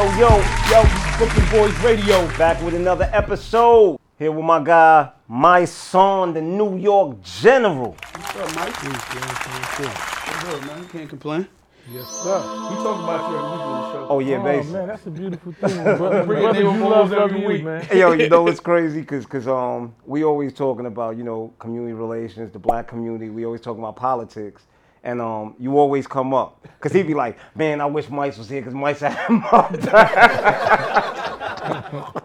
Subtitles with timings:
[0.00, 0.82] Yo, yo, yo, yo,
[1.18, 3.98] Brooklyn Boys Radio back with another episode.
[4.18, 7.94] Here with my guy, Mysonne, the New York General.
[8.14, 8.82] What's up, Mike?
[8.82, 10.88] What's good, man?
[10.88, 11.46] Can't complain.
[11.92, 12.38] Yes, sir.
[12.38, 14.06] We talk about you every week on the show.
[14.08, 14.68] Oh yeah, Oh baby.
[14.68, 15.84] man, that's a beautiful thing.
[15.84, 17.48] Brother, Bring brothers, it in you love every every week.
[17.48, 17.86] week, man.
[17.94, 21.92] Yo, you know it's crazy because cause, um we always talking about you know community
[21.92, 23.28] relations, the black community.
[23.28, 24.62] We always talking about politics,
[25.02, 28.48] and um you always come up because he'd be like, man, I wish Mice was
[28.48, 29.72] here because Mice had him up.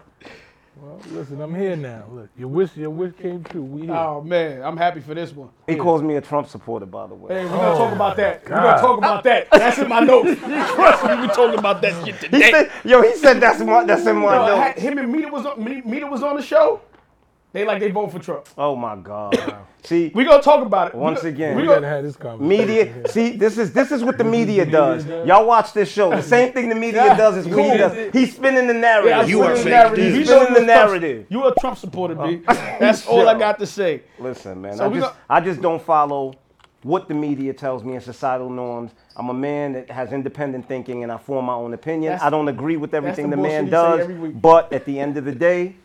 [0.78, 2.04] Well, listen, I'm here now.
[2.10, 3.62] Look, your wish, your wish came true.
[3.62, 3.94] We here.
[3.94, 5.48] Oh man, I'm happy for this one.
[5.66, 7.34] he calls me a Trump supporter, by the way.
[7.34, 8.44] Hey, we're gonna talk about that.
[8.44, 9.48] We're gonna talk about that.
[9.50, 10.38] That's in my notes.
[10.74, 12.50] Trust me, we talking about that shit He today.
[12.50, 14.80] said, yo, he said that's my that's in my Yo, I notes.
[14.82, 16.82] him and Mita was on Me- Mita was on the show.
[17.56, 18.46] They like they vote for Trump.
[18.58, 19.34] Oh my God.
[19.82, 20.94] See, We gonna talk about it.
[20.94, 21.56] Once gonna- again.
[21.56, 22.48] we we gonna, gotta have this conversation.
[22.68, 23.08] media.
[23.08, 25.04] See, this is this is what the media media does.
[25.04, 25.26] does.
[25.26, 26.10] Y'all watch this show.
[26.10, 27.78] The same thing the media Yeah, does is what he cool.
[27.78, 28.12] does.
[28.12, 29.12] He's spinning the narrative.
[29.20, 29.98] I'm You are fake narrative.
[30.04, 30.14] news.
[30.16, 31.26] He's spinning the a Trump- narrative.
[31.30, 32.42] You a Trump supporter, B.
[32.46, 34.02] That's all I got to say.
[34.18, 34.76] Listen, man.
[34.76, 36.34] So I we just got- I just don't follow
[36.82, 38.92] what the media tells me and societal norms.
[39.16, 42.12] I'm a man that has independent thinking and I form my own opinion.
[42.12, 44.84] That's- I don't agree with everything the the, man bullshit he say does, but at
[44.84, 45.76] the end of the day,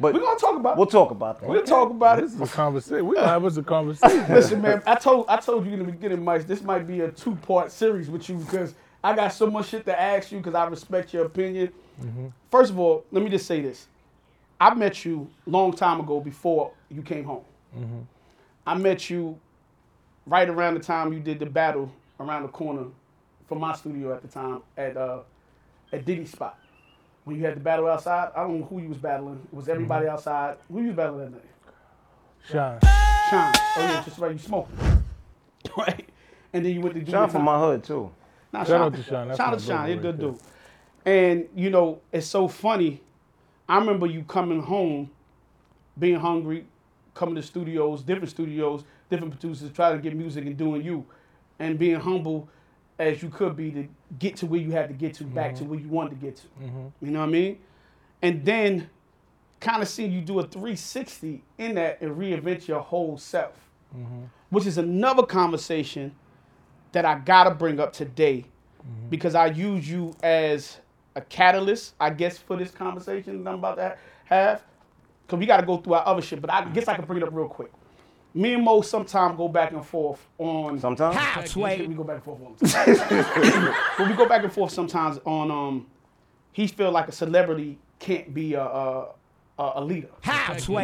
[0.00, 0.90] but We're gonna talk about we'll it.
[0.90, 1.48] talk about that.
[1.48, 2.22] We'll talk about it.
[2.22, 3.06] This is a conversation.
[3.06, 4.26] We gonna have us a conversation.
[4.34, 7.10] Listen, man, I told I told you in the beginning, Mike, this might be a
[7.10, 10.54] two part series with you because I got so much shit to ask you because
[10.54, 11.72] I respect your opinion.
[12.50, 13.86] First of all, let me just say this:
[14.60, 17.44] I met you long time ago before you came home.
[18.66, 19.38] I met you
[20.26, 22.86] right around the time you did the battle around the corner
[23.46, 25.18] from my studio at the time at uh,
[25.92, 26.58] at Diddy Spot.
[27.24, 29.40] When you had the battle outside, I don't know who you was battling.
[29.50, 30.14] It was everybody mm-hmm.
[30.14, 30.56] outside.
[30.70, 31.42] Who you was battling that night?
[32.50, 32.80] Shyne.
[33.30, 33.52] Shyne.
[33.76, 34.32] Oh yeah, just right.
[34.32, 34.76] You smoking,
[35.78, 36.08] right?
[36.52, 38.10] And then you went to do John from my hood too.
[38.52, 39.28] Nah, Shout out to Shyne.
[39.28, 39.76] That's Shout out to Shyne.
[39.76, 40.38] brother He's a good dude.
[41.06, 43.00] And you know, it's so funny.
[43.68, 45.10] I remember you coming home,
[45.98, 46.66] being hungry,
[47.14, 51.06] coming to studios, different studios, different producers, trying to get music and doing you,
[51.58, 52.48] and being humble
[52.98, 53.88] as you could be to
[54.18, 55.64] get to where you had to get to, back Mm-hmm.
[55.64, 56.46] to where you wanted to get to.
[56.62, 57.06] Mm-hmm.
[57.06, 57.58] You know what I mean?
[58.22, 58.88] And then
[59.60, 63.54] kind of seeing you do a 360 in that and reinvent your whole self,
[63.96, 64.24] mm-hmm.
[64.50, 66.14] which is another conversation
[66.92, 68.44] that I gotta bring up today
[68.78, 69.08] mm-hmm.
[69.08, 70.78] because I use you as
[71.16, 73.94] a catalyst, I guess, for this conversation that I'm about to ha-
[74.26, 74.62] have.
[75.26, 77.26] Because we gotta go through our other shit, but I guess I can bring it
[77.26, 77.72] up real quick.
[78.36, 80.78] Me and Mo sometimes go back and forth on.
[80.80, 81.14] Sometimes.
[81.88, 83.74] We go back and forth all the time.
[83.96, 85.86] but we go back and forth sometimes on um,
[86.52, 89.08] he feel like a celebrity can't be a a,
[89.58, 90.08] a a leader.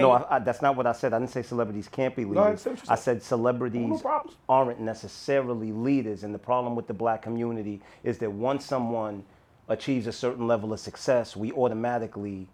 [0.02, 1.12] No, I, I, that's not what I said.
[1.12, 2.62] I didn't say celebrities can't be leaders.
[2.62, 3.20] say what I said.
[3.20, 6.22] said celebrities No aren't necessarily leaders.
[6.22, 9.24] And the problem with the black community is that once someone
[9.68, 12.46] achieves a certain level of success, we automatically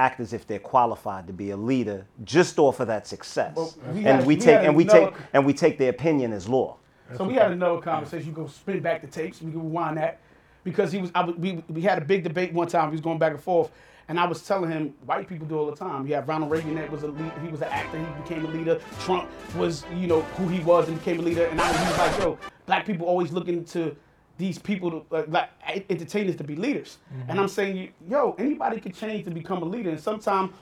[0.00, 3.54] act as if they're qualified to be a leader just off of that success.
[3.54, 6.32] Well, we and had- we we take and we take and we take their opinion
[6.32, 6.76] as law.
[7.16, 8.28] So we had another conversation.
[8.28, 9.42] You go spin back the tapes.
[9.42, 10.20] We can rewind that
[10.64, 11.10] because he was.
[11.14, 12.88] I, we we had a big debate one time.
[12.88, 13.70] He was going back and forth,
[14.08, 16.06] and I was telling him white people do all the time.
[16.06, 17.98] You have Ronald Reagan that was a lead, he was an actor.
[17.98, 18.80] He became a leader.
[19.00, 21.46] Trump was you know who he was and became a leader.
[21.46, 23.96] And I he was like, yo, black people always looking to
[24.40, 25.50] these people to uh, like
[25.88, 26.98] entertainers to be leaders.
[27.28, 29.90] And I'm saying, yo, anybody can change to become a leader.
[29.90, 30.52] And sometimes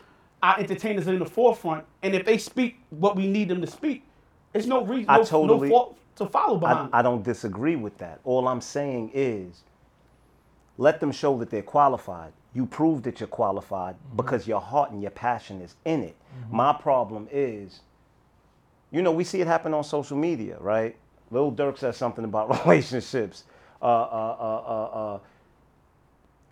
[0.42, 3.66] our entertainers are in the forefront, and if they speak what we need them to
[3.66, 4.04] speak,
[4.52, 6.90] it's no reason, I no, totally- no fault to follow I, behind.
[6.92, 8.20] I don't disagree with that.
[8.24, 9.62] All I'm saying is
[10.76, 12.32] let them show that they're qualified.
[12.54, 16.16] You prove that you're qualified because your heart and your passion is in it.
[16.50, 17.80] My problem is,
[18.90, 20.96] you know, we see it happen on social media, right?
[21.30, 23.44] Lil Durk says something about relationships.
[23.80, 25.18] Uh, uh, uh, uh, uh,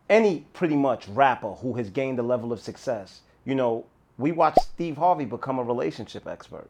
[0.09, 3.85] any pretty much rapper who has gained a level of success, you know,
[4.19, 6.69] we watched Steve Harvey become a relationship expert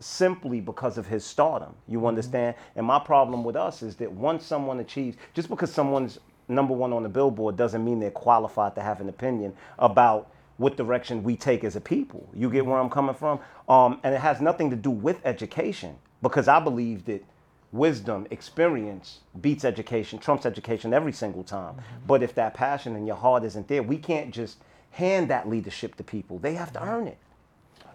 [0.00, 1.74] simply because of his stardom.
[1.86, 2.56] You understand?
[2.74, 6.18] And my problem with us is that once someone achieves, just because someone's
[6.48, 10.76] number one on the billboard doesn't mean they're qualified to have an opinion about what
[10.76, 12.28] direction we take as a people.
[12.34, 13.40] You get where I'm coming from?
[13.68, 17.24] Um, and it has nothing to do with education because I believe that
[17.72, 21.74] wisdom, experience beats education, trumps education every single time.
[21.74, 22.06] Mm-hmm.
[22.06, 24.58] But if that passion in your heart isn't there, we can't just
[24.90, 26.38] hand that leadership to people.
[26.38, 26.88] They have to mm-hmm.
[26.88, 27.18] earn it.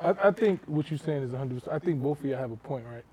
[0.01, 1.71] I, I think what you're saying is 100%.
[1.71, 3.03] I think both of you have a point, right?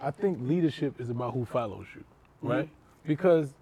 [0.00, 2.48] I think leadership is about who follows you, mm-hmm.
[2.48, 2.68] right?
[3.06, 3.54] Because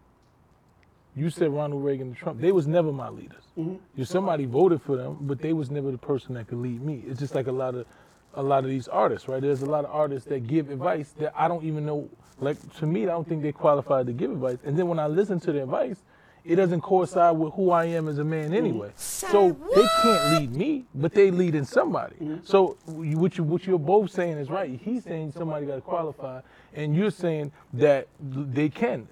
[1.14, 3.42] you said Ronald Reagan and Trump, they was never my leaders.
[3.56, 7.02] You somebody voted for them, but they was never the person that could lead me.
[7.06, 7.86] It's just like a lot of
[8.34, 9.40] a lot of these artists, right?
[9.40, 12.10] There's a lot of artists that give advice that I don't even know.
[12.38, 14.58] Like to me, I don't think they're qualified to give advice.
[14.64, 16.02] And then when I listen to the advice,
[16.44, 18.56] it doesn't coincide with who I am as a man mm.
[18.56, 18.90] anyway.
[18.96, 22.16] So they can't lead me, but they lead in somebody.
[22.16, 22.46] Mm.
[22.46, 24.78] So you- what you what you're both saying is right.
[24.80, 26.40] He's saying somebody got to qualify,
[26.74, 29.08] and you're saying that they can.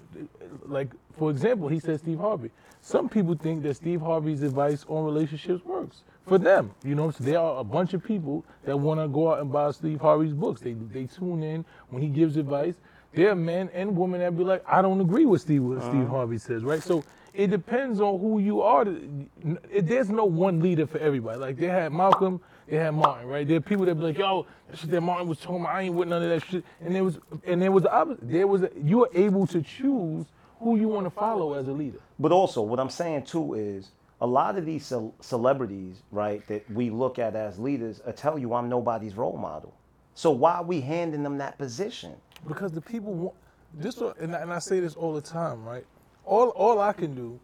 [0.65, 2.51] Like for example, he said Steve Harvey.
[2.81, 6.71] Some people think that Steve Harvey's advice on relationships works for them.
[6.83, 9.51] You know, so there are a bunch of people that want to go out and
[9.51, 10.61] buy Steve Harvey's books.
[10.61, 12.75] They they tune in when he gives advice.
[13.15, 16.07] There are men and women that be like, I don't agree with Steve what Steve
[16.07, 16.81] Harvey says, right?
[16.83, 17.03] So
[17.33, 18.85] it depends on who you are.
[18.85, 21.37] There's no one leader for everybody.
[21.37, 23.47] Like they had Malcolm, they had Martin, right?
[23.47, 25.81] There are people that be like, yo, that shit that Martin was talking about, I
[25.83, 26.63] ain't with none of that shit.
[26.81, 28.29] And there was and there was the opposite.
[28.29, 30.25] There was a, you were able to choose
[30.59, 31.99] who you want to follow as a leader.
[32.19, 33.91] But also, what I'm saying too is
[34.21, 38.39] a lot of these ce- celebrities, right, that we look at as leaders, uh, tell
[38.39, 39.73] you I'm nobody's role model.
[40.15, 42.13] So why are we handing them that position?
[42.47, 43.35] Because the people want
[43.73, 45.85] this and I, and I say this all the time right
[46.23, 47.39] all all i can do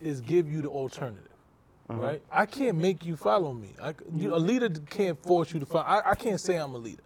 [0.00, 1.28] is give you the alternative
[1.90, 2.00] uh-huh.
[2.00, 5.66] right i can't make you follow me I, you, a leader can't force you to
[5.66, 7.02] follow I, I can't say i'm a leader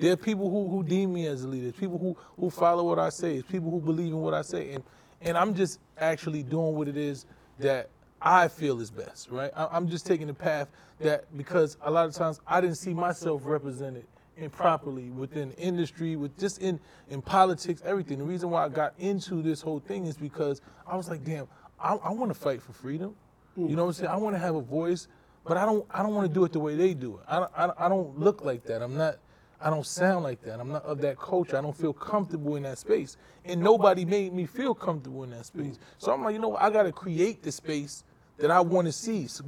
[0.00, 1.72] there are people who, who deem me as a leader.
[1.72, 3.36] People who, who follow what I say.
[3.36, 4.72] It's people who believe in what I say.
[4.72, 4.82] And
[5.20, 7.26] and I'm just actually doing what it is
[7.58, 7.90] that
[8.22, 9.50] I feel is best, right?
[9.54, 10.68] I, I'm just taking the path
[10.98, 14.06] that because a lot of times I didn't see myself represented
[14.36, 18.18] improperly within industry, with just in in politics, everything.
[18.18, 21.46] The reason why I got into this whole thing is because I was like, damn,
[21.78, 23.14] I, I want to fight for freedom.
[23.56, 24.10] You know what I'm saying?
[24.10, 25.08] I want to have a voice,
[25.44, 27.24] but I don't I don't want to do it the way they do it.
[27.28, 28.82] I don't, I, don't- I don't look like that.
[28.82, 29.16] I'm not.
[29.62, 30.58] I don't sound like that.
[30.58, 31.58] I'm not of that culture.
[31.58, 33.18] I don't feel comfortable in that space.
[33.44, 35.78] And nobody made me feel comfortable in that space.
[35.98, 36.62] So I'm like, you know what?
[36.62, 38.02] I got to create the space
[38.38, 39.44] that I want to see so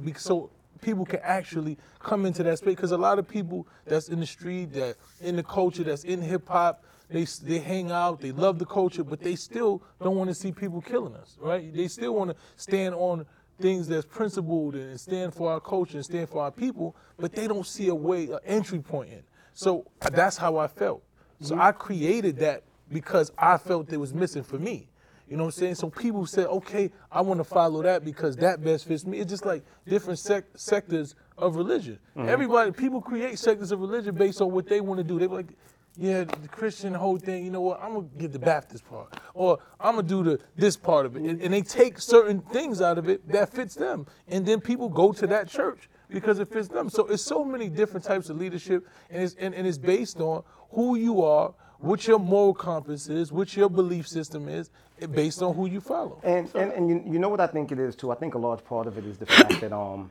[0.83, 2.75] people can actually come into that space.
[2.75, 6.21] Because a lot of people that's in the street, that in the culture, that's in
[6.21, 10.29] hip hop, they, they hang out, they love the culture, but they still don't want
[10.29, 11.73] to see people killing us, right?
[11.73, 13.25] They still want to stand on
[13.61, 17.47] things that's principled and stand for our culture and stand for our people, but they
[17.47, 19.23] don't see a way, an entry point in.
[19.53, 21.03] So that's how I felt.
[21.41, 24.87] So I created that because I felt it was missing for me.
[25.29, 25.75] You know what I'm saying?
[25.75, 29.19] So people said, okay, I want to follow that because that best fits me.
[29.19, 31.97] It's just like different sec- sectors of religion.
[32.17, 32.29] Mm-hmm.
[32.29, 35.19] Everybody, people create sectors of religion based on what they want to do.
[35.19, 35.47] They're like,
[35.95, 37.79] yeah, the Christian whole thing, you know what?
[37.81, 41.21] I'm gonna get the Baptist part, or I'm gonna do the this part of it,
[41.21, 44.89] and, and they take certain things out of it that fits them, and then people
[44.89, 46.89] go to that church because it fits them.
[46.89, 50.43] So it's so many different types of leadership, and it's and, and it's based on
[50.71, 51.53] who you are,
[51.83, 54.69] what your moral compass is, what your belief system is,
[55.11, 56.19] based on who you follow.
[56.23, 58.11] And and, and you, you know what I think it is too.
[58.11, 60.09] I think a large part of it is the fact that um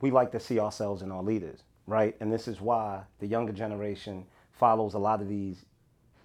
[0.00, 2.14] we like to see ourselves in our leaders, right?
[2.20, 5.64] And this is why the younger generation follows a lot of these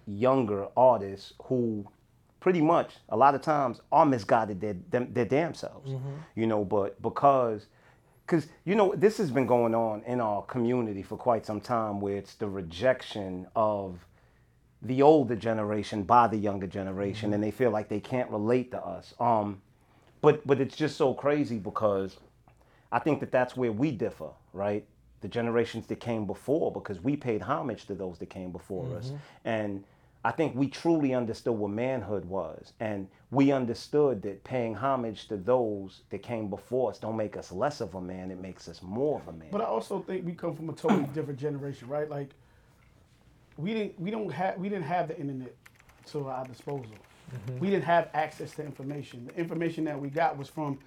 [0.06, 1.86] younger artists who
[2.40, 5.90] pretty much a lot of times are misguided their them, their damn selves,
[6.34, 6.62] you know.
[6.62, 7.66] But because
[8.26, 12.02] because you know this has been going on in our community for quite some time,
[12.02, 14.04] where it's the rejection of
[14.82, 18.82] the older generation by the younger generation, and they feel like they can't relate to
[18.82, 19.14] us.
[19.20, 19.60] Um,
[20.20, 22.16] but but it's just so crazy because
[22.92, 24.84] I think that that's where we differ, right?
[25.20, 29.12] The generations that came before, because we paid homage to those that came before us,
[29.44, 29.84] and
[30.24, 35.36] I think we truly understood what manhood was, and we understood that paying homage to
[35.36, 38.82] those that came before us don't make us less of a man; it makes us
[38.82, 39.48] more of a man.
[39.50, 42.08] But I also think we come from a totally different generation, right?
[42.08, 42.34] Like
[43.60, 45.54] we didn't we don't have we didn't have the internet
[46.10, 46.86] to our disposal.
[47.32, 47.58] Mm-hmm.
[47.60, 49.26] We didn't have access to information.
[49.26, 50.78] The information that we got was from,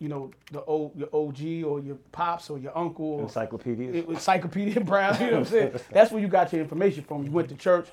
[0.00, 3.94] you know, the old your OG or your pops or your uncle or Encyclopedias.
[3.94, 5.14] it was Encyclopedia Brown.
[5.20, 5.80] You know what I'm saying?
[5.92, 7.24] That's where you got your information from.
[7.24, 7.88] You went to church.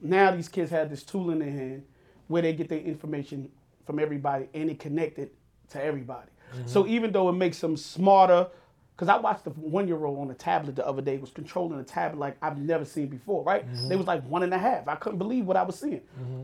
[0.00, 1.84] Now these kids have this tool in their hand
[2.26, 3.50] where they get their information
[3.84, 5.30] from everybody and it connected
[5.70, 6.30] to everybody.
[6.66, 6.92] So mm-hmm.
[6.92, 8.48] even though it makes them smarter,
[9.00, 11.80] because I watched the one year old on a tablet the other day was controlling
[11.80, 13.42] a tablet like I've never seen before.
[13.42, 13.66] Right?
[13.66, 13.88] Mm-hmm.
[13.88, 14.86] They was like one and a half.
[14.88, 16.02] I couldn't believe what I was seeing.
[16.20, 16.42] Mm-hmm.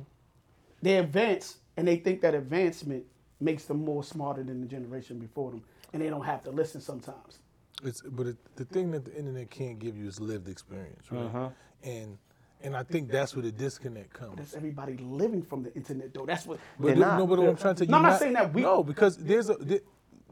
[0.80, 3.04] They advance and they think that advancement
[3.40, 6.80] makes them more smarter than the generation before them, and they don't have to listen
[6.80, 7.40] sometimes.
[7.84, 11.24] It's but it, the thing that the internet can't give you is lived experience, right?
[11.24, 11.48] Uh-huh.
[11.84, 12.16] And
[12.62, 14.36] and I think that's where the disconnect comes.
[14.38, 16.24] That's everybody living from the internet though.
[16.24, 16.58] That's what.
[16.80, 17.18] But They're the- not.
[17.18, 18.62] no, but what I'm trying to tell you, No, I'm not not- saying that we-
[18.62, 19.82] No, because there's a the,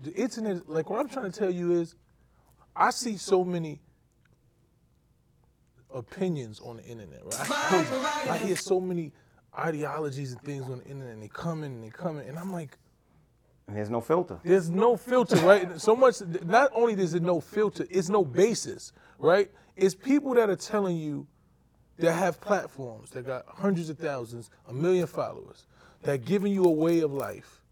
[0.02, 0.66] the internet.
[0.70, 1.96] Like what I'm trying to tell you is,
[2.76, 3.80] I see so many
[5.92, 7.24] opinions on the internet.
[7.24, 7.50] Right?
[7.50, 9.12] I, I hear so many
[9.56, 12.38] ideologies and things on the internet, and they come in and they come in, and
[12.38, 12.76] I'm like,
[13.66, 14.38] and there's no filter.
[14.44, 15.80] there's no filter, right?
[15.80, 16.16] So much.
[16.44, 19.50] Not only is it no filter, it's no basis, right?
[19.74, 21.26] It's people that are telling you
[21.98, 25.66] that have platforms that got hundreds of thousands, a million followers,
[26.02, 27.62] that giving you a way of life,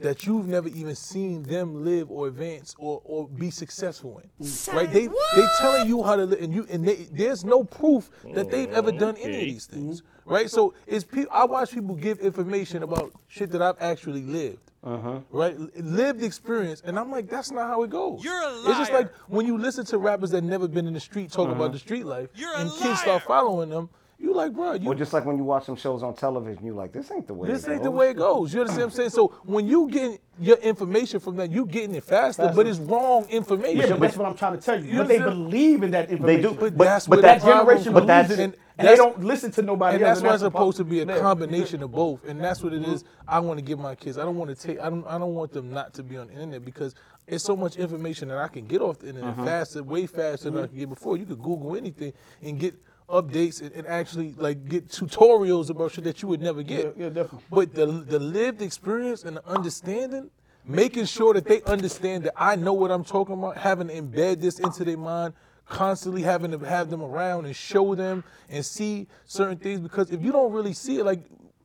[0.00, 4.48] that you've never even seen them live or advance or, or be successful in.
[4.72, 4.90] Right?
[4.90, 8.50] They they telling you how to live, and you and they, there's no proof that
[8.50, 10.00] they've mm, ever done any of these things.
[10.00, 10.32] Mm-hmm.
[10.32, 10.50] Right?
[10.50, 11.30] So it's people.
[11.32, 14.70] I watch people give information about shit that I've actually lived.
[14.82, 15.20] Uh-huh.
[15.30, 18.24] Right, L- lived experience, and I'm like, that's not how it goes.
[18.24, 18.70] You're a liar.
[18.70, 21.52] It's just like when you listen to rappers that never been in the street talking
[21.52, 21.72] about uh-huh.
[21.74, 23.90] the street life, You're and kids start following them.
[24.20, 26.74] You like, bro, you Or just like when you watch some shows on television, you
[26.74, 27.48] like, this ain't the way.
[27.48, 28.52] this it ain't the goes." way it goes.
[28.52, 29.10] You understand what I'm saying?
[29.10, 33.26] So when you get your information from that, you getting it faster, but it's wrong
[33.30, 33.78] information.
[33.78, 34.92] Yeah, but that's what I'm trying to tell you.
[34.92, 36.42] You but they believe in that information.
[36.42, 38.88] They do, But but, that's but that generation but believes that's in it, and and
[38.88, 41.92] they don't listen to nobody and that's why it's supposed to be a combination of
[41.92, 42.24] both.
[42.26, 43.04] And that's what it is.
[43.28, 44.18] I want to give my kids.
[44.18, 44.80] I don't want to take.
[44.80, 45.06] I don't.
[45.06, 46.94] I don't want them not to be on the internet because
[47.26, 49.44] it's so much information that I can get off the internet uh-huh.
[49.44, 51.16] faster, way faster than I could get before.
[51.16, 52.12] You could Google anything
[52.42, 52.74] and get
[53.10, 56.94] updates and, and actually like get tutorials about shit that you would never get.
[56.96, 57.40] Yeah, yeah, definitely.
[57.50, 60.30] But the the lived experience and the understanding,
[60.64, 64.40] making sure that they understand that I know what I'm talking about, having to embed
[64.40, 65.34] this into their mind,
[65.66, 69.80] constantly having to have them around and show them and see certain things.
[69.80, 71.20] Because if you don't really see it, like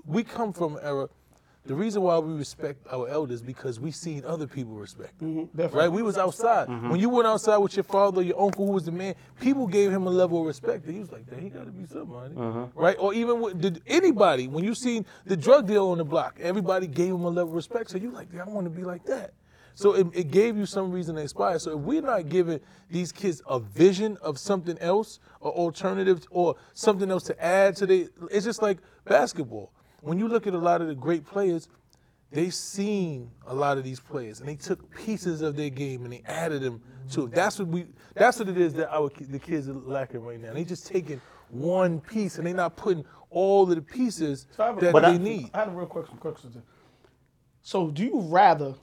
[0.05, 1.09] we come from an era.
[1.65, 5.29] The reason why we respect our elders because we seen other people respect them.
[5.29, 5.57] Mm-hmm.
[5.57, 5.79] definitely.
[5.79, 5.91] Right?
[5.91, 6.67] We was outside.
[6.67, 6.89] Mm-hmm.
[6.89, 9.91] When you went outside with your father, your uncle, who was the man, people gave
[9.91, 10.85] him a level of respect.
[10.85, 12.67] That he was like, "Damn, he got to be somebody." Uh-huh.
[12.75, 12.95] Right?
[12.99, 16.85] Or even with did anybody when you seen the drug deal on the block, everybody
[16.85, 17.89] gave him a level of respect.
[17.89, 19.33] So you like, "Damn, I want to be like that.
[19.75, 21.59] So it, it gave you some reason to inspire.
[21.59, 26.55] So if we're not giving these kids a vision of something else, or alternatives, or
[26.73, 29.71] something else to add to the, it's just like basketball.
[30.05, 31.67] When you look at a lot of the great players,
[32.31, 36.13] they've seen a lot of these players and they took pieces of their game and
[36.13, 36.79] they added them
[37.11, 37.31] to it.
[37.31, 37.87] That's what we.
[38.13, 40.53] That's what it is that our the kids are lacking right now.
[40.53, 41.19] They just taking
[41.49, 45.01] one piece and they're not putting all of the pieces So have a- that But
[45.01, 45.49] they I- need.
[45.55, 46.55] I had a real quick some questions.
[47.63, 48.75] So, do you rather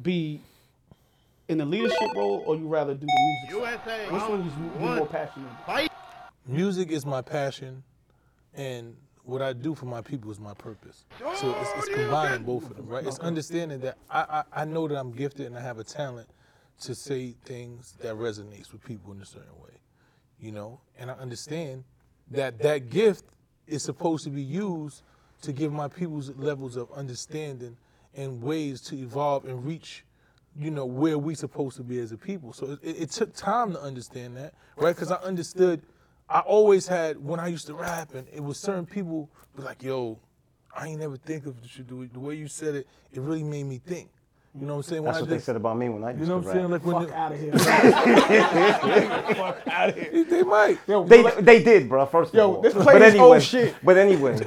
[0.00, 0.40] be
[1.48, 3.84] in the leadership role, or you rather do the music?
[3.84, 4.10] side?
[4.10, 5.50] Which one is you you more passionate?
[5.66, 5.90] about?
[6.46, 7.82] Music is my passion,
[8.54, 11.04] and what I do for my people is my purpose.
[11.22, 13.06] Oh, so it's, it's combining both of them, right?
[13.06, 14.20] It's understanding that I,
[14.54, 16.28] I, I know that I'm gifted and I have a talent
[16.82, 19.80] to say things that resonates with people in a certain way,
[20.38, 20.80] you know.
[20.98, 21.84] And I understand
[22.30, 23.24] that that gift
[23.66, 25.02] is supposed to be used
[25.42, 27.76] to give my people's levels of understanding
[28.14, 30.04] and ways to evolve and reach
[30.56, 32.52] you know where we supposed to be as a people.
[32.52, 34.94] So it, it took time to understand that, right?
[34.94, 35.82] Because I understood.
[36.34, 39.84] I always had when I used to rap, and it was certain people be like,
[39.84, 40.18] "Yo,
[40.76, 42.08] I ain't never think of you do.
[42.12, 44.10] The way you said it, it really made me think."
[44.58, 45.02] You know what I'm saying?
[45.02, 46.52] When That's I what they said about me when I used You know what I'm
[46.52, 46.70] saying?
[46.70, 47.52] Like when Fuck out of here.
[47.58, 47.68] Fuck
[49.68, 50.10] out of here.
[50.12, 50.78] they, they might.
[50.88, 52.04] Yo, They like- they did, bro.
[52.06, 53.76] First of Yo, all, this but play is anyway, old shit.
[53.82, 54.38] But anyway,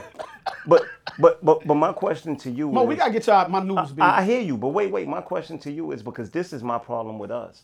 [0.65, 0.83] but
[1.19, 3.93] but but but my question to you Mo, is, we gotta get y'all my news.
[3.99, 5.07] I, I hear you, but wait, wait.
[5.07, 7.63] My question to you is because this is my problem with us.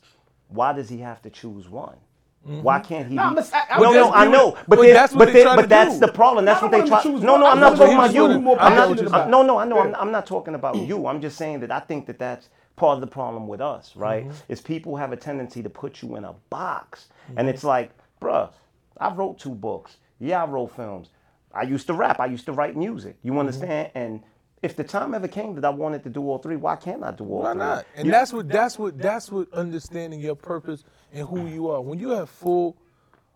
[0.50, 1.96] Why does he have to choose one?
[2.44, 3.16] Why can't he?
[3.16, 4.94] No, be, I'm just- I- I no, was no, just I know, but but then-
[4.94, 6.00] that's but they but that's do.
[6.06, 6.44] the problem.
[6.46, 7.02] That's I what they try.
[7.04, 8.22] to No, no, I I'm not talking about you.
[8.24, 8.88] what he's more I'm not.
[8.90, 9.30] passionate about.
[9.30, 9.80] No, no, I know.
[9.80, 11.08] I'm, I'm not talking about you.
[11.08, 14.26] I'm just saying that I think that that's part of the problem with us, right?
[14.28, 14.52] Mm-hmm.
[14.52, 17.08] Is people have a tendency to put you in a box,
[17.38, 18.50] and it's like, bruh,
[18.98, 19.98] I wrote two books.
[20.20, 21.10] Yeah, I wrote films.
[21.54, 22.20] I used to rap.
[22.20, 23.18] I used to write music.
[23.20, 23.28] Mm-hmm.
[23.28, 23.92] You understand?
[23.96, 24.22] And
[24.64, 27.12] if the time ever came that I wanted to do all three, why can't I
[27.12, 27.60] do all Why three?
[27.60, 27.86] not?
[27.96, 30.84] And You- that's what that's what that's what understanding your purpose
[31.14, 31.82] and who you are.
[31.82, 32.76] When you have full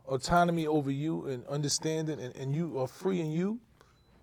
[0.07, 3.59] autonomy over you and understanding and, and you are free in you,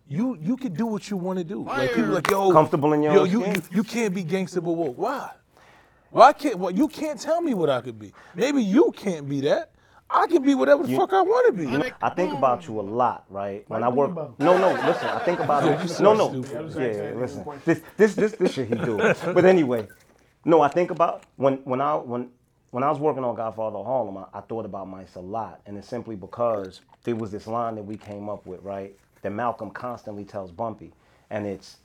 [0.06, 1.64] you you can do what you want to do.
[1.64, 3.54] Like people like, yo, Comfortable in your yo, own you, skin.
[3.54, 4.98] you you can't be gangster but woke.
[4.98, 5.30] Why?
[6.10, 8.12] Why can't well, you can't tell me what I could be.
[8.34, 9.70] Maybe you can't be that.
[10.10, 11.68] I can be whatever the fuck I want to be.
[11.70, 13.64] You know, I think about you a lot, right?
[13.68, 16.00] When I work, no, no, listen, I think about you it.
[16.00, 16.30] No, no,
[16.78, 18.98] yeah, listen, this, this, this, this shit he do.
[19.34, 19.88] But anyway,
[20.44, 22.28] no, I think about when, when I, when,
[22.74, 25.60] when I was working on Godfather of Harlem, I, I thought about Mice a lot,
[25.64, 28.98] and it's simply because there was this line that we came up with, right?
[29.22, 30.92] That Malcolm constantly tells Bumpy,
[31.30, 31.76] and it's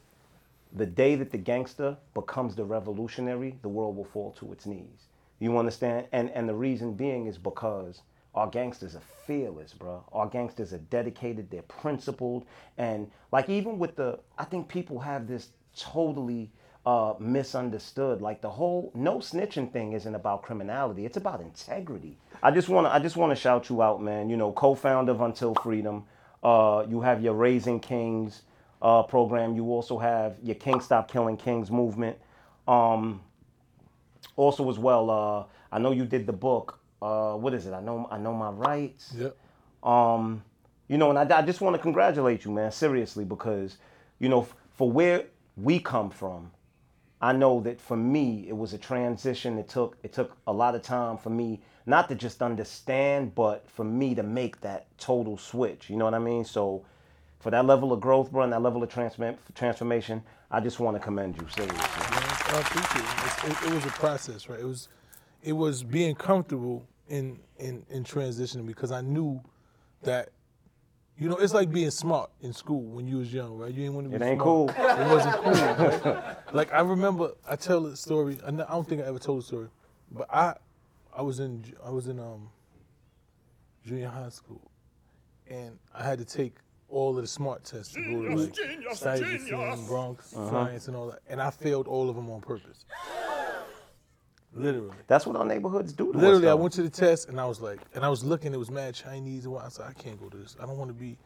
[0.73, 5.05] the day that the gangster becomes the revolutionary, the world will fall to its knees.
[5.37, 6.07] You understand?
[6.11, 8.01] And and the reason being is because
[8.33, 10.03] our gangsters are fearless, bro.
[10.11, 12.47] Our gangsters are dedicated, they're principled,
[12.79, 16.49] and like even with the, I think people have this totally
[16.85, 18.21] uh, misunderstood.
[18.21, 22.17] Like the whole no snitching thing isn't about criminality; it's about integrity.
[22.41, 24.29] I just wanna, I just wanna shout you out, man.
[24.29, 26.05] You know, co-founder of Until Freedom.
[26.43, 28.43] Uh, you have your Raising Kings
[28.81, 29.55] uh, program.
[29.55, 32.17] You also have your King Stop Killing Kings movement.
[32.67, 33.21] Um,
[34.35, 35.43] also, as well, uh,
[35.75, 36.79] I know you did the book.
[37.01, 37.73] Uh, what is it?
[37.73, 39.13] I know, I know my rights.
[39.17, 39.35] Yep.
[39.83, 40.43] Um,
[40.87, 43.77] you know, and I, I just want to congratulate you, man, seriously, because
[44.19, 45.25] you know, f- for where
[45.57, 46.51] we come from,
[47.21, 49.57] I know that for me it was a transition.
[49.57, 53.67] It took it took a lot of time for me not to just understand, but
[53.69, 55.89] for me to make that total switch.
[55.89, 56.45] You know what I mean?
[56.45, 56.85] So
[57.39, 60.21] for that level of growth, bro, and that level of transform- transformation,
[60.51, 61.79] I just want to commend you seriously.
[61.79, 63.63] I appreciate it.
[63.63, 63.69] It.
[63.69, 64.59] It was a process, right?
[64.59, 64.89] It was,
[65.41, 69.41] it was being comfortable in in in transitioning because I knew
[70.03, 70.29] that,
[71.19, 73.73] you know, it's like being smart in school when you was young, right?
[73.73, 74.23] You ain't want to be.
[74.23, 74.45] It ain't smart.
[74.45, 74.69] cool.
[74.69, 76.13] It wasn't cool.
[76.13, 76.53] Right?
[76.53, 78.37] like I remember, I tell the story.
[78.45, 79.67] I don't think I ever told the story,
[80.11, 80.55] but I,
[81.15, 82.49] I was in I was in um.
[83.85, 84.69] Junior high school,
[85.49, 86.57] and I had to take
[86.89, 91.19] all of the smart tests to go to like Stuyvesant, Bronx, science, and all that,
[91.29, 92.85] and I failed all of them on purpose.
[94.53, 94.95] Literally.
[95.07, 96.11] That's what our neighborhoods do.
[96.11, 98.57] Literally, I went to the test and I was like, and I was looking, it
[98.57, 99.65] was mad Chinese and what.
[99.65, 100.55] I said, I can't go to this.
[100.59, 101.17] I don't want to be.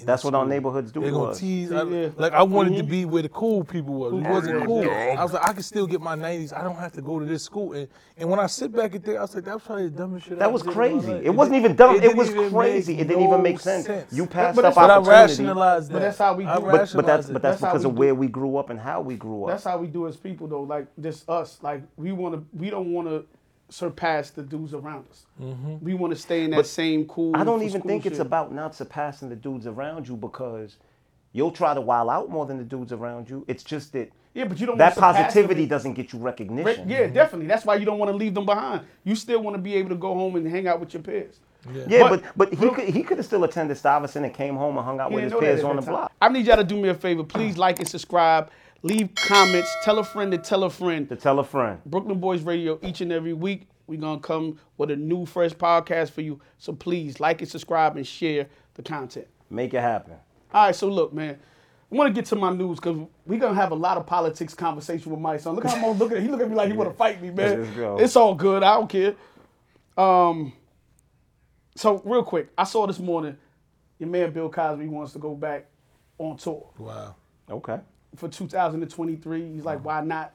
[0.00, 1.40] In That's this what our neighborhoods do They're to gonna us.
[1.40, 1.72] tease.
[1.72, 2.08] I- Yeah.
[2.16, 2.90] Like I wanted to mm-hmm.
[2.90, 4.12] be where the cool people was.
[4.12, 4.90] It wasn't cool.
[4.90, 6.56] I was like, I can still get my 90s.
[6.56, 7.72] I don't have to go to this school.
[7.72, 9.96] And and when I sit back and think, I was like, that was probably the
[9.98, 10.38] dumbest shit.
[10.38, 11.12] That ever was did in my crazy.
[11.12, 11.22] life.
[11.24, 11.96] It wasn't even dumb.
[11.96, 12.98] It didn't was crazy.
[12.98, 13.88] It didn't even make sense.
[14.12, 15.20] You passed But up that's- But I opportunity.
[15.44, 15.92] rationalized that.
[15.94, 16.72] But that's how we I do it.
[16.72, 19.16] But, but that's but that's That's because of where we grew up and how we
[19.16, 19.50] grew up.
[19.50, 20.62] That's how we do as people though.
[20.62, 21.58] Like just us.
[21.62, 22.44] Like we want to.
[22.56, 23.24] We don't want to
[23.70, 25.26] surpass the dudes around us.
[25.40, 25.76] Mm-hmm.
[25.84, 27.32] We want to stay in that same cool.
[27.36, 30.76] I don't even school think it's about not surpassing the dudes around you because
[31.32, 33.44] you'll try to while out more than the dudes around you.
[33.48, 35.68] It's just that Yeah, but you don't that positivity them.
[35.68, 36.88] doesn't get you Right, recognition.
[36.88, 37.46] Yeah, definitely.
[37.46, 38.82] That's why you don't want to leave them behind.
[39.04, 41.38] You still want to be able to go home and hang out with your peers.
[41.86, 44.76] Yeah, But- but but he could he could have still attended Stuyvesant and came home
[44.78, 45.90] and hung out with his didn't know that peers on the time.
[45.92, 46.12] block.
[46.20, 47.22] I need y'all to do me a favor.
[47.22, 48.50] Please like and subscribe.
[48.82, 49.74] Leave comments.
[49.82, 51.08] Tell a friend to tell a friend.
[51.08, 51.80] To tell a friend.
[51.84, 53.68] Brooklyn Boys Radio each and every week.
[53.86, 56.40] We're going to come with a new, fresh podcast for you.
[56.58, 59.26] So please like and subscribe and share the content.
[59.50, 60.14] Make it happen.
[60.54, 61.38] All right, so look, man.
[61.92, 64.06] I want to get to my news because we're going to have a lot of
[64.06, 65.56] politics conversation with Mysonne.
[65.56, 67.30] Look how I'm looking at He look at me like he want to fight me,
[67.30, 67.62] man.
[67.62, 67.98] Let's go.
[67.98, 68.62] It's all good.
[68.62, 69.16] I don't care.
[69.98, 70.52] Um,
[71.74, 73.36] so, real quick, I saw this morning
[73.98, 75.66] your man Bill Cosby wants to go back
[76.18, 77.16] on tour Wow.
[77.50, 77.78] Okay.
[78.16, 79.52] For 2023.
[79.52, 80.32] He's like, why not?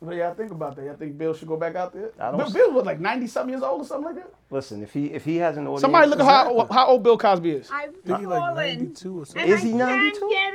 [0.00, 0.84] What do y'all think about that?
[0.84, 2.10] Y'all think Bill should go back out there?
[2.20, 4.32] I don't Bill, s- Bill was like 90 something years old or something like that.
[4.50, 7.16] Listen, if he if he has an audience, Somebody look at how, how old Bill
[7.16, 7.70] Cosby is.
[7.72, 8.54] I've think he like fallen.
[8.54, 9.42] 92 or something.
[9.42, 10.20] And Is he I 92?
[10.20, 10.54] Can't get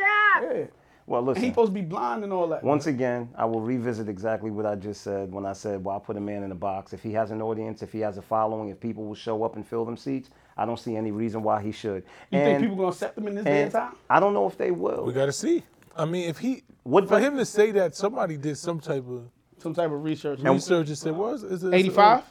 [0.52, 0.58] up.
[0.58, 0.66] Yeah.
[1.08, 1.44] Well, listen.
[1.44, 2.64] He supposed to be blind and all that.
[2.64, 6.00] Once again, I will revisit exactly what I just said when I said, well, I
[6.00, 6.94] put a man in a box.
[6.94, 9.56] If he has an audience, if he has a following, if people will show up
[9.56, 12.04] and fill them seats, I don't see any reason why he should.
[12.30, 13.96] you and, think people gonna accept him in this day and and time?
[14.10, 15.04] I don't know if they will.
[15.04, 15.64] We got to see.
[15.96, 19.08] I mean, if he, What for the- him to say that, somebody did some type
[19.08, 20.40] of Some type of research.
[20.40, 22.24] research and said, "Was is it 85?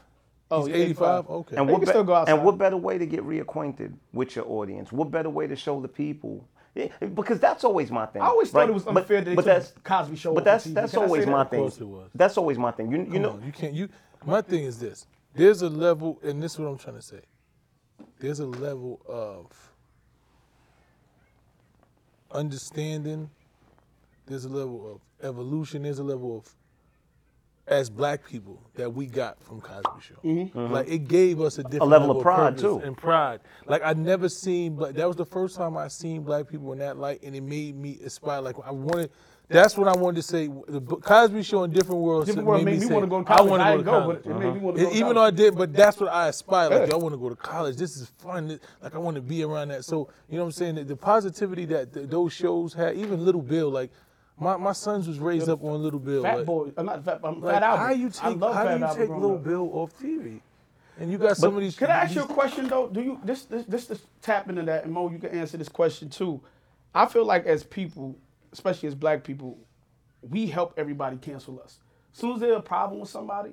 [0.52, 1.28] Oh, he's 85.
[1.30, 1.56] Okay.
[1.56, 2.34] and He what, can be- still go outside.
[2.34, 4.90] and what better way to get reacquainted with your audience?
[4.90, 6.44] What better way to show the people?
[6.74, 8.22] Yeah, Because that's always my thing.
[8.22, 10.44] I always thought it was But- unfair that they but that's Cosby show But off
[10.44, 10.74] that's of TV.
[10.74, 11.30] that's Can always that?
[11.30, 11.60] my Of thing.
[11.60, 12.10] course it was.
[12.14, 12.90] That's always my thing.
[12.90, 13.74] You you Come know on, you can't.
[13.74, 13.88] You.
[14.24, 15.06] My thing is this.
[15.34, 17.20] There's a level, and this is what I'm trying to say.
[18.18, 19.46] There's a level of
[22.32, 23.30] understanding.
[24.30, 25.82] There's a level of evolution.
[25.82, 26.54] There's a level of
[27.66, 30.14] as black people that we got from Cosby Show.
[30.24, 30.72] Mm-hmm.
[30.72, 32.78] Like it gave us a different level of pride, purpose too.
[32.78, 33.40] And pride.
[33.66, 36.78] Like I never seen, but that was the first time I seen black people in
[36.78, 38.40] that light, and it made me aspire.
[38.40, 39.10] Like I wanted.
[39.48, 40.46] That's what I wanted to say.
[40.46, 42.26] The Cosby Show in different worlds.
[42.26, 44.16] Different World made me say, wanna go to I wanna I go to go, but
[44.18, 45.14] it made me wanna go to Even college.
[45.16, 46.70] though I did, but that's what I aspire.
[46.70, 46.94] Like, Yeah.
[46.94, 47.76] I want to go to college.
[47.76, 48.60] This is fun.
[48.80, 49.84] Like, I want to be around that.
[49.84, 50.74] So, you know what I'm saying?
[50.76, 53.90] The, the positivity that th- those shows had, even Little Bill, like,
[54.38, 56.22] my, my sons was raised up on Little Bill.
[56.22, 57.78] Fat like, Boy, I'm not Fat, I'm like, Fat Albert.
[57.84, 59.44] how you I take, love how Fat do you take Little up.
[59.44, 60.40] Bill off TV?
[60.98, 61.76] And you got some of these.
[61.76, 62.88] Can I ask you a question though?
[62.88, 65.10] Do you this this this, this tap into that and Mo?
[65.10, 66.40] You can answer this question too.
[66.94, 68.18] I feel like as people,
[68.52, 69.58] especially as black people,
[70.20, 71.78] we help everybody cancel us.
[72.12, 73.52] As soon as there's a problem with somebody,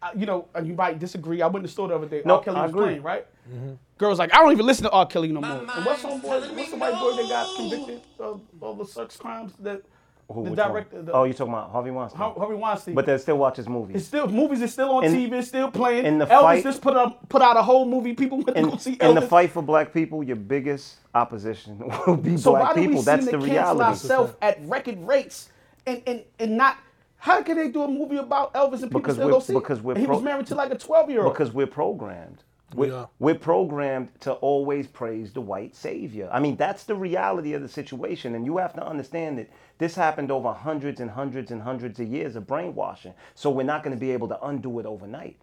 [0.00, 1.42] I, you know, and you might disagree.
[1.42, 2.22] I went in the store the other day.
[2.24, 2.42] No, R.
[2.44, 2.84] Kelly I was agree.
[2.84, 3.26] playing, right?
[3.52, 3.72] Mm-hmm.
[3.98, 5.06] Girls like, I don't even listen to R.
[5.06, 5.50] Kelly no more.
[5.50, 6.40] And what's some boy?
[6.40, 9.82] What's the white boy that got convicted of all the sex crimes that
[10.30, 12.18] Who- the director, the, oh, you're talking about Harvey Weinstein.
[12.20, 12.94] Har- Harvey Weinstein.
[12.94, 13.96] but they still watch his movies.
[13.96, 15.32] It's still movies is still on In- TV.
[15.38, 16.04] It's still playing.
[16.04, 18.12] in the Elvis fight- just put up put out a whole movie.
[18.12, 19.08] People went to in, go see Elvis.
[19.08, 22.80] in the fight for black people, your biggest opposition will be so why black do
[22.80, 23.02] we people.
[23.02, 23.82] seem That's to the cancel reality.
[23.84, 25.48] ourselves at record rates
[25.86, 26.76] and, and and not?
[27.18, 29.52] How can they do a movie about Elvis and people Because still we're- go see?
[29.54, 29.60] it?
[29.60, 31.32] because we're And he was married to like a twelve year old.
[31.32, 32.42] Because we're programmed.
[32.74, 33.10] We We're, are.
[33.18, 36.28] we're programmed to always praise the white savior.
[36.32, 38.34] I mean, that's the reality of the situation.
[38.34, 42.08] And you have to understand that this happened over hundreds and hundreds and hundreds of
[42.08, 43.14] years of brainwashing.
[43.34, 45.36] So we're not going to be able to undo it overnight.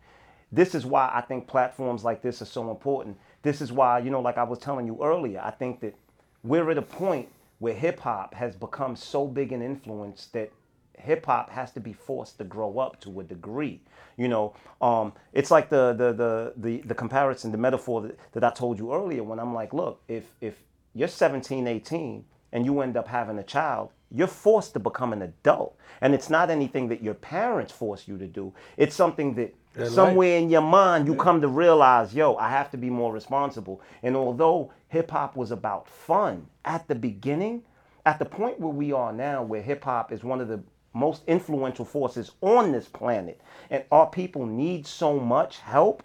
[0.51, 3.17] This is why I think platforms like this are so important.
[3.43, 5.95] This is why, you know, like I was telling you earlier, I think that
[6.43, 10.51] we're at a point where hip hop has become so big an influence that
[10.97, 13.81] hip hop has to be forced to grow up to a degree.
[14.17, 18.43] You know, um, it's like the the the the, the comparison, the metaphor that, that
[18.43, 20.61] I told you earlier when I'm like, look, if if
[20.93, 25.23] you're 17, 18 and you end up having a child, you're forced to become an
[25.23, 25.75] adult.
[26.01, 28.53] And it's not anything that your parents force you to do.
[28.77, 29.55] It's something that
[29.87, 33.81] somewhere in your mind you come to realize, yo, I have to be more responsible.
[34.03, 37.63] And although hip hop was about fun at the beginning,
[38.05, 40.61] at the point where we are now, where hip hop is one of the
[40.93, 46.03] most influential forces on this planet, and our people need so much help,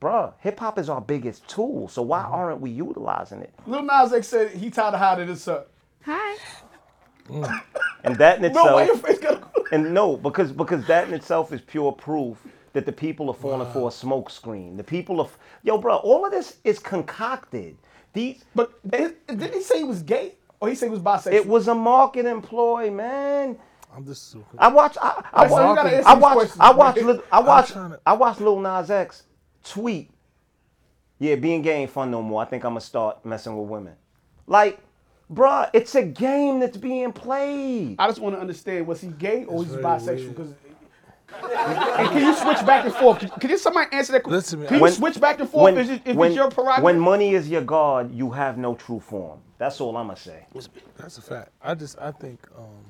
[0.00, 1.88] bruh, hip hop is our biggest tool.
[1.88, 2.34] So why mm-hmm.
[2.34, 3.52] aren't we utilizing it?
[3.66, 5.70] Lil Nas X said he tired of hiding this up.
[6.04, 6.36] Hi.
[8.04, 8.66] And that in itself.
[8.66, 9.64] No, why your face gotta go?
[9.72, 12.38] and no, because because that in itself is pure proof
[12.72, 14.76] that the people are falling for a smoke screen.
[14.76, 15.28] The people are,
[15.62, 17.76] yo, bro, all of this is concocted.
[18.12, 20.34] These, But it- didn't he say he was gay?
[20.60, 21.32] Or he say he was bisexual?
[21.32, 23.58] it was a market employ, man.
[23.96, 24.96] I'm just so I watch.
[25.00, 25.76] I, I, Alright, so you watch.
[25.76, 26.48] gotta I watch.
[26.60, 26.96] I watch.
[27.02, 27.20] man.
[27.32, 27.72] I watch.
[28.06, 29.22] I watch Lil Nas X
[29.64, 30.10] tweet.
[31.18, 32.42] Yeah, being gay ain't fun no more.
[32.42, 33.94] I think I'm gonna start messing with women.
[34.46, 34.80] Like,
[35.32, 37.96] bruh, it's a game that's being played.
[37.98, 40.28] I just want to understand was he gay or was he bisexual?
[40.28, 40.52] Because
[41.42, 43.18] and can you switch back and forth?
[43.18, 44.22] Can, can you somebody answer that?
[44.22, 44.36] question?
[44.36, 46.50] Listen, man, Can you When- switch back and forth if, it's- if when, it's your
[46.50, 46.84] prerogative?
[46.84, 49.40] when money is your god, you have no true form.
[49.58, 50.46] That's all I'm gonna say.
[50.98, 51.48] That's a fact.
[51.62, 52.84] I just I think um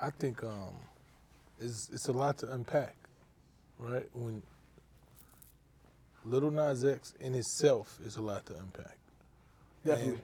[0.00, 0.74] I think um
[1.60, 2.96] it's it's a lot to unpack,
[3.78, 4.06] right?
[4.14, 4.42] When
[6.24, 8.96] Lil Nas X in itself is a lot to unpack.
[9.84, 10.20] Definitely.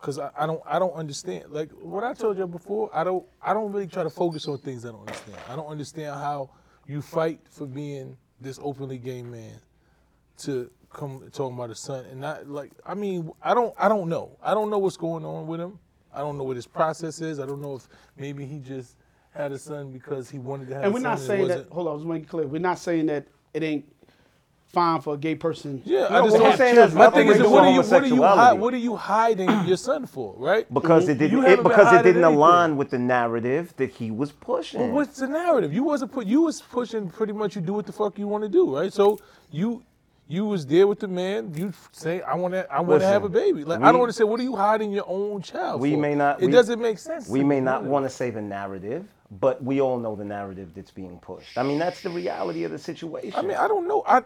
[0.00, 2.90] Cause I, I don't I don't understand like what I told you before.
[2.94, 5.38] I don't I don't really try to focus on things I don't understand.
[5.48, 6.50] I don't understand how
[6.86, 9.60] you fight for being this openly gay man
[10.38, 14.08] to come talking about his son and not like I mean I don't I don't
[14.08, 15.78] know I don't know what's going on with him.
[16.12, 17.38] I don't know what his process is.
[17.38, 18.96] I don't know if maybe he just
[19.34, 20.82] had a son because he wanted to have.
[20.82, 20.86] A son.
[20.86, 21.66] And we're son not saying that.
[21.70, 22.46] Hold on, I just want to clear.
[22.46, 23.84] We're not saying that it ain't
[24.66, 25.82] fine for a gay person.
[25.84, 26.88] Yeah, No, I just don't saying children.
[26.88, 29.50] is My thing is, what are you, what are you, hi- what are you hiding
[29.66, 30.72] your son for, right?
[30.72, 31.44] Because it didn't.
[31.44, 32.36] It, because it didn't anything.
[32.36, 34.80] align with the narrative that he was pushing.
[34.80, 35.72] Well, what's the narrative?
[35.72, 36.26] You wasn't put.
[36.26, 37.56] You was pushing pretty much.
[37.56, 38.92] You do what the fuck you want to do, right?
[38.92, 39.18] So
[39.50, 39.82] you
[40.28, 41.52] you was there with the man.
[41.54, 42.72] You say I want to.
[42.72, 43.64] I want to have a baby.
[43.64, 44.30] Like I don't understand.
[44.30, 45.98] What are you hiding your own child we for?
[45.98, 46.40] may not.
[46.40, 47.28] It we- doesn't make sense.
[47.28, 50.90] We may not want to say the narrative, but we all know the narrative that's
[50.90, 51.56] being pushed.
[51.56, 53.32] I mean, that's the reality of the situation.
[53.36, 54.02] I mean, I don't know.
[54.06, 54.22] I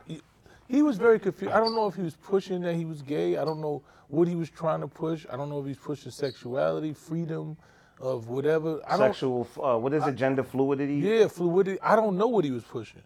[0.68, 1.52] he was very confused.
[1.52, 3.36] I don't know if he was pushing that he was gay.
[3.36, 5.26] I don't know what he was trying to push.
[5.30, 7.56] I don't know if he's pushing sexuality, freedom
[8.00, 8.80] of whatever.
[8.86, 9.10] I don't.
[9.12, 9.46] sexual.
[9.62, 10.14] Uh, what is it?
[10.14, 10.94] Gender fluidity.
[10.96, 11.78] Yeah, fluidity.
[11.82, 13.02] I don't know what he was pushing.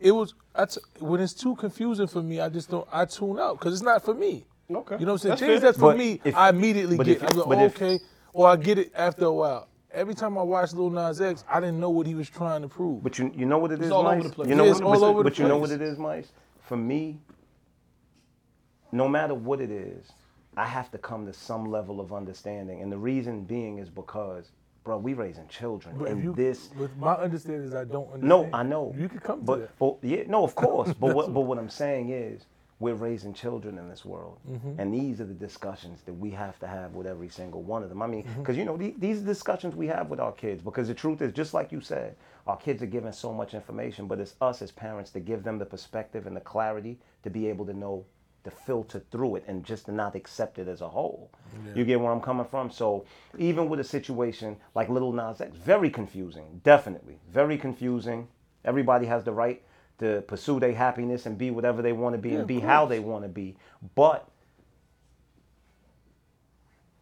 [0.00, 2.40] It was I t- when it's too confusing for me.
[2.40, 2.88] I just don't.
[2.90, 4.44] I tune out because it's not for me.
[4.70, 4.96] Okay.
[4.98, 5.30] You know what I'm saying?
[5.32, 5.60] That's Things fair.
[5.60, 7.16] that's for But me, if- I immediately but get.
[7.18, 8.00] if- I go, but oh, if- okay,
[8.32, 9.68] or I get it after a while.
[9.92, 12.68] Every time I watch Lil Nas X, I didn't know what he was trying to
[12.68, 13.02] prove.
[13.02, 14.24] But you, you know what it is, all over Mice?
[14.24, 14.48] the place.
[14.48, 15.80] You know Yeah, what, it's all but, over the but you know what place.
[15.80, 16.28] it is, Mice?
[16.62, 17.18] For me,
[18.92, 20.12] no matter what it is,
[20.56, 24.50] I have to come to some level of understanding, and the reason being is because,
[24.84, 26.68] bro, we raising children, but if and you, this.
[26.78, 28.28] but my understanding is I don't understand.
[28.28, 28.94] No, I know.
[28.98, 29.78] You could come to but, that.
[29.78, 30.92] but yeah, no, of course.
[30.94, 32.42] but what, but what I'm saying is,
[32.82, 34.80] we're raising children in this world, Mm-hmm.
[34.80, 37.88] and these are the discussions that we have to have with every single one of
[37.88, 38.02] them.
[38.02, 38.40] I mean, Mm-hmm.
[38.40, 40.60] because you know the- these are discussions we have with our kids.
[40.62, 42.16] Because the truth is, just like you said,
[42.46, 45.58] our kids are given so much information, but it's us as parents to give them
[45.58, 48.04] the perspective and the clarity to be able to know
[48.44, 51.30] to filter through it and just to not accept it as a whole.
[51.76, 52.72] You get where I'm coming from?
[52.72, 53.04] So
[53.38, 58.26] even with a situation like Lil Nas X, very confusing, definitely, very confusing.
[58.64, 59.62] Everybody has the right
[60.02, 62.86] to pursue their happiness and be whatever they want to be Yeah, and be how
[62.86, 63.56] they want to be.
[63.94, 64.28] But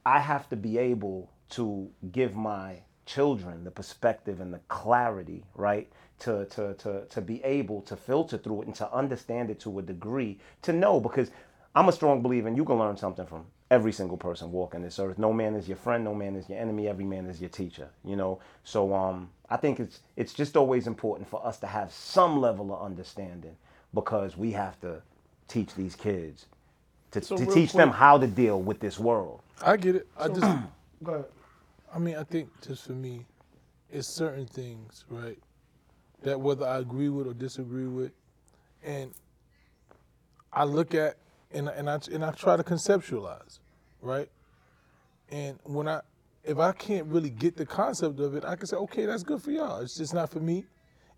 [0.04, 5.90] I have to be able to give my children the perspective and the clarity, right?
[6.20, 9.78] To, to, to, to be able to filter through it and to understand it to
[9.78, 11.30] a degree, to know, because
[11.74, 14.98] I'm a strong believer and you can learn something from every single person walking this
[14.98, 15.18] earth.
[15.18, 17.88] No man is your friend, no man is your enemy, every man is your teacher,
[18.04, 18.40] you know?
[18.64, 22.72] So um, I think it's, it's just always important for us to have some level
[22.74, 23.56] of understanding
[23.92, 25.02] because we have to
[25.48, 26.46] teach these kids
[27.10, 29.42] to, So to real teach them how to deal with this world.
[29.62, 30.06] I get it.
[30.18, 30.40] I just.
[31.02, 31.24] Go ahead.
[31.92, 33.26] I mean, I think just for me,
[33.90, 35.38] it's certain things, right,
[36.22, 38.12] that whether I agree with or disagree with,
[38.84, 39.12] and
[40.52, 41.16] I look at
[41.52, 43.58] and and I and I try to conceptualize,
[44.02, 44.28] right,
[45.30, 46.02] and when I
[46.44, 49.42] if I can't really get the concept of it, I can say, okay, that's good
[49.42, 49.80] for y'all.
[49.80, 50.64] It's just not for me.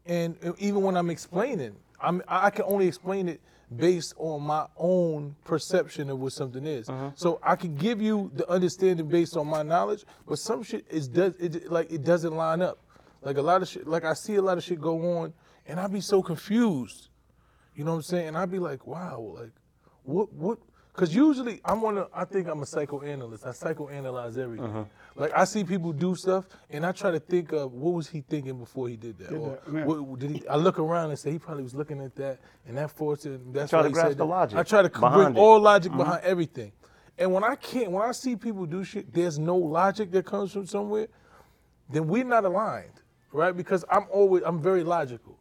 [0.07, 3.41] And even when I'm explaining, I'm I can only explain it
[3.77, 6.89] based on my own perception of what something is.
[6.89, 7.11] Mm-hmm.
[7.15, 11.09] So I can give you the understanding based on my knowledge, but some shit is
[11.09, 12.79] does it like it doesn't line up.
[13.23, 15.33] Like a lot of shit, like I see a lot of shit go on,
[15.67, 17.09] and I be so confused.
[17.75, 18.29] You know what I'm saying?
[18.29, 19.53] And I'd be like, wow, like,
[20.03, 20.59] what, what?
[20.95, 23.47] Because usually I'm one of, I think I'm a psychoanalyst.
[23.47, 24.67] I psychoanalyze everything.
[24.67, 24.85] Uh-huh.
[25.17, 28.21] Like I see people do stuff, and I try to think of what was he
[28.21, 29.31] thinking before he did that.
[29.31, 30.49] Did or that, what, did he?
[30.49, 33.41] I look around and say he probably was looking at that, and that forced it.
[33.41, 34.31] and That's Try why to he grasp said the that.
[34.31, 35.39] logic I try to bring it.
[35.39, 35.99] All logic mm-hmm.
[35.99, 36.73] behind everything.
[37.19, 40.53] And when I can't, when I see people do shit, there's no logic that comes
[40.53, 41.09] from somewhere.
[41.89, 43.01] Then we're not aligned,
[43.33, 43.57] right?
[43.57, 45.39] Because I'm always, I'm very logical.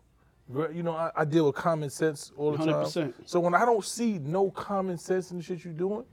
[0.53, 2.67] You know, I, I deal with common sense all the time.
[2.69, 3.13] 100%.
[3.25, 6.03] So when I don't see no common sense in the shit you're doing,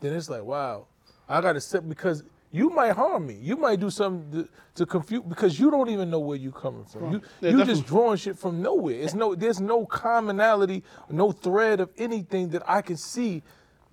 [0.00, 0.86] then it's like, wow,
[1.28, 3.34] I got to set because you might harm me.
[3.40, 6.84] You might do something to, to confuse because you don't even know where you're coming
[6.84, 7.12] from.
[7.12, 7.74] You Yeah, you definitely.
[7.74, 8.94] just drawing shit from nowhere.
[9.00, 13.42] It's no there's no commonality, no thread of anything that I can see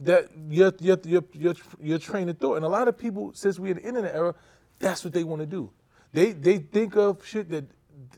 [0.01, 2.57] that your your your your, your train of thought.
[2.57, 4.35] And a lot of people, since we're in the internet era,
[4.77, 5.71] that's what they want to do.
[6.13, 7.65] They they think of shit that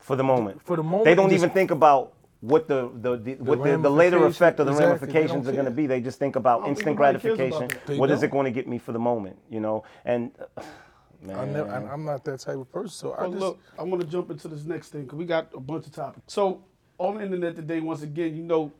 [0.00, 0.62] for the moment.
[0.62, 3.90] For the moment, they don't even think about what the the, the what the, the
[3.90, 5.86] later effect or the exactly, ramifications are going to be.
[5.86, 7.56] They just think about don't instant gratification.
[7.64, 7.86] about that.
[7.86, 9.38] They What is it going to get me for the moment?
[9.50, 10.62] You know, and uh,
[11.22, 12.90] man, I never, I, I'm not that type of person.
[12.90, 15.24] So I Well, just look, I want to jump into this next thing because we
[15.24, 16.32] got a bunch of topics.
[16.32, 16.64] So
[16.98, 18.72] on the internet today, once again, you know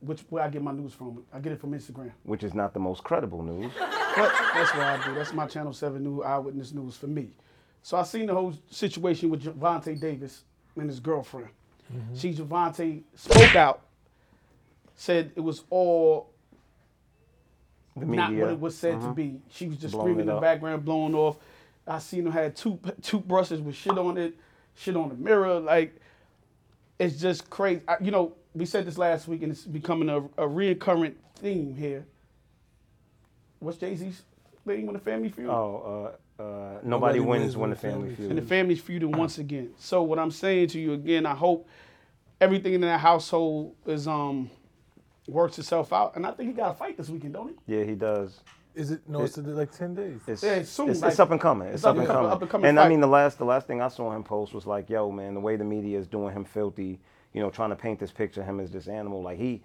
[0.00, 1.22] which where I get my news from.
[1.32, 2.10] I get it from Instagram.
[2.24, 3.72] which is not the most credible news.
[4.14, 5.14] But that's what I do.
[5.14, 7.30] That's my Channel 7 News Eyewitness News for me.
[7.82, 10.44] So I seen the whole situation with Gervonta Davis
[10.76, 11.48] and his girlfriend.
[12.14, 13.82] She, Gervonta, spoke out,
[14.94, 16.30] said it was all
[17.96, 18.44] The not media.
[18.46, 19.40] what it was said to be.
[19.50, 20.40] She was just Blowing screaming in the up.
[20.42, 21.36] background, blowing off.
[21.86, 24.34] I seen her had two two brushes with shit on it,
[24.74, 25.58] shit on the mirror.
[25.60, 25.96] Like
[26.98, 27.82] it's just crazy.
[27.88, 31.74] I, you know, we said this last week, and it's becoming a, a recurrent theme
[31.76, 32.06] here.
[33.58, 34.22] What's Jay Z's
[34.66, 35.48] thing with the family feud?
[35.50, 38.30] Oh, uh, uh, nobody, wins when the family feud.
[38.30, 39.70] and the family's feuding once again.
[39.78, 41.68] So what I'm saying to you again, I hope
[42.40, 44.50] everything in that household is um
[45.28, 46.16] works itself out.
[46.16, 47.74] And I think he got a fight this weekend, don't he?
[47.76, 48.40] Yeah, he does.
[48.74, 49.22] is it no?
[49.22, 50.20] It's like ten days.
[50.26, 51.68] It's, Yeah, it's soon, it's, like- it's up and coming.
[51.68, 52.22] It's, it's up, up and and coming.
[52.22, 54.24] coming- up and coming and I mean, the last the last thing I saw him
[54.24, 56.98] post was like, "Yo, man, the way the media is doing him filthy,
[57.32, 59.22] you know, trying to paint this picture of him as this animal.
[59.22, 59.62] Like he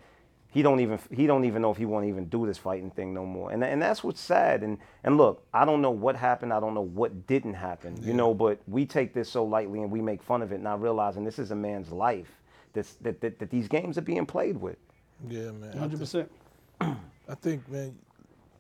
[0.58, 2.90] he don't even he don't even know if he want to even do this fighting
[2.90, 3.52] thing no more.
[3.52, 4.64] And and that's what's sad.
[4.64, 6.52] And and look, I don't know what happened.
[6.52, 7.96] I don't know what didn't happen.
[8.02, 10.82] You know, but we take this so lightly and we make fun of it, not
[10.82, 12.42] realizing this is a man's life.
[12.74, 14.78] That's, that, that that these games are being played with.
[15.30, 15.78] yeah, man.
[15.78, 16.32] Hundred percent.
[16.82, 17.96] I think, man,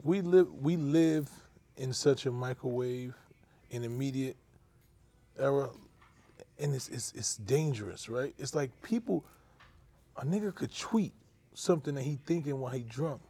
[0.03, 1.27] we live we live
[1.77, 3.15] in such a microwave,
[3.71, 4.37] and immediate
[5.39, 5.71] era,
[6.59, 8.35] and it's it's it's dangerous, right?
[8.37, 9.25] It's like people,
[10.15, 11.13] a nigga could tweet
[11.57, 13.21] something that he thinking while he drunk,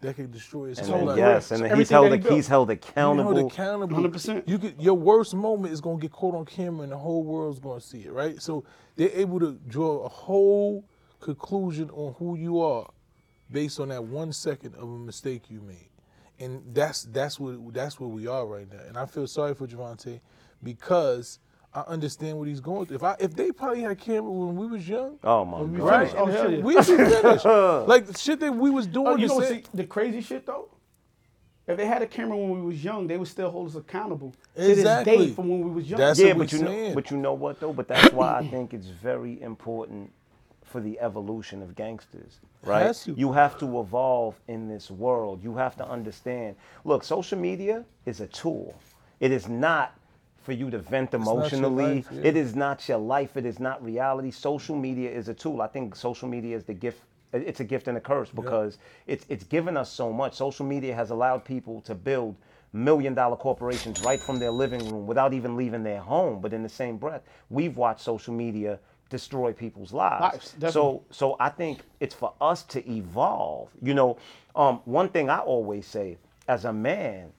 [0.00, 1.16] that could destroy his And whole then, life.
[1.18, 2.34] yes, and then he's held that he built.
[2.34, 3.34] he's held You accountable.
[3.36, 3.96] held accountable.
[3.96, 4.46] 100%.
[4.46, 7.58] You could your worst moment is gonna get caught on camera and the whole world's
[7.58, 8.40] gonna see it, right?
[8.42, 8.64] So
[8.96, 10.84] they're able to draw a whole
[11.20, 12.90] conclusion on who you are
[13.50, 15.88] based on that one second of a mistake you made.
[16.38, 18.80] And that's that's what that's where we are right now.
[18.86, 20.20] And I feel sorry for Gervonta
[20.62, 21.38] because
[21.74, 22.96] I understand what he's going through.
[22.96, 25.72] If I if they probably had a camera when we was young, Oh my when
[25.72, 25.90] we God.
[26.08, 26.58] finished, Oh, hell yeah.
[26.60, 27.44] we'd be finished.
[27.88, 29.06] like the shit that we was doing.
[29.08, 30.68] Oh, you know, say- see, the crazy shit though.
[31.66, 34.34] If they had a camera when we was young, they would still hold us accountable
[34.54, 35.12] exactly.
[35.12, 35.98] to this day from when we was young.
[35.98, 37.72] That's yeah, what but we're you know, but you know what though?
[37.72, 40.12] But that's why I think it's very important
[40.62, 42.82] for the evolution of gangsters, right?
[42.82, 43.14] Has to.
[43.14, 45.42] You have to evolve in this world.
[45.42, 46.54] You have to understand.
[46.84, 48.74] Look, social media is a tool.
[49.20, 49.96] It is not
[50.44, 51.96] for you to vent emotionally.
[51.96, 52.20] life, yeah.
[52.22, 53.36] It is not your life.
[53.36, 54.30] It is not reality.
[54.30, 55.62] Social media is a tool.
[55.62, 57.00] I think social media is the gift.
[57.32, 58.78] It's a gift and a curse because
[59.08, 60.34] it's it's given us so much.
[60.34, 62.36] Social media has allowed people to build
[62.72, 66.40] million dollar corporations right from their living room without even leaving their home.
[66.40, 68.78] But in the same breath, we've watched social media
[69.10, 70.54] destroy people's lives.
[70.60, 73.70] Lives, so so I think it's for us to evolve.
[73.82, 74.18] You know,
[74.54, 77.32] um, one thing I always say as a man,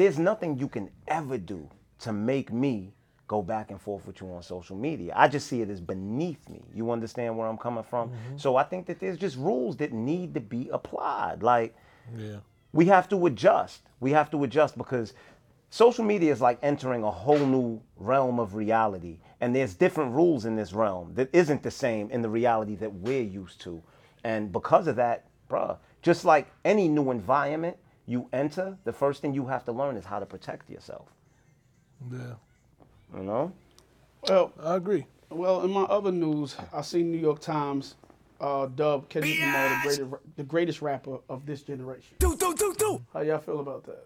[0.00, 2.94] there's nothing you can ever do to make me
[3.28, 5.12] go back and forth with you on social media.
[5.14, 6.62] I just see it as beneath me.
[6.74, 8.08] You understand where I'm coming from?
[8.08, 8.38] Mm-hmm.
[8.38, 11.42] So I think that there's just rules that need to be applied.
[11.42, 11.76] Like
[12.16, 12.38] yeah.
[12.72, 13.82] we have to adjust.
[14.00, 15.12] We have to adjust because
[15.68, 19.18] social media is like entering a whole new realm of reality.
[19.40, 22.92] And there's different rules in this realm that isn't the same in the reality that
[22.92, 23.82] we're used to.
[24.24, 27.76] And because of that, bruh, just like any new environment
[28.10, 31.06] you enter, the first thing you have to learn is how to protect yourself.
[32.12, 32.34] Yeah.
[33.16, 33.52] You know?
[34.28, 35.06] Well, I agree.
[35.30, 37.94] well, in my other news, I seen New York Times
[38.40, 42.16] uh, dub Kendrick Lamar the greatest, the greatest rapper of this generation.
[42.18, 43.02] Do, do, do, do.
[43.12, 44.04] How y'all feel about that?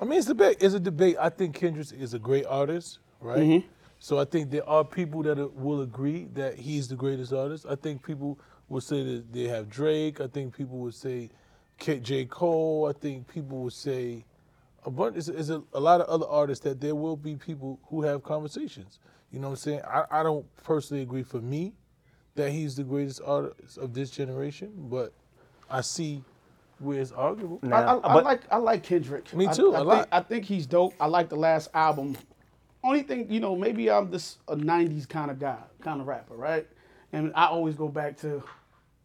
[0.00, 0.58] I mean, it's a debate.
[0.60, 1.16] It's a debate.
[1.18, 3.38] I think Kendrick is a great artist, right?
[3.38, 3.66] Mm-hmm.
[3.98, 7.66] So I think there are people that are- will agree that he's the greatest artist.
[7.68, 10.20] I think people will say that they have Drake.
[10.20, 11.30] I think people would say K-
[11.78, 12.24] J.
[12.26, 12.92] Cole.
[12.94, 14.24] I think people would say
[14.84, 15.16] a bunch.
[15.16, 18.22] It's, it's a, a lot of other artists that there will be people who have
[18.22, 18.98] conversations.
[19.30, 19.80] You know what I'm saying?
[19.86, 21.74] I, I don't personally agree for me
[22.34, 25.12] that he's the greatest artist of this generation, but
[25.70, 26.22] I see
[26.78, 27.60] where it's arguable.
[27.64, 29.32] I, I, I but- like I like Kendrick.
[29.34, 30.08] Me I- too, I, a think, lot.
[30.12, 30.94] I think he's dope.
[31.00, 32.16] I like the last album.
[32.84, 36.34] Only thing, you know, maybe I'm just a '90s kind of guy, kind of rapper,
[36.36, 36.66] right?
[37.12, 38.42] And I always go back to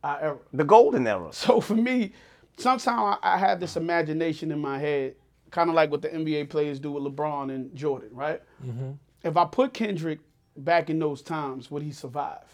[0.04, 0.38] our era.
[0.54, 1.30] The golden era.
[1.34, 2.14] So for me,
[2.58, 5.16] sometimes I, I have this imagination in my head,
[5.52, 8.42] kind of like what the NBA players do with LeBron and Jordan, right?
[8.66, 8.92] Mm-hmm.
[9.24, 10.20] If I put Kendrick
[10.58, 12.46] back in those times, would he survive?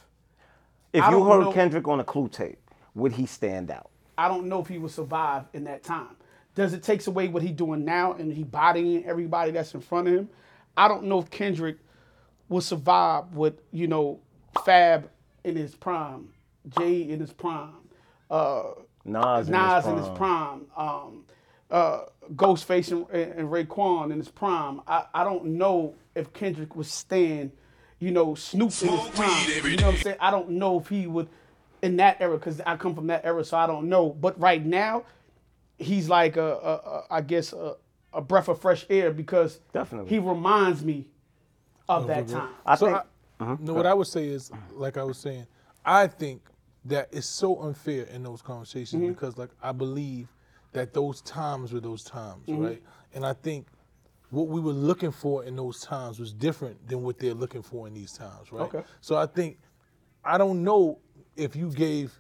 [0.94, 2.60] If I you heard know- Kendrick on a clue tape,
[2.96, 3.90] would he stand out?
[4.18, 6.16] I don't know if he would survive in that time.
[6.56, 10.08] Does it takes away what he doing now and he bodying everybody that's in front
[10.08, 10.30] of him?
[10.76, 11.78] I don't know if Kendrick
[12.50, 14.20] will survive with, you know,
[14.66, 15.10] Fab
[15.44, 16.30] in his prime,
[16.80, 17.76] Jay in his prime,
[18.32, 18.64] uh,
[19.08, 21.24] Nas, Nas in in his prime, um,
[21.72, 22.02] uh,
[22.36, 24.82] Ghostface and, and Raekwon in his prime.
[24.88, 27.52] I, I don't know if Kendrick would stand,
[28.00, 29.48] you know, Snoop in his prime.
[29.64, 30.18] You know what I'm saying?
[30.20, 31.30] I don't know if he would
[31.82, 34.10] in that era because I come from that era, so I don't know.
[34.10, 35.04] But right now,
[35.78, 37.76] he's like a, a, a I guess a,
[38.14, 40.10] a breath of fresh air because Definitely.
[40.10, 41.08] he reminds me
[41.88, 42.50] of that time.
[42.66, 42.98] I so think.
[43.40, 45.46] I, no, what I would say is, like I was saying,
[45.86, 46.42] I think
[46.88, 49.12] that it's so unfair in those conversations Mm-hmm.
[49.14, 50.28] because, like, I believe
[50.74, 52.64] that those times were those times, Mm-hmm.
[52.64, 52.84] right?
[53.14, 53.68] And I think
[54.30, 57.88] what we were looking for in those times was different than what they're looking for
[57.88, 58.64] in these times, right?
[58.64, 58.84] Okay.
[59.02, 59.58] So I think
[60.24, 61.00] I don't know
[61.38, 62.20] if you gave,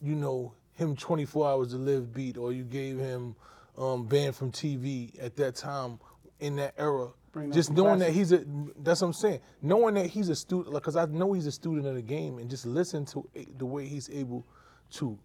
[0.00, 3.34] you know, him 24 hours to live beat or you gave him
[3.78, 5.98] um, banned from TV at that time
[6.40, 7.08] in that era.
[7.32, 8.44] Bring Just some knowing that he's a,
[8.82, 9.40] that's what I'm saying.
[9.62, 12.50] Knowing that he's a student, because I know he's a student of the game, and
[12.50, 14.44] just listen to the way he's able
[14.92, 15.18] to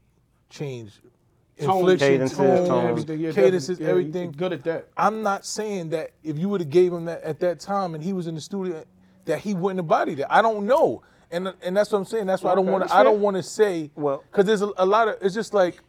[0.49, 1.01] change
[1.59, 2.89] Tone, infliction, Cadences, tone, tones.
[2.89, 3.79] everything, yeah, cadences.
[3.79, 4.31] Yeah, everything.
[4.31, 4.89] good at that.
[4.95, 8.03] I'm not saying that if you would have gave him that at that time and
[8.03, 8.83] he was in the studio,
[9.25, 10.27] that he wouldn't have bodied it.
[10.29, 12.27] I don't know, and and that's what I'm saying.
[12.27, 12.95] That's why I don't want to.
[12.95, 15.15] I don't want to say Well- because there's a, a lot of.
[15.19, 15.79] It's just like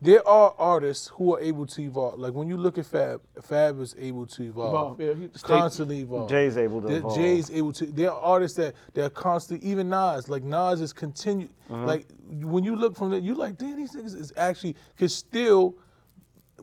[0.00, 2.18] there are artists who are able to evolve.
[2.20, 6.00] Like when you look at Fab, Fab is able to evolve, Evolve, yeah, he- constantly
[6.00, 6.30] evolve.
[6.30, 7.16] Jay's able to There- evolve.
[7.16, 7.86] Jay's able to.
[7.86, 9.68] There are artists that they're constantly.
[9.68, 11.50] Even Nas, like Nas is continued.
[11.68, 11.84] Uh-huh.
[11.84, 15.74] Like when you look from the, you like, damn, these niggas is actually could still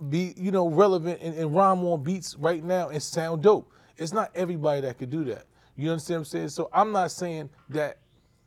[0.10, 3.72] be, you know, relevant and, and rhyme on beats right now and sound dope.
[3.98, 5.46] It's not everybody that could do that.
[5.78, 6.50] You understand what I'm saying?
[6.50, 7.98] So I'm not saying that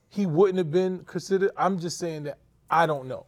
[0.08, 1.50] he wouldn't have been considered.
[1.58, 2.38] I'm just saying that
[2.70, 3.26] I don't know.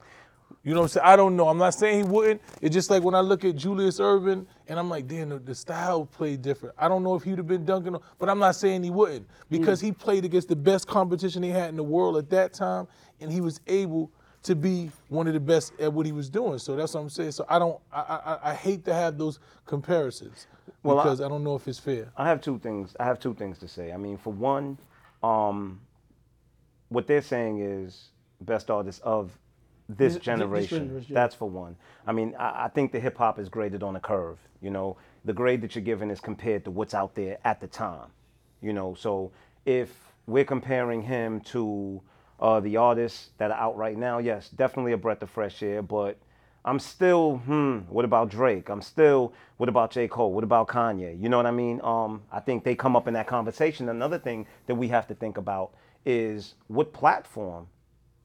[0.62, 1.06] You know what I'm saying?
[1.06, 1.48] I don't know.
[1.48, 2.42] I'm not saying he wouldn't.
[2.60, 5.54] It's just like when I look at Julius Erving and I'm like, damn, the, the
[5.54, 6.74] style played different.
[6.78, 9.26] I don't know if he'd have been dunking, on- but I'm not saying he wouldn't
[9.48, 12.86] because he played against the best competition he had in the world at that time,
[13.20, 16.58] and he was able to be one of the best at what he was doing.
[16.58, 17.32] So that's what I'm saying.
[17.32, 17.78] So I don't.
[17.92, 18.00] I
[18.42, 20.46] I, I hate to have those comparisons
[20.82, 22.12] Well, I- because I, don't know if it's fair.
[22.18, 22.94] I have two things.
[23.00, 23.92] I have two things to say.
[23.92, 24.76] I mean, for one,
[25.22, 25.80] um,
[26.90, 28.10] what they're saying is
[28.42, 29.38] best artist of
[29.96, 30.78] this This- this generation.
[30.86, 31.14] generation, yeah.
[31.14, 31.76] That's for one.
[32.06, 34.38] I mean, I, I think the hip hop is graded on a curve.
[34.60, 37.66] You know, the grade that you're given is compared to what's out there at the
[37.66, 38.08] time.
[38.60, 39.32] You know, so
[39.64, 42.00] if we're comparing him to
[42.40, 45.82] uh, the artists that are out right now, yes, definitely a breath of fresh air.
[45.82, 46.18] But
[46.64, 48.68] I'm still, hmm, what about Drake?
[48.68, 50.08] I'm still, what about J.
[50.08, 50.32] Cole?
[50.32, 51.20] What about Kanye?
[51.20, 51.80] You know what I mean?
[51.82, 53.88] Um, I think they come up in that conversation.
[53.88, 55.72] Another thing that we have to think about
[56.04, 57.66] is what platform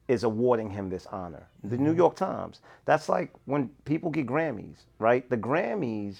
[0.08, 1.46] is awarding him this honor.
[1.64, 2.60] The New York Times.
[2.84, 5.28] That's like when people get Grammys, right?
[5.28, 6.18] The Grammys,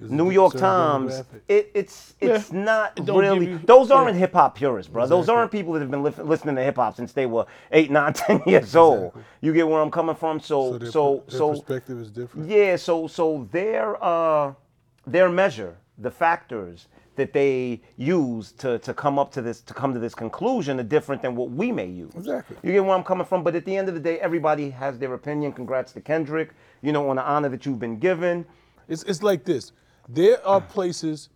[0.00, 1.22] New York Times.
[1.48, 2.58] It, it's it's Yeah.
[2.64, 3.46] not really.
[3.50, 3.96] you- those yeah.
[3.96, 5.06] aren't hip hop purists, bro.
[5.06, 7.90] Those aren't people that have been li- listening to hip hop since they were eight,
[7.90, 9.12] nine, ten years old.
[9.40, 10.38] You get where I'm coming from.
[10.40, 12.50] So So so their, so, perspective is different.
[12.50, 14.52] yeah, so so their uh
[15.06, 19.92] their measure, the factors that they use to to come up to this to come
[19.92, 22.14] to this conclusion are different than what we may use.
[22.14, 22.56] Exactly.
[22.62, 24.98] You get where I'm coming from, but at the end of the day, everybody has
[24.98, 25.52] their opinion.
[25.52, 26.50] Congrats to Kendrick,
[26.80, 28.46] you know, on the honor that you've been given.
[28.88, 29.72] It's it's like this.
[30.08, 31.28] There are places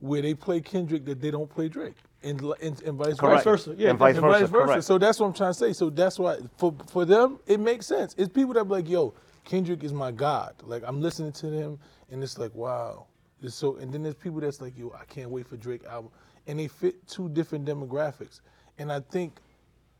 [0.00, 3.44] where they play Kendrick that they don't play Drake, and and, and vice Correct.
[3.44, 3.74] versa.
[3.76, 4.40] Yeah, and vice and versa.
[4.40, 4.66] vice versa.
[4.66, 4.84] Correct.
[4.84, 5.72] So that's what I'm trying to say.
[5.72, 8.14] So that's why for for them it makes sense.
[8.18, 9.14] It's people that be like, yo,
[9.44, 10.54] Kendrick is my god.
[10.62, 11.78] Like I'm listening to him,
[12.10, 13.06] and it's like, wow,
[13.48, 16.10] So and then there's people that's like, yo, I can't wait for Drake album,
[16.46, 18.40] and they fit two different demographics.
[18.78, 19.38] And I think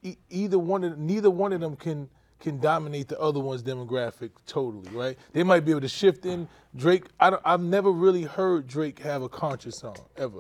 [0.03, 4.31] e- either one of neither one of them can can dominate the other one's demographic
[4.47, 5.19] totally, right?
[5.33, 7.05] They might be able to shift in Drake.
[7.21, 10.39] I don't, I've never really heard Drake have a conscious song ever.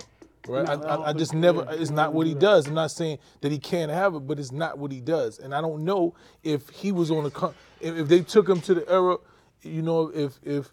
[0.48, 1.66] Right, No, I I, I, just never.
[1.70, 2.52] It's not what he didn't do that.
[2.52, 2.66] does.
[2.68, 5.38] I'm not saying that he can't have it, but it's not what he does.
[5.38, 8.60] And I don't know if he was on a, con- if, if they took him
[8.62, 9.18] to the era,
[9.62, 10.72] you know, if if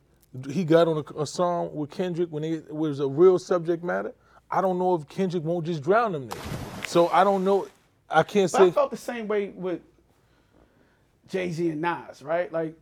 [0.49, 4.13] he got on a, a song with Kendrick when it was a real subject matter.
[4.51, 6.41] I don't know if Kendrick won't just drown him there.
[6.85, 7.67] So I don't know.
[8.09, 8.71] I can't But I say.
[8.71, 9.81] felt the same way with
[11.27, 12.51] Jay Z and Nas, right?
[12.51, 12.75] Like,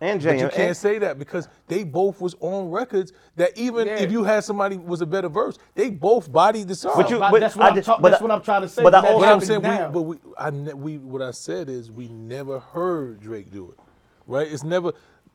[0.00, 3.86] And Jay, But you can't say that because they both was on records that even
[3.86, 3.96] Yeah.
[4.00, 6.92] if you had somebody was a better verse, they both bodied the song.
[6.96, 8.42] But you- but but that's what I I'm just- talk- but that's I- what I'm
[8.42, 8.82] trying to say.
[8.82, 9.86] but I that also- But I'm saying, now.
[9.88, 13.78] we, but we, I, we, what I said is we never heard Drake do it,
[14.26, 14.46] right?
[14.50, 14.92] It's never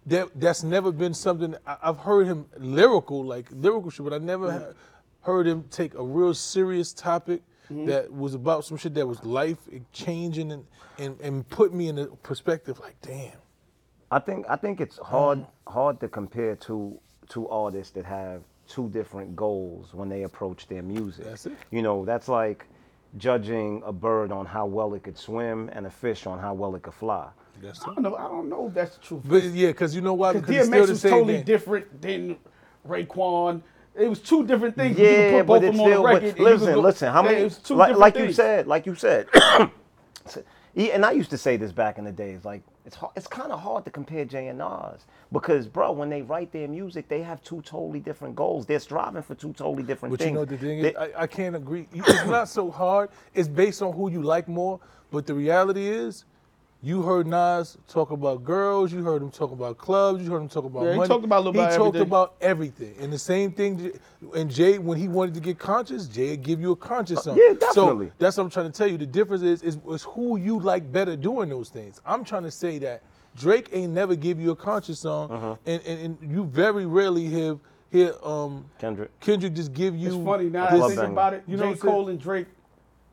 [0.10, 4.18] that that's never been something I, I've heard him lyrical, like lyrical shit, but I
[4.20, 4.64] never Mm-hmm.
[4.66, 4.74] ha-
[5.22, 7.41] heard him take a real serious topic
[7.72, 7.86] Mm-hmm.
[7.86, 9.60] that was about some shit that was life
[9.93, 10.66] changing and,
[10.97, 13.38] and and put me in a perspective like, damn.
[14.10, 18.89] I think I think it's hard hard to compare two two artists that have two
[18.89, 21.26] different goals when they approach their music.
[21.26, 21.53] That's it.
[21.70, 22.66] You know, that's like
[23.18, 26.74] judging a bird on how well it could swim and a fish on how well
[26.76, 27.28] it could fly.
[27.62, 28.16] That's I don't know.
[28.16, 29.22] I don't know if that's the truth.
[29.26, 30.34] But yeah, because you know why?
[30.34, 31.43] Because Because still DMX the was same totally thing.
[31.45, 32.38] different than
[32.88, 33.62] Raekwon.
[33.95, 34.97] It was two different things.
[34.97, 36.03] You could Yeah, put but of it's them on still.
[36.03, 36.36] the But record.
[36.38, 37.12] and listen, go- listen.
[37.14, 37.41] How Yeah, many?
[37.41, 39.28] it was two Like, like you said, like you said.
[40.76, 42.45] Yeah, and I used to say this back in the days.
[42.45, 45.01] Like it's hard, it's kind of hard to compare Jay and Nas
[45.32, 48.68] because, bro, when they write their music, they have two totally different goals.
[48.68, 50.30] They're striving for two totally different But things.
[50.30, 51.88] you know the thing They- is, I, I can't agree.
[51.91, 53.10] It's not so hard.
[53.34, 54.80] It's based on who you like more.
[55.12, 56.26] But the reality is,
[56.82, 58.93] you heard Nas talk about girls.
[58.93, 60.23] You heard him talk about clubs.
[60.23, 61.07] You heard him talk about Yeah, he money.
[61.09, 62.07] talked about a little He about talked everything.
[62.07, 62.95] about everything.
[63.01, 63.91] And the same thing.
[64.34, 67.38] And Jay, when he wanted to get conscious, Jay would give you a conscious song.
[67.38, 68.07] yeah, definitely.
[68.07, 68.97] So that's what I'm trying to tell you.
[68.97, 71.99] The difference is, is is who you like better doing those things.
[72.05, 73.03] I'm trying to say that
[73.36, 75.55] Drake ain't never give you a conscious song, Uh-huh.
[75.65, 77.57] and, and and you very rarely hear
[77.91, 79.11] hear um Kendrick.
[79.19, 80.07] Kendrick just give you.
[80.15, 81.11] It's funny now I that love think banger.
[81.11, 81.43] about it.
[81.45, 81.67] You know J.
[81.67, 81.93] what I'm saying?
[81.93, 82.47] Cole and Drake.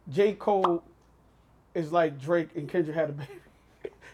[0.09, 0.33] J.
[0.35, 0.85] Cole
[1.75, 3.29] is like Drake and Kendrick had a baby.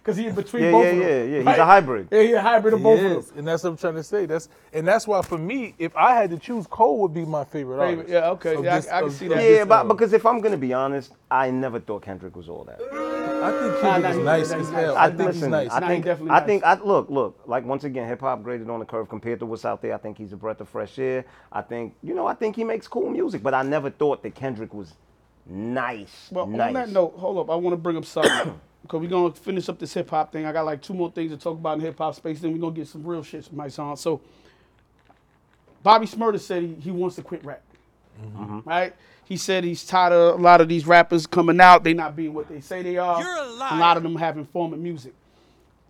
[0.03, 1.09] Because he's between Yeah, both yeah, of them.
[1.09, 1.24] yeah, yeah.
[1.24, 1.36] Yeah.
[1.38, 1.59] He's right?
[1.61, 2.09] a hybrid.
[2.11, 3.38] Yeah, he's a hybrid of He both is, of them.
[3.38, 4.26] and that's what I'm trying to say.
[4.26, 7.44] That's and that's why for me, if I had to choose, Cole would be my
[7.44, 8.12] favorite, Favorite, artist.
[8.12, 9.36] yeah, okay, of yeah, I- I can see that.
[9.36, 9.94] Yeah, this but era.
[9.94, 12.80] because if I'm gonna be honest, I never thought Kendrick was all that.
[12.82, 14.94] I think Nah, Kendrick nah, is he- nice nah, as he's hell.
[14.94, 14.96] nice.
[14.96, 15.50] I I think he's listen.
[15.53, 15.70] nice.
[15.70, 16.05] I Nah, he think.
[16.05, 16.46] definitely I nice.
[16.46, 16.64] think.
[16.64, 17.09] I look.
[17.11, 17.40] Look.
[17.46, 19.94] Like once again, hip hop graded on the curve compared to what's out there.
[19.94, 21.24] I think he's a breath of fresh air.
[21.53, 21.94] I think.
[22.03, 22.26] You know.
[22.26, 23.40] I think he makes cool music.
[23.44, 24.94] But I never thought that Kendrick was
[25.46, 26.28] nice.
[26.32, 26.68] Well, nice.
[26.68, 27.50] on that note, hold up.
[27.50, 28.61] I want to bring up something.
[28.83, 30.45] Because we're going to finish up this hip hop thing.
[30.45, 32.41] I got like two more things to talk about in hip hop space.
[32.41, 33.97] Then we're going to get some real shit from Mysonne.
[33.97, 34.20] So,
[35.83, 37.62] Bobby Shmurda said he, he wants to quit rap.
[38.20, 38.43] Mm-hmm.
[38.43, 38.68] Mm-hmm.
[38.68, 38.95] Right?
[39.24, 41.85] He said he's tired of a lot of these rappers coming out.
[41.85, 43.20] They not being what they say they are.
[43.20, 45.14] You're a A lot of them having form of music.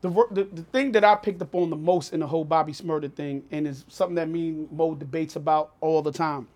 [0.02, 2.72] The, the, the thing that I picked up on the most in the whole Bobby
[2.72, 6.48] Shmurda thing, and is something that me and Moe debates about all the time,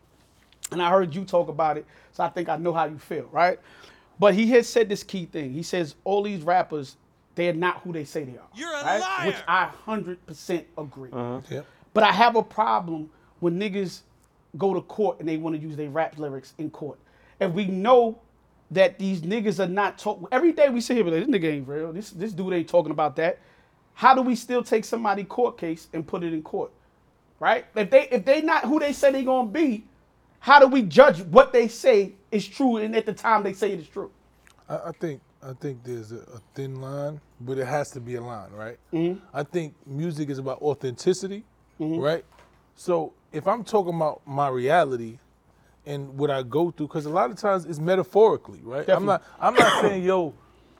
[0.73, 3.29] and I heard you talk about it, so I think I know how you feel,
[3.31, 3.61] right?
[4.19, 5.53] But he has said this key thing.
[5.53, 6.97] He says all these rappers,
[7.35, 8.49] they're not who they say they are.
[8.55, 9.01] You're a right?
[9.01, 9.27] liar.
[9.27, 11.11] Which I hundred percent agree.
[11.13, 11.41] Uh-huh.
[11.51, 11.67] Yep.
[11.93, 13.11] But I have a problem
[13.41, 14.01] when niggas
[14.57, 16.99] go to court and they want to use their rap lyrics in court.
[17.41, 18.19] And we know
[18.71, 20.27] that these niggas are not talking.
[20.33, 21.93] Every day we sit here, but this nigga ain't real.
[21.93, 23.39] This this dude ain't talking about that.
[23.95, 26.71] How do we still take somebody court case and put it in court?
[27.39, 27.67] Right?
[27.75, 29.85] If they if they not who they say they gonna be,
[30.41, 33.73] how do we judge what they say is true and at the time they say
[33.73, 34.11] it is true?
[34.69, 38.17] I, I think I think there's a, a thin line, but it has to be
[38.17, 38.79] a line, right?
[38.93, 39.25] Mm-hmm.
[39.33, 41.45] I think music is about authenticity,
[41.81, 42.01] mm-hmm.
[42.01, 42.25] right?
[42.75, 45.19] So if I'm talking about my reality
[45.85, 48.89] and what I go through, because a lot of times it's metaphorically, right?
[48.89, 50.35] I'm not I'm not saying yo,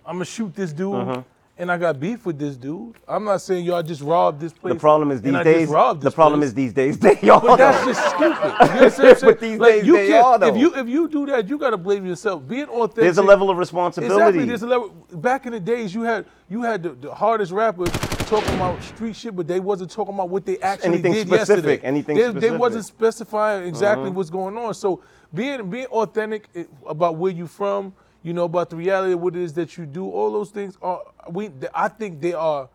[0.05, 0.95] I'm gonna shoot this dude.
[0.95, 1.23] Uh-huh.
[1.59, 2.97] And I got beef with this dude.
[3.09, 4.75] I'm not saying y'all just robbed this place.
[4.75, 5.69] The problem is these days.
[5.71, 6.49] The problem place.
[6.49, 7.41] is these days they are.
[7.41, 8.21] But that's just stupid.
[8.21, 9.21] You know what I'm?
[9.27, 10.49] But these Like, days you they can't- are, though.
[10.49, 12.47] If you if you do that, you gotta blame yourself.
[12.47, 12.97] Being authentic.
[12.97, 14.15] There's a level of responsibility.
[14.17, 14.45] Exactly.
[14.45, 14.89] There's a level.
[15.15, 17.89] Back in the days, you had you had the, the hardest rappers
[18.29, 21.65] talking about street shit, but they wasn't talking about what they actually Anything did specific,
[21.65, 21.81] yesterday.
[21.89, 22.61] anything they, They specific.
[22.61, 24.75] wasn't specifying exactly what's going on.
[24.75, 25.01] So
[25.33, 27.95] being being authentic eh, about where you from,
[28.27, 30.11] you know about the reality of what it is that you do.
[30.11, 31.01] All those things are
[31.31, 31.49] we.
[31.73, 32.69] I think they are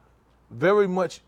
[0.50, 1.20] very much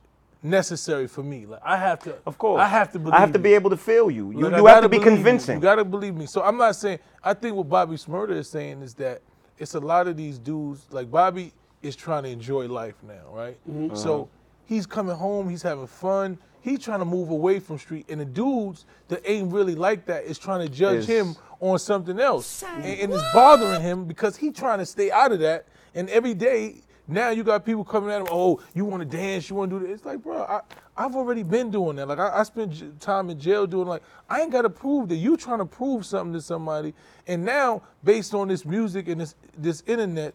[0.42, 1.46] necessary for me.
[1.46, 2.16] Like I have to.
[2.26, 2.62] Of course.
[2.62, 3.16] I have to believe.
[3.16, 3.56] I have to be you.
[3.56, 4.32] able to feel you.
[4.32, 5.56] You, Like, you have gotta be convincing.
[5.58, 6.26] You gotta believe me.
[6.26, 7.00] So I'm not saying.
[7.22, 9.22] I think what Bobby Shmurda is saying is that
[9.58, 10.86] it's a lot of these dudes.
[10.90, 11.52] Like Bobby
[11.82, 13.58] is trying to enjoy life now, right?
[13.70, 13.94] Mm-hmm.
[13.96, 14.26] So Uh-huh.
[14.66, 15.50] he's coming home.
[15.50, 16.38] He's having fun.
[16.64, 20.24] He trying to move away from street, and the dudes that ain't really like that
[20.24, 24.38] is trying to judge Is- him on something else, and, and it's bothering him because
[24.38, 25.66] he trying to stay out of that.
[25.94, 28.28] And every day now you got people coming at him.
[28.32, 29.50] Oh, you want to dance?
[29.50, 29.96] You want to do this?
[29.98, 30.62] It's like, bro, I,
[30.96, 32.08] I've already been doing that.
[32.08, 35.10] Like I, I spent j- time in jail doing like I ain't got to prove
[35.10, 36.94] that you trying to prove something to somebody.
[37.28, 40.34] And now based on this music and this this internet,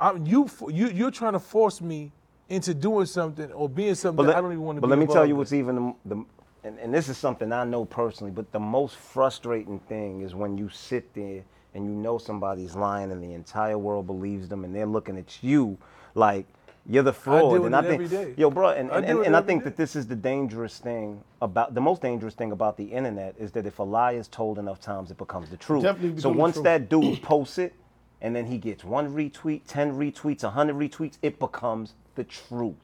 [0.00, 2.10] I'm, you f- you you're trying to force me
[2.50, 4.90] into doing something or being something that I don't even want to but be.
[4.90, 6.24] let me tell you what's even the, the
[6.64, 10.58] and, and this is something I know personally, but the most frustrating thing is when
[10.58, 11.42] you sit there
[11.74, 15.42] and you know somebody's lying and the entire world believes them and they're looking at
[15.42, 15.78] you
[16.14, 16.44] like
[16.86, 17.40] you're the fraud.
[17.40, 18.34] deal with and I it think, every day.
[18.36, 19.70] yo, bro, and, and, deal and, and I think day.
[19.70, 23.52] that this is the dangerous thing about the most dangerous thing about the internet is
[23.52, 25.82] that if a lie is told enough times, it becomes the truth.
[25.82, 26.64] Definitely so once truth.
[26.64, 27.74] that dude posts it,
[28.22, 32.74] and then he gets one retweet, ten retweets, hundred retweets, it becomes the truth.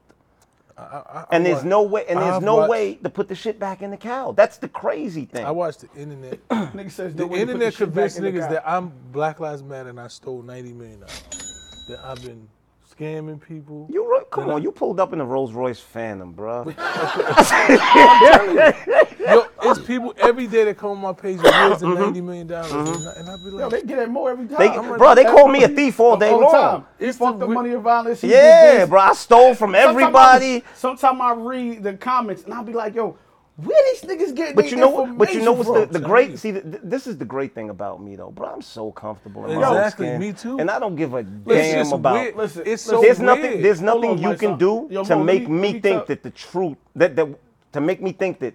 [1.31, 3.59] and there's watch- no way, and there's I've no watched- way to put the shit
[3.59, 4.31] back in the cow.
[4.31, 5.43] That's the crazy thing.
[5.45, 6.47] I watched the internet.
[6.49, 8.49] Nigga says the no way to put internet shit back convinced in niggas guy.
[8.53, 11.85] that I'm Black Lives Matter and I stole ninety million dollars.
[11.89, 12.47] That I've been
[12.95, 13.87] scamming people.
[13.91, 16.63] you ro- come on, you pulled up in a Rolls Royce Phantom, bro.
[19.19, 22.01] Yo, it's people every day that come on my page with deals and mm-hmm.
[22.03, 23.07] ninety million dollars, and, mm-hmm.
[23.07, 24.57] I- and I be Yo, like, they get it more every time.
[24.59, 26.51] They, like, bro, they call me a thief all day all long.
[26.51, 26.85] time.
[26.99, 28.23] It's fucked the the money and violence.
[28.23, 30.63] Yeah, bro, I stole from everybody.
[30.75, 33.17] Sometimes I read the comments and I'll be like, yo,
[33.57, 36.37] where these niggas getting But you know, what- but you know what's the, the great?
[36.37, 38.49] See, th- th- this is the great thing about me, though, bro.
[38.49, 40.59] I'm so comfortable in my own Exactly, skin, me too.
[40.59, 42.13] And I don't give a It's damn just about.
[42.13, 42.35] weird.
[42.35, 42.89] Listen, it's listen.
[42.95, 43.25] so there's weird.
[43.41, 43.61] nothing.
[43.63, 44.57] There's nothing on, you my can son.
[44.59, 47.27] do Yo, to Mo, make me- me, think tell- that the truth that that
[47.73, 48.53] to make me think that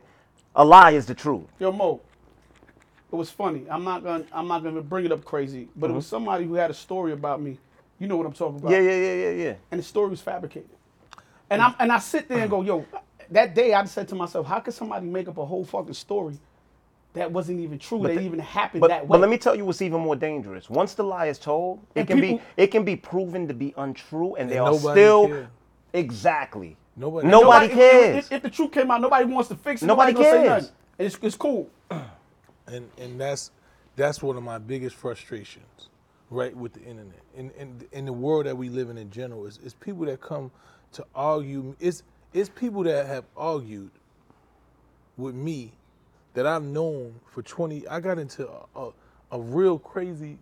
[0.56, 1.44] a lie is the truth.
[1.58, 2.00] Yo, Moe,
[3.12, 3.64] it was funny.
[3.70, 6.16] I'm not gonna I'm not gonna bring it up crazy, but it was uh-huh.
[6.18, 7.58] somebody who had a story about me.
[7.98, 8.70] You know what I'm talking about.
[8.72, 9.54] Yeah, yeah, yeah, yeah, yeah.
[9.70, 10.68] and the story was fabricated.
[11.50, 12.84] And I'm and I sit there and go, yo,
[13.30, 16.38] that day I said to myself, how could somebody make up a whole fucking story
[17.12, 19.08] that wasn't even true, that the- even happened But, that way?
[19.08, 20.70] but let me tell you what's even more dangerous.
[20.70, 23.54] Once the lie is told, it And can people- be it can be proven to
[23.54, 25.50] be untrue, and, they are nobody still care.
[25.92, 26.76] exactly.
[26.96, 28.26] Nobody- Nobody, if- cares.
[28.26, 29.86] If, if the truth came out, nobody wants to fix it.
[29.86, 30.62] Nobody Nobody, gonna say cares.
[30.64, 30.76] nothing.
[30.98, 31.70] It's, it's cool.
[32.66, 33.50] and and that's
[33.96, 35.88] that's one of my biggest frustrations,
[36.30, 39.46] right, with the internet and in, in, the world that we live in in general
[39.46, 40.50] is, is people that come
[40.92, 41.74] to argue.
[41.80, 43.90] It's it's people that have argued
[45.16, 45.72] with me
[46.34, 47.86] that I've known for twenty.
[47.88, 48.90] I got into a, a,
[49.32, 50.38] a real crazy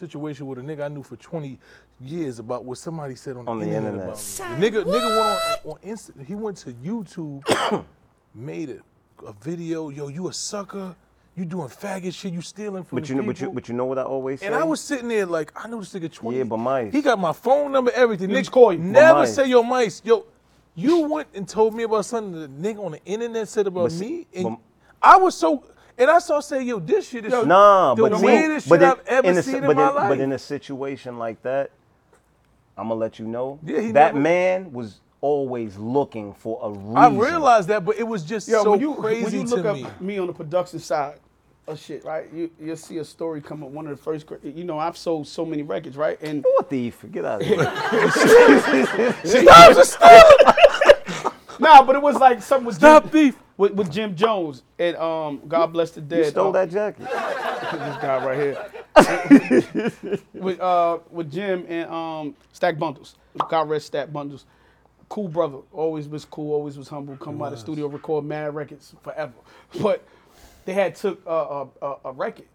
[0.00, 1.58] situation with a nigga I knew for twenty
[2.00, 4.38] years about what somebody said on, On the, the internet, internet.
[4.40, 4.70] about me.
[4.70, 7.84] The nigga nigga went on, on Insta, he went to YouTube,
[8.34, 9.88] made a, a video.
[9.88, 10.94] Yo, you a sucker.
[11.34, 12.32] You doing faggot shit.
[12.32, 13.32] You stealing from But you know, people.
[13.34, 14.46] but you, but you know what I always say.
[14.46, 16.38] and I was sitting there like, I know this nigga 20.
[16.38, 18.30] Yeah, but Mice- He got my phone number, everything.
[18.30, 18.78] He was Nigga, call you.
[18.78, 20.24] never Mice- say, yo, Mice, yo,
[20.74, 23.92] you went and told me about something the nigga on the internet said about But
[23.92, 24.26] see- me.
[24.34, 24.58] And but-
[25.02, 25.62] I was so,
[25.98, 28.84] and I saw saying, yo, this shit is Nah, the but see, weirdest but shit
[28.84, 30.08] in, I've ever in a, seen but in my in, life.
[30.10, 31.70] But in a situation like that,
[32.76, 36.70] I'm gonna let you know Yeah, he that never- man was always looking for a
[36.70, 36.96] reason.
[36.96, 39.62] I realized that, but it was just Yo, so when you crazy when you look
[39.62, 39.86] to up me.
[40.00, 40.18] me.
[40.18, 41.18] on the production side
[41.66, 42.26] of shit, right?
[42.32, 43.70] You you'll see a story come up.
[43.70, 46.20] One of the first, you know, I've sold so many records, right?
[46.22, 47.04] And You a thief.
[47.10, 47.56] Get out of here.
[51.60, 53.38] nah, but it was like something with Stop Jim, thief.
[53.56, 56.24] with, with Jim Jones and um, God bless the dead.
[56.24, 57.00] you stole um, that jacket.
[57.72, 60.20] this guy right here.
[60.34, 63.16] with uh with Jim and um Stack Bundles.
[63.48, 64.46] God rest Stack Bundles.
[65.08, 65.58] Cool brother.
[65.72, 67.16] Always was cool, always was humble.
[67.16, 69.34] Come by the studio, record mad records forever.
[69.80, 70.06] But
[70.64, 72.46] they had took a, a, a, a record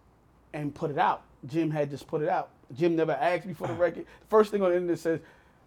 [0.54, 1.24] and put it out.
[1.46, 2.50] Jim had just put it out.
[2.76, 4.06] Jim never asked me for the record.
[4.06, 5.20] The first thing on the internet says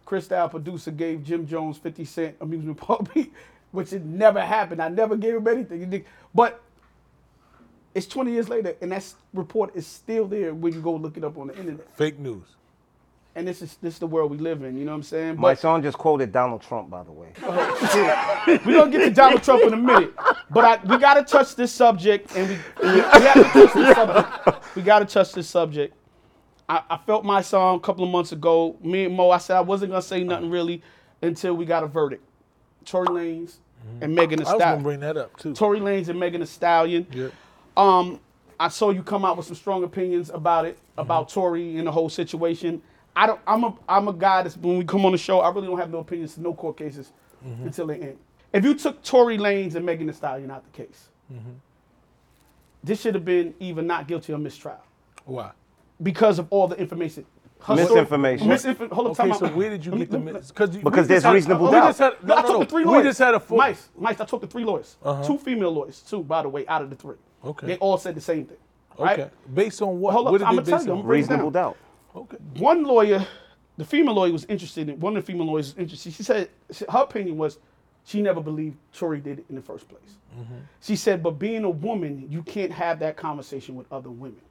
[0.05, 3.33] Chris Style producer gave Jim Jones 50 Cent amusement park beat,
[3.71, 4.81] which it never happened.
[4.81, 6.05] I never gave him anything.
[6.33, 6.61] But
[7.93, 11.23] it's 20 years later, and that report is still there when you go look it
[11.23, 11.89] up on the internet.
[11.95, 12.43] Fake news.
[13.37, 14.77] And this is this is the world we live in.
[14.77, 15.35] You know what I'm saying?
[15.35, 17.33] My But son just quoted Donald Trump, by the way.
[18.65, 20.13] we're gonna get to Donald Trump in a minute.
[20.49, 23.95] But I, we gotta touch this subject, and we we, we have to touch this
[23.95, 24.75] subject.
[24.75, 25.93] We gotta touch this subject.
[26.67, 28.77] I, I felt my song a couple of months ago.
[28.81, 30.53] Me and Moe, I said I wasn't gonna say nothing uh-huh.
[30.53, 30.81] really
[31.21, 32.23] until we got a verdict.
[32.85, 33.57] Tory Lanez
[34.01, 34.15] and mm-hmm.
[34.15, 34.83] Megan Thee I was gonna Stallion.
[34.83, 35.53] bring that up too.
[35.53, 37.07] Tory Lanez and Megan Thee Stallion.
[37.11, 37.31] Yep.
[37.77, 38.19] Um,
[38.59, 41.01] I saw you come out with some strong opinions about it, mm-hmm.
[41.01, 42.81] about Tory and the whole situation.
[43.15, 43.39] I don't.
[43.47, 43.75] I'm a.
[43.87, 45.99] I'm a guy that's when we come on the show, I really don't have no
[45.99, 47.11] opinions to no court cases
[47.45, 47.67] mm-hmm.
[47.67, 48.17] until they end.
[48.53, 51.09] If you took Tory Lanez and Megan Thee Stallion out the case,
[52.83, 54.77] this should have been either not guilty or mistrial
[55.25, 55.51] Why?
[56.01, 57.25] Because of all the information.
[57.61, 58.47] her story- Misinformation.
[58.47, 61.25] Misinfo- hold on, Okay, so where did you get the let mis- because Because there's
[61.25, 61.87] reasonable we doubt.
[61.87, 62.63] Just had, No, no, I no, talked no.
[62.65, 63.03] to three lawyers.
[63.03, 63.57] we just had a four.
[63.57, 64.97] Mice, Mice, I talked to three lawyers.
[65.03, 65.23] Uh-huh.
[65.23, 67.15] Two female lawyers, two, by the way, out of the three.
[67.43, 67.67] Okay.
[67.67, 68.57] They all said the same thing.
[68.99, 69.19] Right?
[69.19, 69.29] Okay.
[69.53, 70.13] Based on what?
[70.13, 71.03] Hold up, what did I'ma they tell you, I'm on?
[71.05, 71.77] break Reasonable doubt.
[72.15, 72.37] Okay.
[72.59, 73.25] One lawyer,
[73.77, 76.13] the female lawyer was interested in, one of the female lawyers was interested.
[76.13, 76.49] She said,
[76.89, 77.57] her opinion was
[78.03, 80.17] she never believed Tory did it in the first place.
[80.81, 84.41] She said, but being a woman, you can't have that conversation with other women.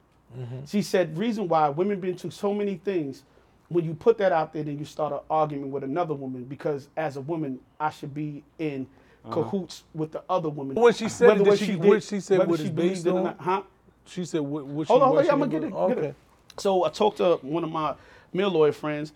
[0.67, 3.23] She said, reason why women been through so many things,
[3.69, 6.87] when you put that out there, then you start an argument with another woman because
[6.97, 8.85] as a woman, I should be in
[9.31, 10.75] cahoots with the other woman.
[10.75, 13.07] When she said it, Whether did what she- did- what she said what she based
[13.07, 13.23] on?
[13.23, 13.63] not, Huh?
[14.05, 14.65] She said what?
[14.67, 15.69] what she, Hold on, hold what on, she I'm gonna get it.
[15.71, 15.87] do?
[15.87, 16.07] Get Okay.
[16.09, 16.15] it.
[16.57, 17.95] So I talked to one of my
[18.33, 19.13] male lawyer friends,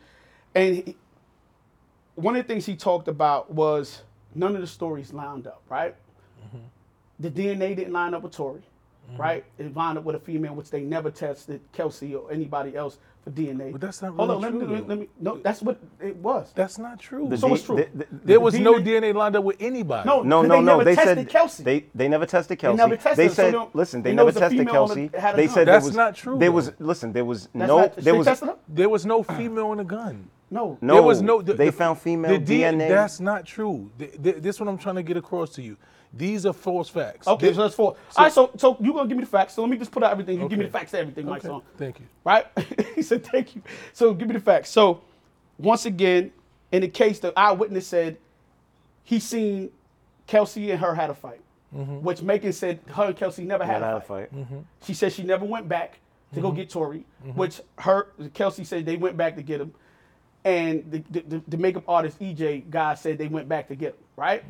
[0.55, 0.95] and he,
[2.15, 4.01] one of the things he talked about was
[4.33, 5.95] none of the stories lined up, right?
[6.43, 6.57] Mm-hmm.
[7.19, 8.31] The DNA didn't line up with
[9.15, 9.45] Tory, right?
[9.57, 13.31] It lined up with a female, which they never tested Kelsey or anybody else for
[13.31, 13.71] DNA.
[13.71, 15.61] But that's not Hold really on, let me, true, let me, let me, no, that's
[15.61, 16.51] what it was.
[16.55, 17.27] That's not true.
[17.29, 17.75] The So D- it's true.
[17.75, 20.07] the- the- there was no DNA DNA lined up with anybody.
[20.07, 20.71] No, No, 'cause no, they no.
[20.77, 21.63] never They tested said Kelsey.
[21.63, 22.77] they they never tested Kelsey.
[22.77, 24.95] never tested They her, so said, they listen, they they never tested female on the-
[25.09, 25.35] Kelsey.
[25.35, 25.53] They gun.
[25.53, 27.11] said there That's was not true, There was listen.
[27.13, 27.77] There was That's no.
[27.79, 28.43] not, There was?
[28.67, 30.29] There was no female in the gun.
[30.51, 30.77] No.
[30.81, 30.93] No.
[30.95, 31.41] There was no.
[31.43, 32.87] the- they the- found female the DNA.
[32.89, 33.91] That's not true.
[33.99, 35.77] Th- th- this is what I'm trying to get across to you.
[36.13, 37.27] These are false facts.
[37.27, 37.95] Okay, They- so that's four.
[38.17, 39.53] All right, so so you gonna give me the facts.
[39.53, 40.39] So let me just put out everything.
[40.41, 41.61] You give me the facts to everything, my Okay, son.
[41.77, 42.05] Thank you.
[42.23, 42.47] Right?
[42.95, 43.61] he said, thank you.
[43.93, 44.69] So give me the facts.
[44.69, 45.01] So
[45.59, 46.31] once again,
[46.71, 48.17] in the case, the eyewitness said
[49.03, 49.71] he seen
[50.25, 51.41] Kelsey and her had a fight,
[51.75, 52.01] mm-hmm.
[52.01, 54.29] which Megan said her and Kelsey never had, had a a fight.
[54.31, 54.35] fight.
[54.35, 54.59] Mm-hmm.
[54.83, 55.99] She said she never went back
[56.33, 56.57] to go mm-hmm.
[56.57, 57.05] get Tory,
[57.35, 59.73] which her Kelsey said they went back to get him,
[60.43, 63.93] and the the, the, the makeup artist EJ guy said they went back to get
[63.93, 64.03] him.
[64.15, 64.43] Right?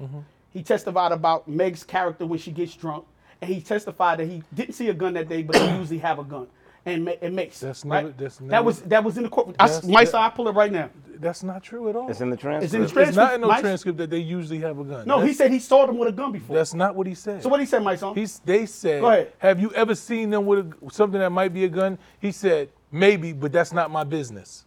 [0.51, 3.05] He testified about Meg's character when she gets drunk,
[3.41, 6.19] and he testified that he didn't see a gun that day, but he usually have
[6.19, 6.47] a gun.
[6.85, 7.59] And Ma- and Mace.
[7.59, 8.03] That's right?
[8.05, 9.55] never- that's that was that was in the court.
[9.59, 10.89] I, That's- my that- I pull it right now.
[11.19, 12.09] That's not true at all.
[12.09, 12.63] It's in the transcript.
[12.63, 13.59] It's in the It's not in no Mike?
[13.59, 15.05] transcript that they usually have a gun.
[15.05, 16.55] No, he said he saw them with a gun before.
[16.55, 17.43] That's not what he said.
[17.43, 18.15] so what he said, my son?
[18.15, 19.33] He's, they said, Go ahead.
[19.39, 21.97] have you ever seen them with a, something that might be a gun?
[22.21, 24.63] He said, maybe, but that's not my business.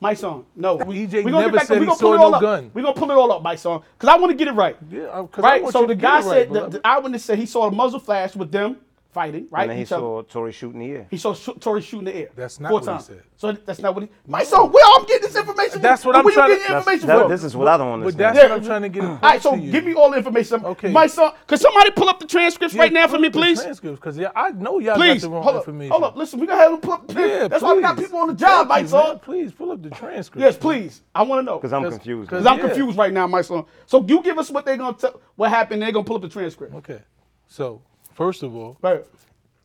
[0.00, 0.44] My song.
[0.54, 0.78] no.
[0.78, 2.70] EJ never get back said to, he saw no gun.
[2.74, 3.82] We're gonna pull it all up, my song.
[3.96, 4.76] because I want to get it right.
[4.90, 5.62] Yeah, because I Right?
[5.62, 7.46] want So you the to guy get it right, said, the, the eyewitness said he
[7.46, 8.76] saw a muzzle flash with them
[9.14, 9.62] fighting, right?
[9.62, 10.00] and then he Each other.
[10.02, 11.06] saw Tory shooting the air.
[11.10, 12.28] He saw Sh- Tory shooting the air.
[12.34, 13.04] That's not four what he times.
[13.06, 13.22] said.
[13.36, 14.10] So that's not what he.
[14.26, 15.80] My son, where I'm getting this information?
[15.80, 16.08] That's from?
[16.10, 17.30] what I'm Where trying you to- getting information that- from?
[17.30, 18.42] this is what I don't want this But that's Yeah.
[18.44, 19.70] what I'm trying to get across All right, so to you.
[19.72, 20.64] give me all the information.
[20.64, 20.90] Okay.
[20.90, 23.32] My son, could somebody pull up the transcripts Yeah, right now for pull me, up
[23.32, 23.62] the please?
[23.62, 25.90] Transcripts, because yeah, I know y'all Please, got the wrong hold up, information.
[25.92, 26.16] hold up.
[26.16, 27.06] Listen, we gonna have them pull up.
[27.08, 29.18] The Yeah, That's why we got people on the job, my son.
[29.20, 30.42] Please pull up the transcripts.
[30.44, 31.02] Yes, please.
[31.14, 31.56] I want to know.
[31.58, 32.30] Because I'm confused.
[32.30, 33.64] cause- I'm confused right now, my son.
[33.86, 35.82] So you give us what they're gonna tell, what happened.
[35.82, 36.74] They're gonna pull up the transcript.
[36.76, 37.00] Okay.
[37.46, 37.82] So
[38.14, 39.04] first of all, Right.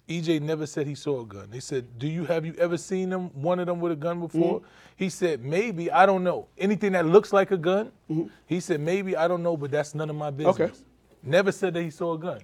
[0.08, 1.50] EJ never said he saw a gun.
[1.52, 4.20] They said, "Do you have you ever seen them one of them with a gun
[4.20, 4.68] before?" Mm-hmm.
[4.98, 6.48] He said, "Maybe I don't know.
[6.58, 8.28] Anything that looks like a gun." Mm-hmm.
[8.48, 10.84] He said, "Maybe I don't know, but that's none of my business."
[11.22, 12.40] Never said that he saw a gun.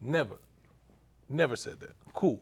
[0.00, 0.36] Never.
[1.28, 1.94] Never said that.
[2.12, 2.40] Cool.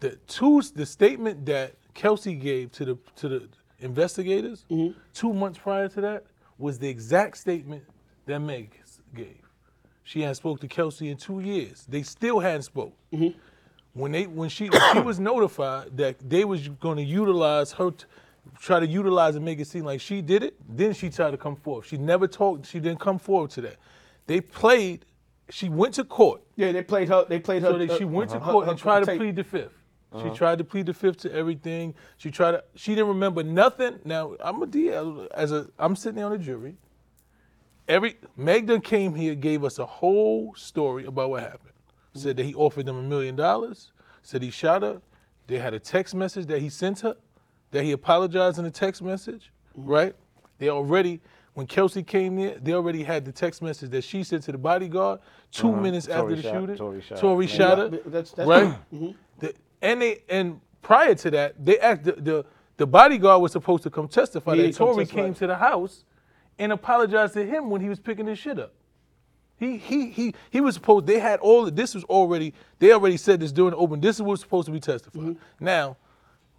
[0.00, 3.48] The two the statement that Kelsey gave to the to the
[3.80, 4.98] investigators mm-hmm.
[5.12, 6.24] two months prior to that
[6.58, 7.82] was the exact statement
[8.26, 8.80] that Meg
[9.14, 9.41] gave.
[10.04, 11.86] She hadn't spoke to Kelsey in two years.
[11.88, 12.92] They still hadn't spoke.
[13.94, 17.90] When they when she when she was notified that they was going to utilize her,
[17.90, 18.04] t-
[18.58, 21.36] try to utilize and make it seem like she did it, then she tried to
[21.36, 21.84] come forward.
[21.86, 22.66] She never talked.
[22.66, 23.76] She didn't come forward to that.
[24.26, 25.04] They played.
[25.50, 26.40] She went to court.
[26.56, 27.26] Yeah, they played her.
[27.28, 27.72] They played her.
[27.72, 29.18] So that she uh, went to court her and tried to tape.
[29.18, 29.70] plead the 5th
[30.22, 31.94] She tried to plead the fifth to everything.
[32.16, 32.64] She tried to.
[32.74, 33.98] She didn't remember nothing.
[34.04, 35.68] Now I'm a DL as a.
[35.78, 36.76] I'm sitting there on the jury.
[37.88, 41.72] Every Magda came here, gave us a whole story about what happened.
[42.14, 43.92] Said that he offered them a million dollars.
[44.22, 45.00] Said he shot her.
[45.46, 47.16] They had a text message that he sent her.
[47.70, 49.50] That he apologized in the text message.
[49.74, 50.14] Right.
[50.58, 51.20] They already.
[51.54, 54.58] When Kelsey came there, they already had the text message that she sent to the
[54.58, 55.20] bodyguard
[55.52, 55.80] 2 uh-huh.
[55.80, 56.76] minutes Tory after the shot- shooting.
[56.76, 57.18] Tory shot.
[57.18, 57.54] Tory Yeah.
[57.54, 58.78] shot her That's- that's- right?
[58.94, 59.10] Mm-hmm.
[59.38, 62.44] The, and they and prior to that, they act the, the
[62.78, 65.22] the bodyguard was supposed to come testify He that didn't Tory testify.
[65.22, 66.04] came to the house
[66.58, 68.72] and apologized to him when he was picking his shit up.
[69.58, 71.06] He he he he was supposed.
[71.06, 71.70] They had all.
[71.70, 72.52] This was already.
[72.78, 74.00] They already said this during the open.
[74.00, 75.22] This is what's supposed to be testified.
[75.22, 75.64] Mm-hmm.
[75.64, 75.96] Now,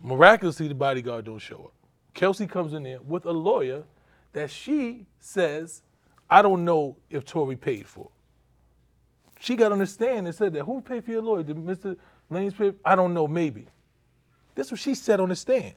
[0.01, 1.73] miraculously, the bodyguard don't show up.
[2.13, 3.83] Kelsey comes in there with a lawyer
[4.33, 5.81] that she says,
[6.29, 8.09] I don't know if Tory paid for.
[9.39, 11.43] She got on the stand and said that who paid for your lawyer?
[11.43, 11.97] Did Mr.
[12.31, 12.73] Lanez pay?
[12.85, 13.67] I don't know, maybe.
[14.55, 15.73] This is what she said on the stand.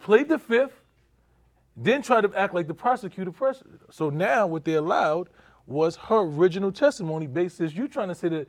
[0.00, 0.79] Played the fifth,
[1.76, 3.32] then tried to act like the prosecutor.
[3.32, 5.28] Pres- so now what they allowed
[5.66, 8.48] was her original testimony based as you trying to say that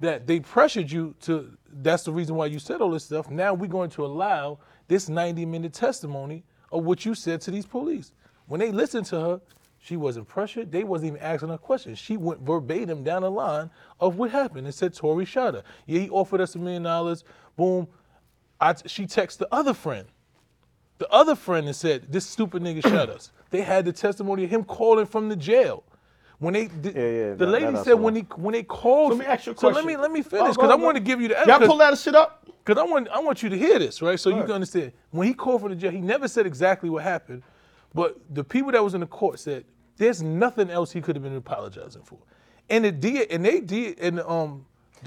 [0.00, 1.56] that they pressured you to.
[1.72, 3.30] That's the reason why you said all this stuff.
[3.30, 4.58] Now we're going to allow
[4.88, 8.12] this 90 minute testimony of what you said to these police.
[8.46, 9.40] When they listened to her,
[9.78, 10.72] she wasn't pressured.
[10.72, 11.98] They wasn't even asking her questions.
[11.98, 15.62] She went verbatim down the line of what happened and said Tory shot her.
[15.86, 17.24] Yeah, he offered us a million dollars.
[17.56, 17.86] Boom.
[18.60, 20.08] I, she texted the other friend.
[20.98, 24.50] The other friend that said, "This stupid nigga shot us." They had the testimony of
[24.50, 25.84] him calling from the jail.
[26.38, 29.10] When they, did, Yeah, yeah, the that- lady that said when he when they called.
[29.10, 30.96] Let me ask you a So let me let me finish go because I want
[30.96, 31.68] to give you the Y'all evidence.
[31.68, 32.46] pull that shit up.
[32.64, 34.18] Because I want I want you to hear this, right?
[34.18, 34.92] So you can understand.
[35.10, 37.42] When he called from the jail, he never said exactly what happened,
[37.92, 39.64] but the people that was in the court said
[39.96, 42.18] there's nothing else he could have been apologizing for,
[42.70, 44.64] and it did, and they did, and um,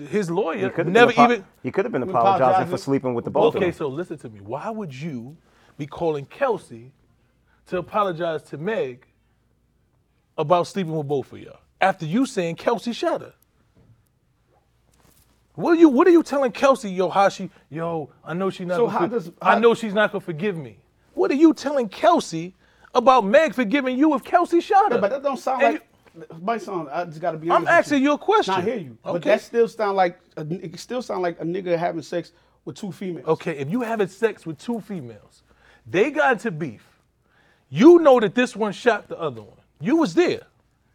[0.10, 1.46] his lawyer could have never been apo- even.
[1.64, 2.44] He could have been apologizing.
[2.46, 3.78] apologizing for sleeping with the both Okay, of them.
[3.78, 4.40] so listen to me.
[4.40, 5.36] Why would you
[5.78, 6.92] be calling Kelsey
[7.68, 9.06] to apologize to Meg
[10.38, 13.34] about sleeping with both of y'all after you saying Kelsey shot her?
[15.56, 16.92] What are you What are you telling Kelsey?
[16.92, 17.50] Yo, how she?
[17.70, 18.76] Yo, I know she's not.
[18.76, 20.78] So gonna how for- does- I know she's not gonna forgive me.
[21.14, 22.54] What are you telling Kelsey
[22.94, 25.00] about Meg forgiving you if Kelsey shot her?
[25.00, 25.84] But that don't sound And like.
[26.42, 27.70] My son, I just gotta be honest.
[27.70, 28.56] I'm asking you a question.
[28.56, 29.14] I hear you, okay.
[29.14, 32.32] but that still sound like a, it still sound like a nigga having sex
[32.66, 33.28] with two females.
[33.28, 35.44] Okay, if you having sex with two females,
[35.90, 36.84] they got into beef.
[37.70, 39.58] You know that this one shot the other one.
[39.80, 40.42] You was there.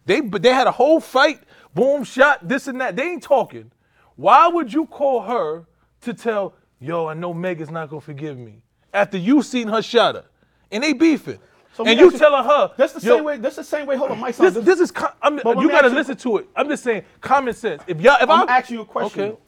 [0.07, 1.41] They but they had a whole fight.
[1.75, 2.97] Boom, shot this and that.
[2.97, 3.71] They ain't talking.
[4.17, 5.65] Why would you call her
[6.03, 8.63] to tell, yo, I know Meg is not gonna forgive me
[8.93, 10.25] after you seen her shot her,
[10.71, 11.39] and they beefing,
[11.75, 13.39] So and you ask telling her That's the same way.
[13.39, 13.97] That's the same way.
[13.97, 14.53] Hold on, my son.
[14.53, 16.49] This, this is com- I'm, But you gotta ask you- listen to it.
[16.55, 17.83] I'm just saying common sense.
[17.87, 19.23] If y'all, if I'm I'm, asking you a question.
[19.23, 19.39] Okay.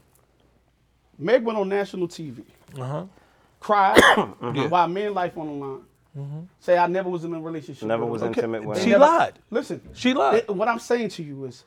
[1.19, 2.43] Meg went on national TV,
[2.79, 3.05] Uh-huh.
[3.65, 3.99] Cried
[4.41, 6.49] about man life on the line.
[6.61, 7.89] Say I never was in a relationship.
[7.89, 8.29] Never was her.
[8.29, 9.39] intimate with She never- lied.
[9.51, 10.45] Listen, She lied.
[10.47, 11.65] it- what I'm saying to you is,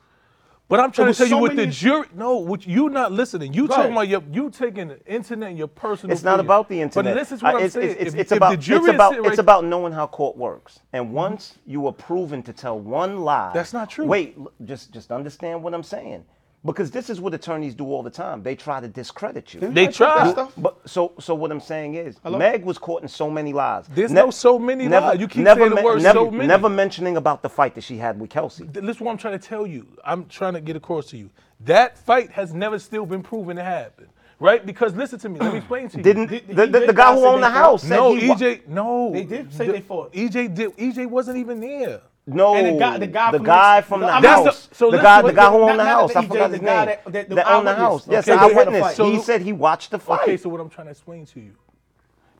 [0.68, 2.06] But I'm trying to was tell you so what the many- jury.
[2.14, 3.52] No, what you not listening.
[3.52, 6.12] You Go talking about your, you taking the internet and your personal.
[6.14, 6.46] It's not opinion.
[6.46, 7.14] about the internet.
[7.14, 7.90] But this is what Uh, I'm it's, saying.
[7.90, 9.92] It's, it's, If- it's if about the jury it's is about sitting it's about knowing
[9.92, 10.80] how court works.
[10.92, 14.06] And once you are proven to tell one lie, That's not true.
[14.06, 16.24] Wait, just just understand what I'm saying.
[16.64, 18.42] Because this is what attorneys do all the time.
[18.42, 19.60] They try to discredit you.
[19.60, 20.52] They I check stuff.
[20.56, 23.86] But so so what I'm saying is, Meg was caught in so many lies.
[23.88, 25.20] There's no so many lies.
[25.20, 26.48] You keep saying the word never, so many.
[26.48, 28.66] never mentioning about the fight that she had with Kelsey.
[28.66, 29.86] Th- Listen, what I'm trying to tell you.
[30.04, 31.30] I'm trying to get across to you.
[31.60, 34.08] That fight has never still been proven to happen,
[34.40, 34.66] right?
[34.66, 35.38] Because listen to me.
[35.38, 36.02] Let me explain to you.
[36.02, 37.62] Didn't Did- the, the, the guy who owned the they fought?
[37.62, 38.66] house said no, he wa- EJ.
[38.66, 40.12] No, They did say The- they fought.
[40.12, 40.76] EJ did.
[40.76, 42.00] EJ wasn't even there.
[42.28, 44.66] No, And the guy- the guy from guy the- from the, the- house.
[44.66, 46.14] The- so the guy, the guy who owned the house.
[46.14, 46.86] I forgot the his name.
[46.86, 48.06] that- that- the that owned the house.
[48.06, 48.96] Yes, Okay, the they had a eyewitness.
[48.96, 50.20] So- he said he watched the fight.
[50.22, 51.52] Okay, so what I'm trying to explain to you,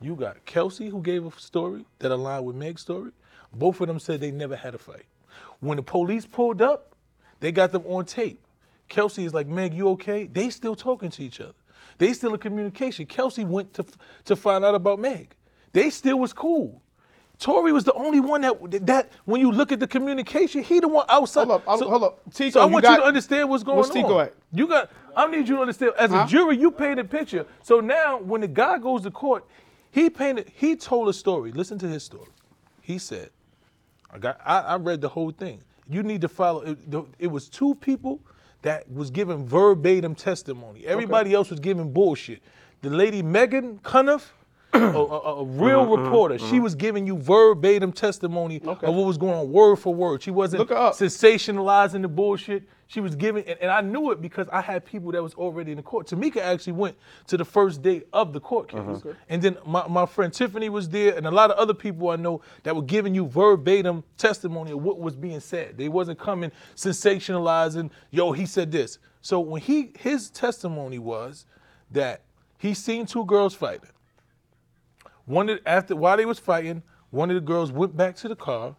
[0.01, 3.13] you got Kelsey who gave a story that aligned with Meg's story.
[3.53, 5.07] Both of them said they never had a fight.
[5.61, 6.95] When the police pulled up,
[7.41, 8.45] they got them on tape.
[8.89, 10.27] Kelsey is like, Meg, you okay?
[10.27, 11.55] They still talking to each other.
[11.97, 13.07] They still in communication.
[13.07, 13.85] Kelsey went to
[14.27, 15.35] to find out about Meg.
[15.73, 16.83] They still was cool.
[17.39, 20.89] Tory was the only one that that when you look at the communication, he the
[20.89, 21.47] one outside.
[21.47, 22.21] Hold up, hold- hold up.
[22.35, 23.95] Tico, so I you want got- you to understand what's going where's on.
[23.97, 24.35] Tico at?
[24.53, 24.91] You got.
[25.17, 25.93] I need you to understand.
[25.99, 26.25] As Huh?
[26.25, 27.47] a jury, you paint a picture.
[27.63, 29.45] So now, when the guy goes to court,
[29.93, 30.51] he painted.
[30.55, 31.53] He told a story.
[31.53, 32.29] Listen to his story.
[32.81, 33.31] He said,
[34.13, 34.41] "I got.
[34.45, 35.61] I, I read the whole thing.
[35.89, 36.63] You need to follow.
[36.63, 38.19] It, the- it was two people
[38.63, 40.85] that was giving verbatim testimony.
[40.87, 42.41] Everybody else was giving bullshit.
[42.83, 44.31] The lady Meghann Cuniff."
[44.75, 46.39] A, a- a real Mm-hmm, reporter.
[46.39, 48.87] She was giving you verbatim testimony Okay.
[48.87, 50.23] of what was going on, word for word.
[50.23, 52.65] She wasn't sensationalizing the bullshit.
[52.91, 55.73] She was giving, and, and I knew it because I had people that was already
[55.73, 56.07] in the court.
[56.07, 56.97] Tamika actually went
[57.27, 59.13] to the first day of the court case, Uh-huh.
[59.29, 62.17] and then my, my friend Tiffany was there, and a lot of other people I
[62.17, 65.77] know that were giving you verbatim testimony of what was being said.
[65.77, 67.91] They wasn't coming sensationalizing.
[68.11, 68.99] Yo, he said this.
[69.21, 71.45] So when he his testimony was
[71.91, 72.23] that
[72.59, 73.91] he seen two girls fighting.
[75.29, 78.37] One of, after while they was fighting, one of the girls went back to the
[78.37, 78.75] car,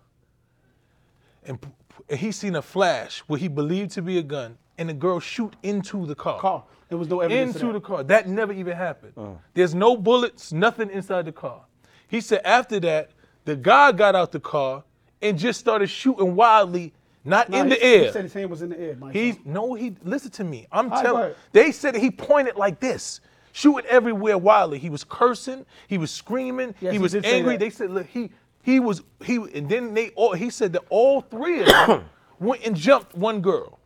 [1.46, 4.58] and, p- p- and he seen a flash what he believed to be a gun,
[4.78, 6.40] and the girl shoot into the car.
[6.40, 6.64] car.
[6.90, 7.56] There was no evidence.
[7.56, 7.86] Into of the that.
[7.86, 8.04] car.
[8.04, 9.14] That never even happened.
[9.16, 9.28] Uh.
[9.54, 11.62] There's no bullets, nothing inside the car.
[12.08, 13.12] He said after that,
[13.46, 14.84] the guy got out the car
[15.22, 16.94] and just started shooting wildly,
[17.24, 18.06] not Nah, in the air.
[18.06, 18.96] He said his hand was in the air.
[18.96, 19.44] My He's son.
[19.46, 20.66] no, he listen to me.
[20.72, 21.22] I'm telling.
[21.24, 21.36] ahead.
[21.52, 23.22] They said he pointed like this,
[23.60, 24.80] shooting everywhere wildly.
[24.80, 25.66] He was cursing.
[25.88, 26.76] He was screaming.
[26.80, 27.58] Yes, he was angry.
[27.58, 28.32] They said, look, he
[28.62, 30.34] he was he, and then they all.
[30.34, 32.06] He said that all three of them
[32.40, 33.80] went and jumped one girl.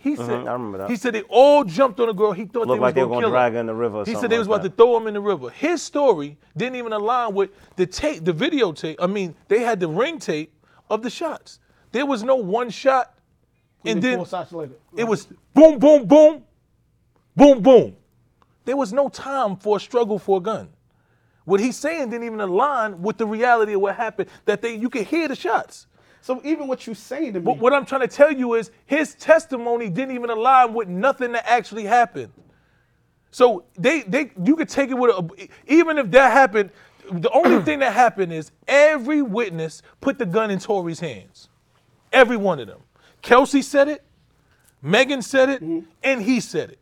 [0.00, 0.90] He said, Mm-hmm, I remember that.
[0.90, 2.32] He said they all jumped on a girl.
[2.32, 3.60] He thought Looked they like was they were gonna gonna drag her.
[3.60, 4.76] in the river or He said they was like about that.
[4.76, 5.48] to throw him in the river.
[5.50, 8.96] His story didn't even align with the tape, the videotape.
[8.98, 10.52] I mean, they had the ring tape
[10.90, 11.60] of the shots.
[11.92, 13.14] There was no one shot,
[13.86, 14.74] and then four shots later.
[14.94, 16.44] it was boom, boom, boom,
[17.34, 17.96] Boom, boom.
[18.68, 20.68] There was no time for a struggle for a gun.
[21.46, 24.28] What he's saying didn't even align with the reality of what happened.
[24.44, 25.86] That they you could hear the shots.
[26.20, 28.70] So even what you're saying to me, But what I'm trying to tell you is
[28.84, 32.30] his testimony didn't even align with nothing that actually happened.
[33.30, 36.68] So they they you could take it with a even if that happened,
[37.10, 41.48] the only thing that happened is every witness put the gun in Tory's hands.
[42.12, 42.80] Every one of them.
[43.22, 44.04] Kelsey said it,
[44.82, 45.88] Megan said it, mm-hmm.
[46.02, 46.78] and he said it.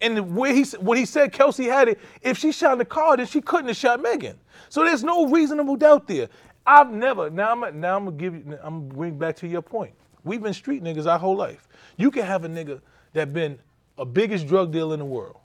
[0.00, 3.40] And way he when he said Kelsey had it, if she shot car, then she
[3.40, 4.38] couldn't have shot Megan.
[4.68, 6.28] So there's no reasonable doubt there.
[6.66, 9.62] I've never now I'm now I'm gonna give you I'm gonna bring back to your
[9.62, 9.94] point.
[10.24, 11.66] We've been street niggas our whole life.
[11.96, 12.80] You can have a nigga
[13.14, 13.58] that been
[13.96, 15.36] a biggest drug dealer in the world.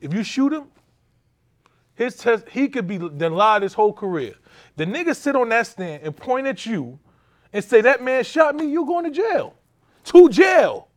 [0.00, 0.64] If you shoot him,
[1.94, 4.34] his test he could be then his whole career.
[4.76, 6.98] The nigga sit on that stand and point at you
[7.52, 9.54] and say that man shot me, you going to jail.
[10.04, 10.88] To jail.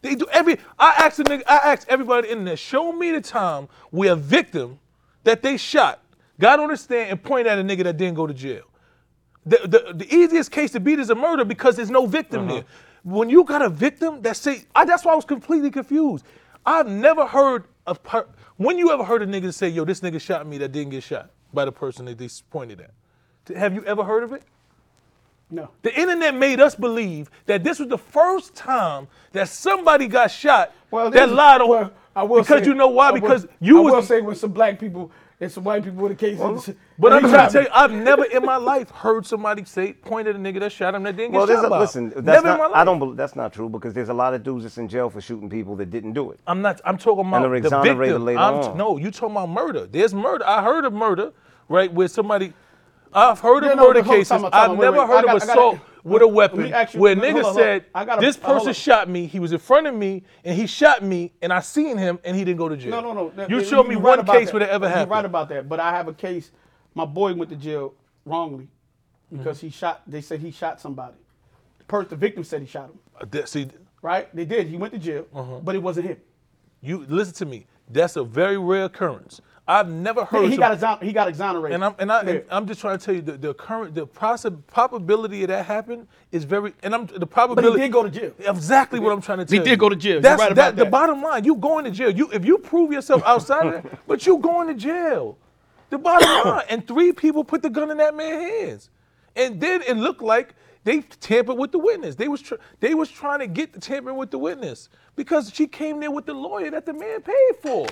[0.00, 0.58] They do every.
[0.78, 1.42] I asked a nigga.
[1.46, 2.56] I asked everybody in there.
[2.56, 4.78] Show me the time where a victim
[5.24, 6.02] that they shot
[6.38, 8.62] got on the stand and pointed at a nigga that didn't go to jail.
[9.44, 12.54] The, the, the easiest case to beat is a murder because there's no victim uh-huh.
[12.54, 12.64] there.
[13.02, 16.24] When you got a victim that say, I, that's why I was completely confused.
[16.66, 18.26] I've never heard of per,
[18.56, 21.02] when you ever heard a nigga say, "Yo, this nigga shot me that didn't get
[21.02, 24.42] shot by the person that they pointed at." Have you ever heard of it?
[25.50, 25.70] No.
[25.82, 30.72] The internet made us believe that this was the first time that somebody got shot
[30.92, 31.68] that lied on.
[31.68, 33.08] well, I will because say- you know why?
[33.08, 33.92] I will- because you I was.
[33.92, 36.36] will say with some black people and some white people in the case.
[36.98, 40.26] but I'm trying to tell you, I've never in my life heard somebody say, point
[40.26, 41.76] at a nigga that shot him that didn't Well, get shot a, by.
[41.76, 41.80] him.
[41.82, 42.08] listen.
[42.08, 42.70] That's never in my not.
[42.72, 42.80] life.
[42.80, 42.98] I don't.
[42.98, 45.48] bel that's not true because there's a lot of dudes that's in jail for shooting
[45.48, 46.40] people that didn't do it.
[46.46, 46.80] I'm not.
[46.84, 48.24] I'm talking about they're the exonerated victim.
[48.24, 48.76] later I'm on.
[48.76, 49.86] no, you talking about murder.
[49.86, 50.44] There's murder.
[50.46, 51.32] I heard of murder,
[51.68, 51.90] right?
[51.92, 52.52] Where somebody.
[53.12, 54.28] I've heard of no, murder on, cases.
[54.28, 55.06] time time I've wait, never wait.
[55.08, 57.54] heard got- of assault with a weapon you- where nigga on.
[57.54, 59.26] said, gotta- "This person shot me.
[59.26, 62.36] He was in front of me, and he shot me, and I seen him, and
[62.36, 63.28] he didn't go to jail." No, no, no.
[63.30, 64.54] That- You you- showed me one right about case that.
[64.54, 65.08] where that ever happened.
[65.08, 65.68] You're right about that.
[65.68, 66.50] But I have a case.
[66.94, 67.94] My boy went to jail
[68.24, 69.38] wrongly Mm-hmm.
[69.38, 70.02] because he shot.
[70.06, 71.16] They said he shot somebody.
[71.78, 72.98] The person, the victim said he shot him.
[73.20, 73.68] Uh, that- See,
[74.00, 74.34] Right?
[74.34, 74.68] They did.
[74.68, 75.58] He went to jail, Uh-huh.
[75.62, 76.18] but it wasn't him.
[76.80, 77.66] you listen to me.
[77.90, 79.40] That's a very rare occurrence.
[79.70, 80.46] I've never heard.
[80.46, 81.74] He some- got exon- he got exonerated.
[81.74, 82.30] And I'm and I Yeah.
[82.30, 85.66] and I'm just trying to tell you the, the current the possi- probability of that
[85.66, 87.72] happen is very and I'm the probability.
[87.72, 88.32] But he did go to jail.
[88.38, 89.64] Exactly what I'm trying to tell He you.
[89.64, 90.22] did go to jail.
[90.22, 91.44] That's right that, about the bottom line.
[91.44, 92.10] You going to jail.
[92.10, 95.36] You if you prove yourself outside of that, but you going to jail.
[95.90, 96.64] The bottom line.
[96.70, 98.90] And three people put the gun in that man's hands,
[99.36, 100.54] and then it looked like
[100.84, 102.14] they tampered with the witness.
[102.14, 105.66] They was tr- they was trying to get the tampering with the witness because she
[105.66, 107.86] came there with the lawyer that the man paid for.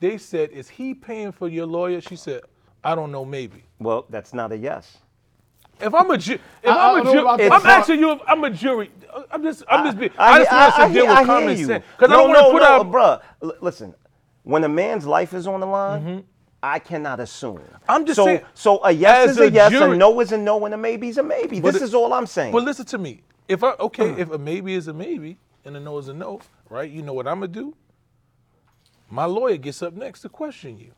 [0.00, 2.42] They said, "Is he paying for your lawyer?" She said,
[2.84, 4.98] "I don't know, maybe." Well, that's not a yes.
[5.80, 7.64] If I'm a ju- if I- I I'm a jury, I'm that.
[7.66, 8.90] asking you if I'm a jury.
[9.30, 11.26] I'm just I'm just being, I, I, just want I, to deal hear- I with
[11.26, 13.22] common sense because no, I don't no, want to put no, out.
[13.42, 13.50] bruh.
[13.50, 13.94] L- listen,
[14.42, 16.24] when a man's life is on the line,
[16.62, 17.58] I cannot assume.
[17.58, 17.74] Mm-hmm.
[17.90, 20.38] I'm just so, saying, So a yes is a, a yes, a no is a
[20.38, 21.60] no, and a maybe is a maybe.
[21.60, 22.52] This it- is all I'm saying.
[22.52, 23.22] But listen to me.
[23.48, 26.40] If I okay, if a maybe is a maybe and a no is a no,
[26.70, 26.90] right?
[26.90, 27.74] You know what I'm gonna do?
[29.10, 30.92] My lawyer gets up next to question you.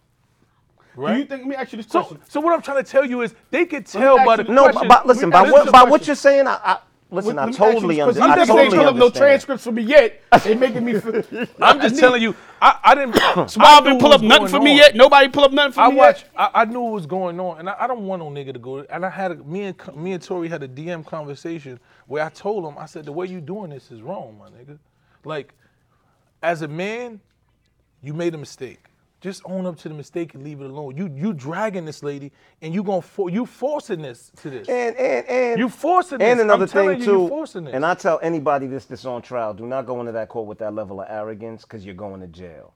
[0.97, 1.43] Do you think?
[1.43, 2.21] Let me ask you this so, question.
[2.29, 4.89] so what I'm trying to tell you is they could tell by the no, question.
[4.89, 6.79] but, but listen, by what by what you're saying, I, I
[7.11, 7.37] listen.
[7.37, 8.33] Let I me ask you totally this understand.
[8.33, 9.15] I You think totally they pull up no understand.
[9.15, 10.23] transcripts for me yet.
[10.43, 10.99] They making me.
[10.99, 11.23] Feel,
[11.63, 13.15] I'm just telling you, I, I didn't.
[13.59, 14.97] Bob didn't pull up nothing for me yet.
[14.97, 16.25] Nobody pull up nothing for I me watched.
[16.25, 16.51] yet.
[16.53, 18.59] I, I knew what was going on, and I, I don't want no nigga to
[18.59, 18.79] go.
[18.81, 21.79] And I had a, me and me and Tory had a DM conversation
[22.09, 24.79] where I told him, I said, the way you doing this is wrong, my nigga.
[25.25, 25.55] Like,
[26.43, 27.21] as a man,
[28.03, 28.85] you made a mistake.
[29.21, 30.97] Just own up to the mistake and leave it alone.
[30.97, 32.31] You you dragging this lady,
[32.63, 34.69] and you gonna for, you forcing this to this.
[34.69, 36.29] And and and You forcing this.
[36.31, 37.23] and another I'm thing you, too.
[37.23, 37.75] you forcing this.
[37.75, 40.59] And I tell anybody this that's on trial, do not go into that court with
[40.59, 42.75] that level of arrogance because you're going to jail.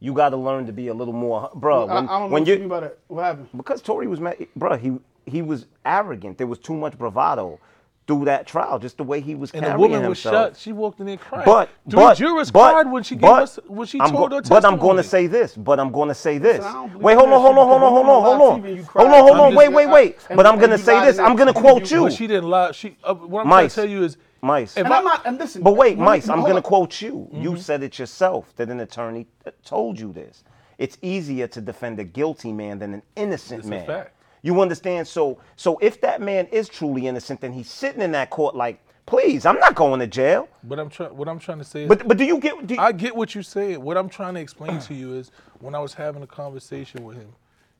[0.00, 1.86] You got to learn to be a little more, bro.
[1.88, 2.98] I, When, I don't know when what you you mean by that.
[3.06, 3.48] What happened?
[3.56, 4.76] because Tory was mad, bro.
[4.76, 6.36] He he was arrogant.
[6.36, 7.60] There was too much bravado
[8.06, 10.52] through that trial, just the way he was and the carrying woman was himself.
[10.54, 10.56] shot.
[10.58, 11.44] She walked in there crying.
[11.46, 14.30] But Three but jurors but, cried when she gave but, us when she I'm told
[14.30, 15.56] go- her But I'm going to say this.
[15.56, 16.62] But I'm going to say this.
[16.64, 18.76] I Wait, hold on, hold on, hold on, hold on, hold on, to you and
[18.78, 19.54] you hold on, hold on.
[19.54, 20.18] Wait, wait, wait.
[20.28, 21.18] and- But I'm going to say this.
[21.18, 22.04] I'm going to quote you- you.
[22.04, 22.72] But she didn't lie.
[22.72, 23.74] She uh, what I'm Mice.
[23.74, 24.76] trying to tell you is Mice.
[24.76, 25.22] If And I- I'm not.
[25.24, 25.62] And listen.
[25.62, 27.28] But wait, Mice, I'm going to quote you.
[27.32, 27.58] You Mm-hmm.
[27.60, 29.26] said it yourself that an attorney
[29.64, 30.44] told you this.
[30.76, 33.86] It's easier to defend a guilty man than an innocent It's a man.
[33.86, 34.10] fact.
[34.44, 35.08] You understand?
[35.08, 38.78] So, so if that man is truly innocent, then he's sitting in that court like,
[39.06, 40.48] please, I'm not going to jail.
[40.62, 41.16] But I'm trying.
[41.16, 42.66] What I'm trying to say is, But but do you get?
[42.66, 43.80] Do you, I get what you're saying.
[43.80, 45.30] What I'm trying to explain to you is,
[45.60, 47.28] when I was having a conversation with him,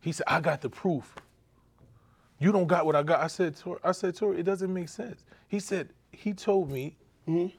[0.01, 1.15] he said, "I got the proof.
[2.39, 4.89] You don't got what I got." I said, Tor- "I said, Tory, it doesn't make
[4.89, 6.97] sense." He said, "He told me
[7.29, 7.55] Mm-hmm.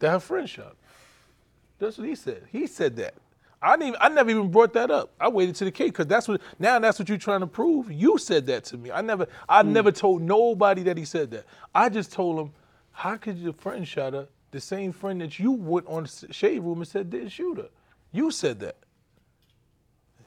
[0.00, 0.74] that her friend shot."
[1.78, 2.42] That's what he said.
[2.50, 3.14] He said that.
[3.64, 3.88] I didn't.
[3.88, 5.12] Even, I never even brought that up.
[5.18, 6.40] I waited to the cake because that's what.
[6.58, 7.90] Now that's what you're trying to prove.
[7.90, 8.90] You said that to me.
[8.92, 9.26] I never.
[9.48, 9.72] I Hmm.
[9.72, 11.46] never told nobody that he said that.
[11.74, 12.52] I just told him,
[12.92, 14.28] how could your friend shot her?
[14.50, 17.68] The same friend that you went on the shade room and said didn't shoot her.
[18.12, 18.76] You said that.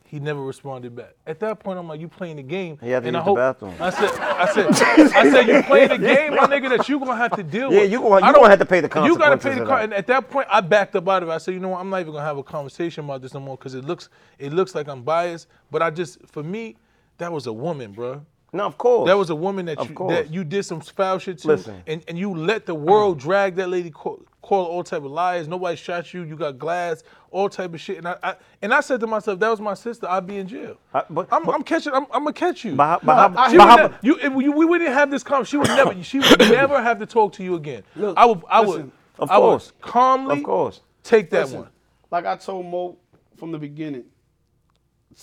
[0.09, 1.15] He never responded back.
[1.25, 2.77] At that point, I'm like, you playing the game.
[2.81, 3.73] He had to and I use the hope- bathroom.
[3.77, 4.67] I said, I said,
[5.13, 7.81] I said, you playing the game, my nigga, that you gonna have to deal Yeah,
[7.81, 7.91] with.
[7.91, 9.65] Yeah, you gonna- you I gonna don't- have to pay the You gotta pay the
[9.65, 9.79] car.
[9.81, 11.33] And at that point, I backed up out of it.
[11.33, 13.41] I said, you know what, I'm not even gonna have a conversation about this no
[13.41, 14.07] more because it looks,
[14.39, 15.47] it looks like I'm biased.
[15.71, 16.77] But I just, for me,
[17.17, 18.25] that was a woman, bro.
[18.53, 19.07] No, of course.
[19.07, 20.13] That was a woman that Of you course.
[20.15, 21.83] that you did some foul shit to, Listen.
[21.85, 25.47] and and you let the world drag that lady call, call all type of lies.
[25.49, 26.23] Nobody shot you.
[26.23, 27.97] You got glass, all type of shit.
[27.97, 30.07] And I, I and I said to myself, that was my sister.
[30.09, 30.77] I'd be in jail.
[30.93, 31.91] I- but- I'm, but- I'm catching.
[31.93, 32.75] I'm, I'm gonna catch you.
[32.75, 35.11] But but how- I- she but would how- ne- you, if you, we wouldn't have
[35.11, 35.65] this conversation.
[35.65, 36.03] She would never.
[36.03, 37.83] She would never have to talk to you again.
[37.97, 38.41] Look, I would.
[38.49, 38.67] I would.
[38.69, 38.91] listen.
[39.19, 39.73] Of I would course.
[39.81, 40.37] calmly.
[40.37, 40.81] Of course.
[41.03, 41.69] Take that Listen, one.
[42.11, 42.95] Like I told Mo
[43.35, 44.05] from the beginning,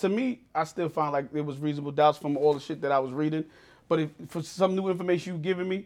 [0.01, 2.91] to me, I still find like there was reasonable doubts from all the shit that
[2.91, 3.45] I was reading.
[3.87, 5.85] But if for some new information you've given me,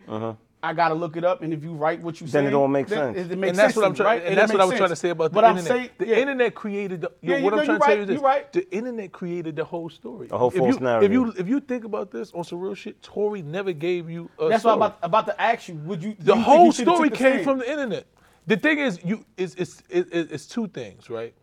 [0.61, 1.41] I gotta look it up.
[1.41, 2.43] And if you write what you say, Uh-huh.
[2.45, 3.17] Then it all makes sense.
[3.17, 4.07] It, it makes and that's sense what I'm trying.
[4.07, 4.23] right?
[4.23, 5.77] And it that's what I was trying to say about the But I'm internet.
[5.77, 6.15] saying- the yeah.
[6.17, 7.01] internet created.
[7.01, 8.21] The, yo, Yeah, you what know, I'm trying you to tell right, you is this:
[8.21, 8.53] right.
[8.53, 10.27] the internet created the whole story.
[10.31, 11.11] A whole if false you, narrative.
[11.11, 14.29] If you if you think about this on some real shit, Tory never gave you
[14.39, 14.71] a That's what.
[14.71, 15.75] I'm about, about to ask you.
[15.75, 16.15] Would you?
[16.19, 18.05] the you whole story took the came from the internet.
[18.47, 21.33] The thing is, you is it's it, it, it's two things, right?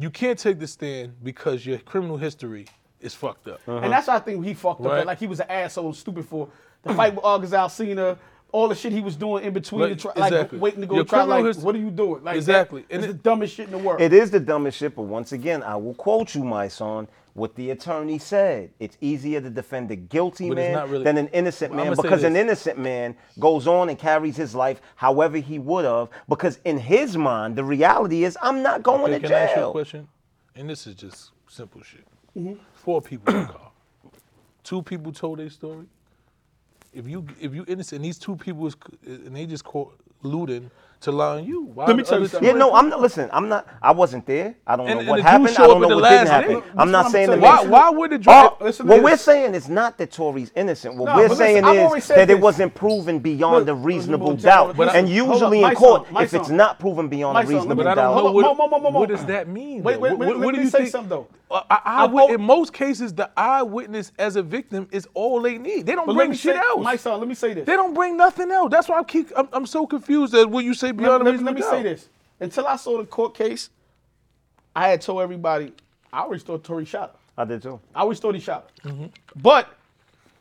[0.00, 2.66] You can't take the stand because your criminal history
[3.00, 3.60] is fucked up.
[3.66, 4.86] And that's why I think he fucked up.
[4.92, 5.04] Uh-huh.
[5.04, 6.48] Like he was an asshole, stupid for
[6.82, 8.16] the fight with August Alsina,
[8.50, 10.94] all the shit he was doing in between, Like, the tri- like waiting to go
[10.96, 11.22] Your try.
[11.24, 12.24] Like, hist- what are you doing?
[12.24, 12.82] Like Exactly.
[12.88, 14.00] that And is it- the dumbest shit in the world.
[14.00, 17.70] It is the dumbest shit, but once again, I will quote you, Mysonne, what the
[17.70, 18.70] attorney said.
[18.78, 22.22] It's easier to defend a guilty But man really- than an innocent Well, man because
[22.24, 26.78] an innocent man goes on and carries his life however he would have because in
[26.78, 29.70] his mind, the reality is, I'm not going Okay, to can I ask you a
[29.72, 30.08] question?
[30.56, 32.04] And this is just simple shit.
[32.36, 32.54] Mm-hmm.
[32.74, 33.70] Four people in the car.
[34.62, 35.86] Two people told their story.
[36.92, 38.76] If you if you innocent, and these two people is,
[39.06, 40.70] and they just caught looting
[41.00, 41.62] to lie on you.
[41.62, 42.46] Why Let me tell you something.
[42.46, 43.00] Yeah, no, I'm not.
[43.00, 43.66] Listen, I'm not.
[43.80, 44.54] I wasn't there.
[44.66, 45.48] I don't And- know and what happened.
[45.56, 46.52] I don't know what didn't happen.
[46.54, 46.62] Name.
[46.76, 47.40] I'm not That's saying that.
[47.40, 48.56] Why why would the Oh, drug?
[48.60, 50.96] listen what we're saying is not that Tory's innocent.
[50.96, 53.74] What No, we're but listen, saying is said that it wasn't proven beyond Look, a
[53.74, 54.66] reasonable reasonable doubt.
[54.68, 54.76] doubt.
[54.76, 57.54] But and I- usually in court, if it's not proven beyond a son, let me-
[57.56, 58.14] reasonable But I don't
[58.82, 59.82] doubt, what, does that mean.
[59.82, 61.26] Wait, wait, What- wait, let me you say something, though.
[61.50, 65.58] I, I I've would- in most cases, the eyewitness as a victim is all they
[65.58, 65.86] need.
[65.86, 66.86] They don't But bring shit say, else.
[66.86, 67.66] Mysonne, let me say this.
[67.66, 68.70] They don't bring nothing else.
[68.70, 69.32] That's why I keep.
[69.36, 71.60] I'm, I'm so confused at what you say let, beyond a let- reasonable let me
[71.62, 71.70] doubt.
[71.70, 72.08] say this.
[72.38, 73.70] Until I saw the court case,
[74.74, 75.72] I had told everybody
[76.12, 77.42] I always thought Tory shot her.
[77.42, 77.80] I did too.
[77.94, 78.90] I always thought he shot her.
[78.90, 79.06] Mm-hmm.
[79.42, 79.68] But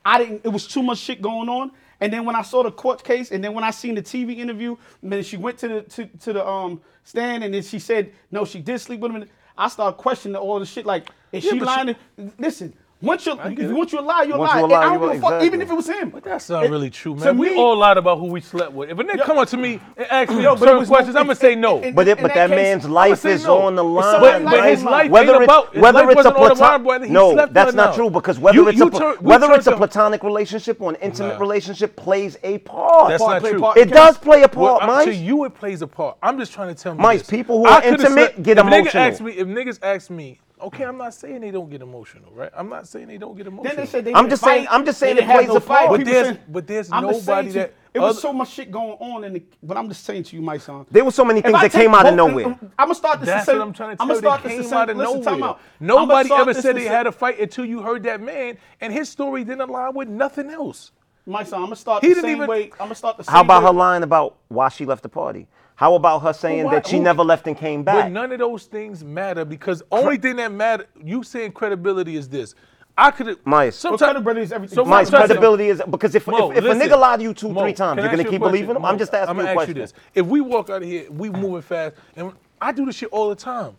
[0.06, 0.42] I didn't.
[0.46, 1.72] It was too much shit going on.
[2.02, 4.38] And then when I saw the court case, and then when I seen the TV
[4.38, 7.80] interview, and then she went to the to, to the um stand, and then she
[7.80, 9.28] said no, she did sleep with him.
[9.60, 10.86] I start questioning all the shit.
[10.86, 11.88] Like, is Yeah, she lying?
[12.18, 14.58] to- Listen, once you if get once you lie, you lie.
[14.58, 16.10] you And lie, I don't give a lie, fuck, even if it was him.
[16.10, 17.38] But that's not It- really true, to man.
[17.38, 18.90] we me- all lied about who we slept with.
[18.90, 20.96] If a nigga Yo- come up to me and ask me Yo, certain was no-
[20.96, 21.78] questions, I'm gonna say no.
[21.80, 23.62] it- it- But it, but that that, case, man's life is no.
[23.62, 24.12] on the line.
[24.12, 24.64] somebody's but life.
[24.66, 26.86] his life whether ain't it's, about- his whether life it's a wasn't on the platon-
[26.86, 29.76] line, no, that's not true because whether You- it's you a pla- whether it's a
[29.78, 33.10] platonic relationship or an intimate relationship plays a part.
[33.10, 33.72] That's not true.
[33.78, 36.18] it does play a part, I'm- to you, it plays a part.
[36.22, 37.00] I'm just trying to tell you.
[37.02, 37.30] Mice, this.
[37.30, 39.04] people who are intimate said- get if emotional.
[39.04, 42.52] Ask me, if niggas ask me, okay, I'm not saying they don't get emotional, right?
[42.56, 43.64] I'm not saying they don't get emotional.
[43.76, 45.48] Then they said they I'm didn't just saying- I'm just saying they it didn't plays
[45.50, 45.80] no a part.
[45.80, 45.98] fight.
[45.98, 48.34] But there's- saying- but there's I'm just saying nobody you, that It was other- so
[48.34, 50.86] much shit going on, in the, but I'm just saying to you, Mysonne.
[50.92, 52.46] There were so many things that came out of nowhere.
[52.48, 53.28] I'm gonna start this.
[53.30, 54.20] That's what I'm trying to tell I'ma you.
[54.20, 55.34] start They this came say- out of listen, nowhere.
[55.50, 55.60] out.
[55.82, 58.94] I'ma Nobody ever said to they had a fight until you heard that man, and
[58.94, 60.92] his story didn't align with nothing else.
[61.28, 62.64] Mysonne, I'm gonna start He the didn't same even- way.
[62.74, 63.68] I'm gonna start the same How about way.
[63.70, 65.48] her line about why she left the party?
[65.80, 67.96] How about her saying why- that she who- never left and came back?
[67.96, 68.12] But back?
[68.12, 72.54] none of those things matter because only thing that matter, you saying credibility is this.
[72.98, 73.38] I could have.
[73.46, 73.82] Mice.
[73.82, 74.76] Well, credibility is everything.
[74.76, 76.64] So My what I'm Mike's trying to say- credibility is because if, Mo, if, if
[76.66, 76.82] listen.
[76.82, 78.32] a nigga lie to you two, Mo, three times, can you're gonna ask you a
[78.32, 78.82] keep believing him.
[78.82, 79.76] Mo, I'm just asking I'ma you a ask question.
[79.78, 82.96] you this: If we walk out of here, we moving fast, and I do this
[82.98, 83.78] shit all the time.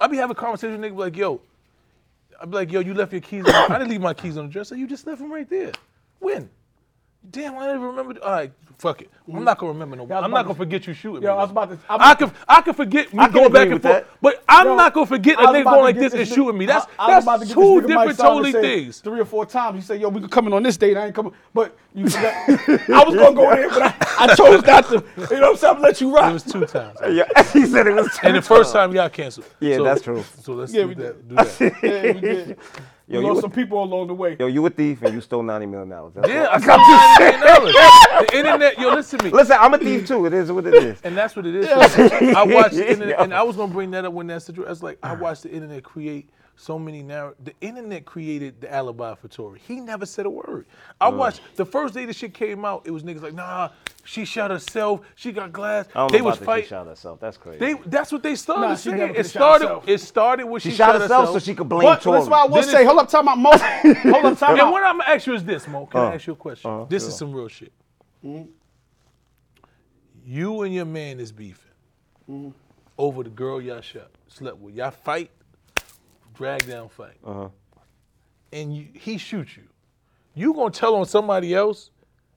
[0.00, 1.40] I be having conversations with niggas like, "Yo,"
[2.40, 4.46] I be like, "Yo, you left your keys." On, I didn't leave my keys on
[4.46, 4.76] the dresser.
[4.76, 5.72] You just left them right there.
[6.20, 6.48] When?
[7.28, 8.24] Damn, I didn't even remember.
[8.24, 9.10] All right, fuck it.
[9.32, 10.06] I'm not gonna remember no.
[10.06, 11.22] Yeah, I was I'm about not gonna to- forget you shooting.
[11.22, 12.32] Yo, me, I was about to- I'm- I could.
[12.48, 14.06] I could forget me I can going back and with forth, that.
[14.22, 16.00] but I'm Yo, not gonna forget a I was nigga about going to like get
[16.00, 16.66] this this and nigga- shooting me.
[16.66, 18.52] That's I- I was that's about to get this two nigga Mike different Simon totally
[18.52, 18.98] say things.
[19.00, 19.76] Three or four times.
[19.76, 20.96] He said, "Yo, we could come in on this date.
[20.96, 22.32] I ain't coming." But you forgot.
[22.48, 24.94] I was gonna go there, but I, I chose not to.
[24.94, 25.76] You know what I'm saying?
[25.76, 26.30] I'm let you rock.
[26.30, 26.96] It was two times.
[27.10, 28.18] Yeah, he said it was.
[28.22, 29.46] And the first time you got canceled.
[29.60, 30.24] Yeah, that's true.
[30.42, 31.28] So let's Yeah, do we that.
[31.28, 31.78] Do that.
[31.82, 32.58] yeah, we did.
[33.10, 34.36] Yo, you lost some people along the way.
[34.38, 36.12] Yo, you a thief and you stole ninety million dollars.
[36.28, 36.46] Yeah.
[36.48, 36.78] I got
[37.20, 37.74] $90 million.
[37.74, 39.30] The internet, yo, listen to me.
[39.32, 40.26] Listen, I'm a thief too.
[40.26, 41.00] It is what it is.
[41.02, 41.66] And that's what it is.
[41.72, 44.68] I watched the internet, and I was gonna bring that up when that situation.
[44.68, 46.30] I was like, I watched the internet create
[46.60, 47.34] so many narr.
[47.42, 49.60] The internet created the alibi for Tory.
[49.66, 50.66] He never said a word.
[51.00, 52.82] I watched the first day the shit came out.
[52.84, 53.70] It was niggas like, nah,
[54.04, 55.00] she shot herself.
[55.14, 55.86] She got glass.
[55.94, 56.42] I don't they know was about.
[56.42, 56.68] She fighting.
[56.68, 57.18] shot herself.
[57.18, 57.58] That's crazy.
[57.58, 59.14] They, that's what they started Nah, saying.
[59.16, 59.80] It started.
[59.86, 62.18] It started when she, she, shot herself so she could blame But Tory.
[62.18, 63.38] that's why I will Then say, hold up, time out.
[63.38, 63.62] Most,
[64.02, 65.86] hold up, time And what I'm gonna ask you is this, Mo.
[65.86, 66.70] Can Uh, I ask you a question?
[66.70, 67.08] uh, this sure.
[67.08, 67.72] is some real shit.
[70.26, 72.52] You and your man is beefing
[72.98, 74.74] over the girl y'all shot, slept with.
[74.74, 75.30] Y'all fight,
[76.40, 77.48] drag down fight, Uh-huh.
[78.52, 79.64] and you, he shoots you.
[80.34, 81.90] You gonna tell on somebody else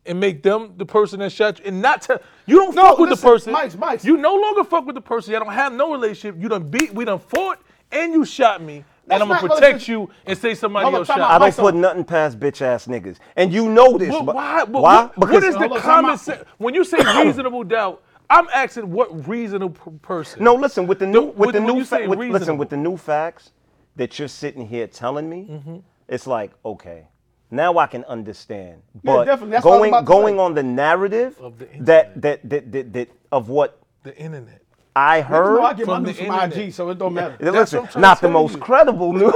[0.06, 3.00] and make them the person that shot you, and not tell you don't No, fuck
[3.00, 3.54] with listen, the person.
[3.54, 4.04] Mike's- Mike's.
[4.04, 5.32] You no longer fuck with the person.
[5.32, 6.36] Y'all don't have no relationship.
[6.42, 7.60] You done beat, we done fought,
[7.94, 9.92] and you shot me, That's and I'm gonna not- protect listen.
[9.94, 11.22] you and say somebody else shot.
[11.22, 14.10] I don't put nothing past bitch ass niggas, and you know this.
[14.10, 14.66] But but- why?
[14.66, 15.04] But why?
[15.16, 16.44] What, what is the Hold on, time common sense?
[16.58, 20.44] When you say reasonable doubt, I'm asking what reasonable person.
[20.44, 20.88] No, listen.
[20.88, 23.54] With the new, With- with the new, you fa- with, listen, with the new facts
[23.96, 25.78] that you're sitting here telling me, Mm-hmm.
[26.08, 27.08] it's like okay,
[27.52, 28.82] now I can understand.
[28.96, 29.52] Yeah, But definitely.
[29.52, 32.94] That's what I was going going on the narrative Of the that, that that that
[32.94, 34.60] that of what the internet.
[34.96, 35.60] I heard.
[35.60, 36.52] I get from news the from.
[36.52, 37.36] IG, so it don't matter.
[37.42, 38.60] Yeah, listen, what I'm trying not the most you.
[38.60, 39.34] credible news.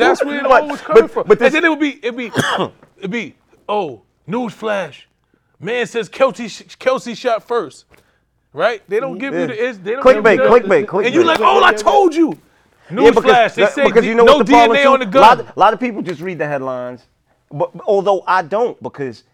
[0.00, 1.26] That's where it But- always coming but- from.
[1.28, 2.32] But this, and then it would be, it'd be,
[2.98, 3.36] it'd be,
[3.68, 5.06] oh, news flash.
[5.60, 6.48] Man says Kelsey,
[6.78, 7.84] Kelsey shot first.
[8.52, 8.82] Right?
[8.88, 9.54] They don't give you the.
[9.80, 11.26] They don't Clickbait, give you the- clickbait, And you clickbait.
[11.26, 12.36] like, oh, I told you.
[12.90, 13.54] News Yeah, because, flash.
[13.54, 14.88] They that- say because you know no what the DNA too?
[14.88, 15.52] on the A lot, gun.
[15.56, 17.06] a lot of people just read the headlines,
[17.50, 19.24] but although I don't because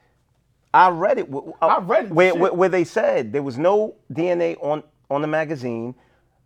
[0.75, 1.31] I read it.
[1.31, 5.21] w- I read it, where, where, where they said there was no DNA on on
[5.23, 5.95] the magazine.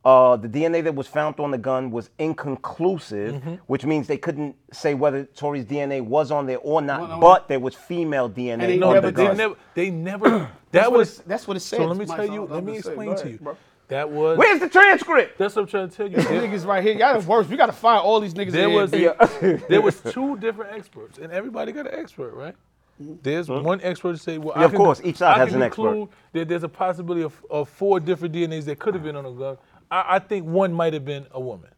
[0.05, 3.55] Uh, the DNA that was found on the gun was inconclusive, Mm-hmm.
[3.67, 7.01] which means they couldn't say whether Tory's DNA was on there or not.
[7.01, 7.21] Well, no.
[7.21, 9.37] but there was female DNA they on No, the but they gun.
[9.37, 12.23] never, they never, that was, it's- that's what it so says, let me tell so
[12.23, 13.39] you, let me explain go to ahead, you.
[13.39, 13.57] bro.
[13.89, 15.39] That was, Where's the transcript?
[15.39, 16.17] that's what I'm trying to tell you.
[16.17, 17.49] These niggas right here, y'all the worst.
[17.49, 18.51] We gotta fire all these niggas.
[18.51, 19.15] there was here.
[19.69, 22.55] there was two different experts, and everybody got an expert, right?
[22.99, 23.63] There's hmm?
[23.63, 25.57] one expert to say, well, Yeah, I of can- course, each side I has can
[25.57, 25.83] an expert.
[25.83, 29.27] conclude That there's a possibility of, of four different DNAs that could have been on
[29.27, 29.59] a gun.
[29.91, 31.71] I, I think one might have been a woman.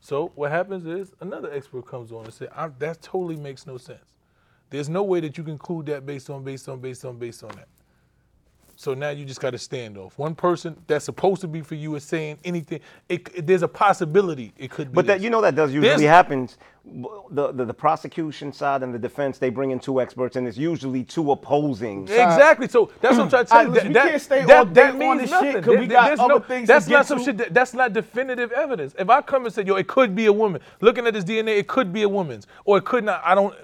[0.00, 4.04] So what happens is another expert comes on and says, that totally makes no sense.
[4.68, 7.44] There's no way that you can conclude that based on, based on, based on, based
[7.44, 7.68] on that.
[8.82, 10.14] So now you just got a standoff.
[10.18, 12.80] One person that's supposed to be for you is saying anything.
[13.08, 14.94] It, it- there's a possibility it could be.
[14.96, 15.22] But that this.
[15.22, 16.58] you know that does usually There's- happens.
[17.30, 20.58] The, the the prosecution side and the defense they bring in two experts and it's
[20.58, 22.02] usually two opposing.
[22.08, 22.66] Exactly.
[22.66, 23.68] So that's what I'm trying to you.
[23.70, 25.78] listen, we that, can't stay that, all that day on means this shit, nothing.
[25.78, 27.24] we got other no, things That's not some to.
[27.24, 27.38] shit.
[27.38, 28.96] That, that's not definitive evidence.
[28.98, 30.60] If I come and say, yo, it could be a woman.
[30.80, 33.22] Looking at this DNA, it could be a woman's, or it could not.
[33.24, 33.54] I don't.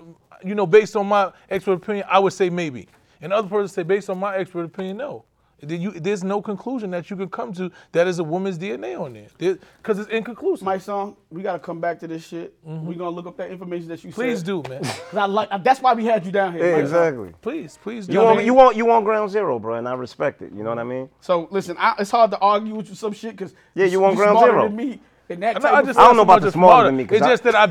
[0.45, 2.87] You know, based on my expert opinion, I would say maybe.
[3.21, 5.25] And other person say, based on my expert opinion, no.
[5.61, 9.13] You- there's no conclusion that you can come to that is a woman's DNA on
[9.13, 10.65] there, because it's inconclusive.
[10.65, 12.55] Mysonne, we gotta come back to this shit.
[12.65, 12.87] Mm-hmm.
[12.87, 14.15] We gonna look up that information that you said.
[14.15, 14.47] Please said.
[14.47, 14.83] do, man.
[14.85, 15.49] 'Cause I like.
[15.65, 16.65] That's why we had you down here.
[16.65, 16.83] Yeah, Mike.
[16.83, 17.35] exactly.
[17.43, 18.13] Please, please do.
[18.13, 18.47] You know I want mean?
[18.47, 20.53] you want you want ground zero, bro, and I respect it.
[20.53, 21.09] You know what I mean?
[21.21, 24.15] So listen, I, it's hard to argue with you some shit because Yeah, you want
[24.15, 24.63] ground zero.
[24.69, 25.01] Than me.
[25.31, 27.29] And that I, I just I don't know about the smarter than me, It's I-
[27.31, 27.65] just that I,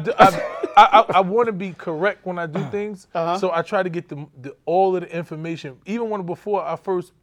[0.78, 3.08] I, I want to be correct when I do things.
[3.16, 3.38] Uh-huh.
[3.40, 5.78] So I try to get the, the all of the information.
[5.86, 7.14] Even when before I first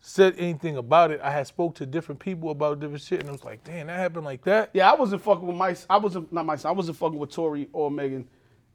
[0.00, 3.32] said anything about it, I had spoke to different people about different shit, and it
[3.32, 4.70] was like, damn, that happened like that.
[4.74, 5.74] Yeah, I wasn't fucking with my.
[5.88, 6.58] I wasn't not my.
[6.64, 8.28] I wasn't fucking with Tory or Megan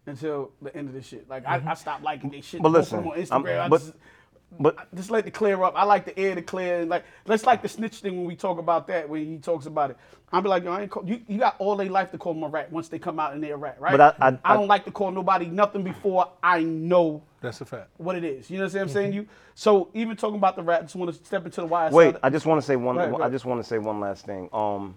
[0.08, 1.30] until the end of this shit.
[1.30, 2.62] Like I, I stopped liking their shit.
[2.62, 3.60] But both of them listen, on I'm- Instagram.
[3.62, 3.94] I but- just,
[4.60, 5.74] But just let it clear up.
[5.76, 6.82] I like the air to clear.
[6.82, 9.10] And like let's like the snitch thing when we talk about that.
[9.10, 9.98] When he talks about it,
[10.32, 11.22] I'm be like, yo, I ain't call, you.
[11.28, 13.44] You got all their life to call them a rat once they come out and
[13.44, 13.92] they're a rat, right?
[13.92, 17.66] But I- I- I- don't like to call nobody nothing before I know That's a
[17.66, 17.90] fact.
[17.98, 18.50] what it is.
[18.50, 19.14] You know what I'm saying?
[19.14, 19.28] You.
[19.56, 21.92] So even talking about the rat, just want to step into the wire.
[21.92, 22.20] wait, side.
[22.24, 22.98] I just want to say one.
[23.00, 24.50] I just want to say one last thing.
[24.54, 24.96] Um,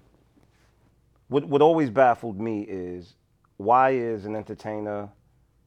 [1.28, 3.14] what what always baffled me is
[3.56, 5.08] why is an entertainer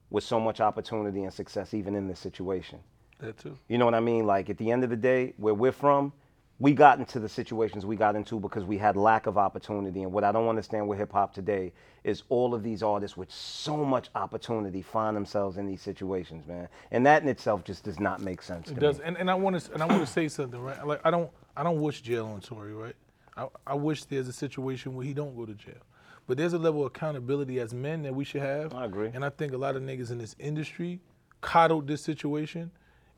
[0.10, 2.80] with so much opportunity and success even in this situation?
[3.20, 3.58] That too.
[3.68, 4.26] You know what I mean?
[4.26, 6.14] Like at the end of the day, where we're from,
[6.60, 10.04] we got into the situations we got into because we had lack of opportunity.
[10.04, 11.72] And what I don't understand with hip hop today
[12.04, 16.68] is all of these artists with so much opportunity find themselves in these situations, man.
[16.91, 18.70] And that in itself just does not make sense.
[18.70, 19.06] It does, me.
[19.06, 20.86] and, and I want to and I want to say something, right?
[20.86, 22.96] Like I don't I don't wish jail on Tory, right?
[23.38, 25.82] I, I wish there's a situation where he don't go to jail,
[26.28, 28.74] but there's a level of accountability as men that we should have.
[28.74, 29.12] I agree.
[29.14, 31.00] and I think a lot of niggas in this industry
[31.40, 32.72] coddled this situation.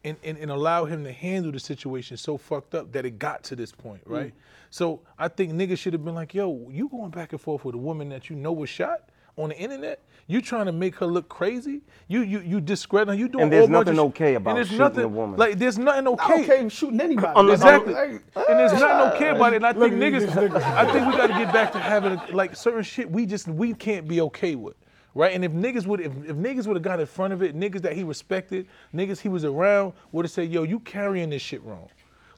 [0.03, 3.43] And, and, and allow him to handle the situation so fucked up that it got
[3.43, 4.11] to this point, mm.
[4.11, 4.33] right?
[4.71, 7.75] So I think niggas should have been like, yo, you going back and forth with
[7.75, 9.11] a woman that you know was shot?
[9.37, 11.81] on the internet, you trying to make her look crazy.
[12.07, 13.13] You you you discredit her.
[13.13, 15.39] You doing And there's all nothing okay about and there's shooting nothing, a woman.
[15.39, 16.43] Like there's nothing Not okay.
[16.43, 17.33] okay with shooting anybody.
[17.35, 17.93] Unless- Exactly.
[17.93, 19.57] Like, and there's nothing okay about it.
[19.57, 20.63] And I think Look at these niggas, niggas.
[20.63, 23.73] I think we got to get back to having like certain shit we just we
[23.73, 24.75] can't be okay with.
[25.13, 25.33] Right?
[25.33, 27.81] And if niggas would if, if niggas would have got in front of it, niggas
[27.81, 31.61] that he respected, niggas he was around would have said, "Yo, you carrying this shit
[31.63, 31.89] wrong."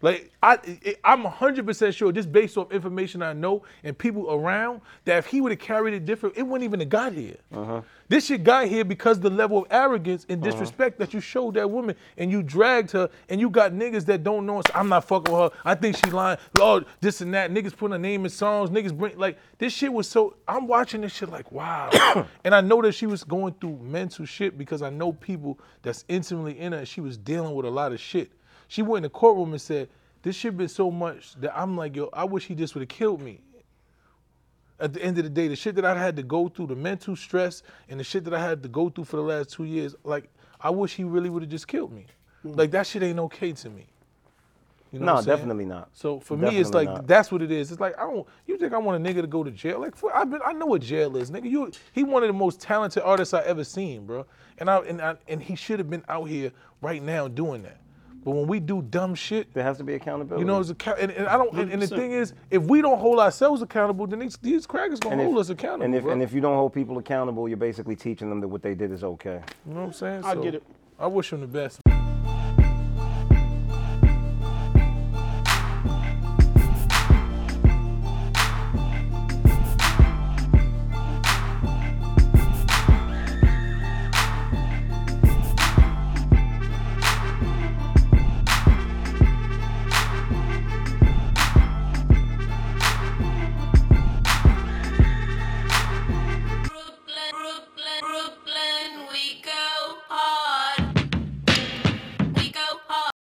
[0.03, 0.57] Like I,
[1.05, 5.39] I'm 100% sure, just based off information I know and people around, that if he
[5.39, 7.37] would have carried it different, it wouldn't even have got here.
[7.53, 7.81] Uh-huh.
[8.09, 10.51] This shit got here because the level of arrogance and uh-huh.
[10.51, 14.25] disrespect that you showed that woman, and you dragged her, and you got niggas that
[14.25, 14.61] don't know.
[14.75, 15.59] I'm not fucking with her.
[15.63, 16.37] I think she lying.
[16.59, 17.49] Oh, this and that.
[17.49, 18.71] Niggas putting her name in songs.
[18.71, 20.35] Niggas bring like this shit was so.
[20.49, 24.25] I'm watching this shit like wow, and I know that she was going through mental
[24.25, 26.79] shit because I know people that's intimately in her.
[26.79, 28.33] and She was dealing with a lot of shit.
[28.73, 29.87] She went in the courtroom and said,
[30.23, 32.89] "This shit been so much that I'm like, yo, I wish he just would have
[32.89, 33.39] killed me."
[34.79, 36.75] At the end of the day, the shit that I had to go through, the
[36.75, 39.65] mental stress, and the shit that I had to go through for the last two
[39.65, 40.27] years, like,
[40.59, 42.07] I wish he really would have just killed me.
[42.41, 42.53] Hmm.
[42.53, 43.85] Like that shit ain't okay to me.
[44.91, 45.89] You know No, what I'm definitely not.
[45.93, 47.05] So for me, it's like not.
[47.05, 47.71] that's what it is.
[47.71, 48.27] It's like I don't.
[48.47, 49.79] You think I want a nigga to go to jail?
[49.81, 51.47] Like for, I've been, I know what jail is, nigga.
[51.47, 54.25] You, he one of the most talented artists I ever seen, bro.
[54.57, 56.51] And I and I, and he should have been out here
[56.81, 57.77] right now doing that.
[58.23, 60.39] But when we do dumb shit, There has to be accountability.
[60.41, 61.53] you know, it's account- and, and I don't.
[61.57, 64.99] And, and the thing is, if we don't hold ourselves accountable, then these, these crackers
[64.99, 65.85] gonna and hold if, us accountable.
[65.85, 68.61] And if, and if you don't hold people accountable, you're basically teaching them that what
[68.61, 69.41] they did is okay.
[69.67, 70.23] you know what I'm saying?
[70.23, 70.63] I So, get it.
[70.99, 71.81] I wish them the best.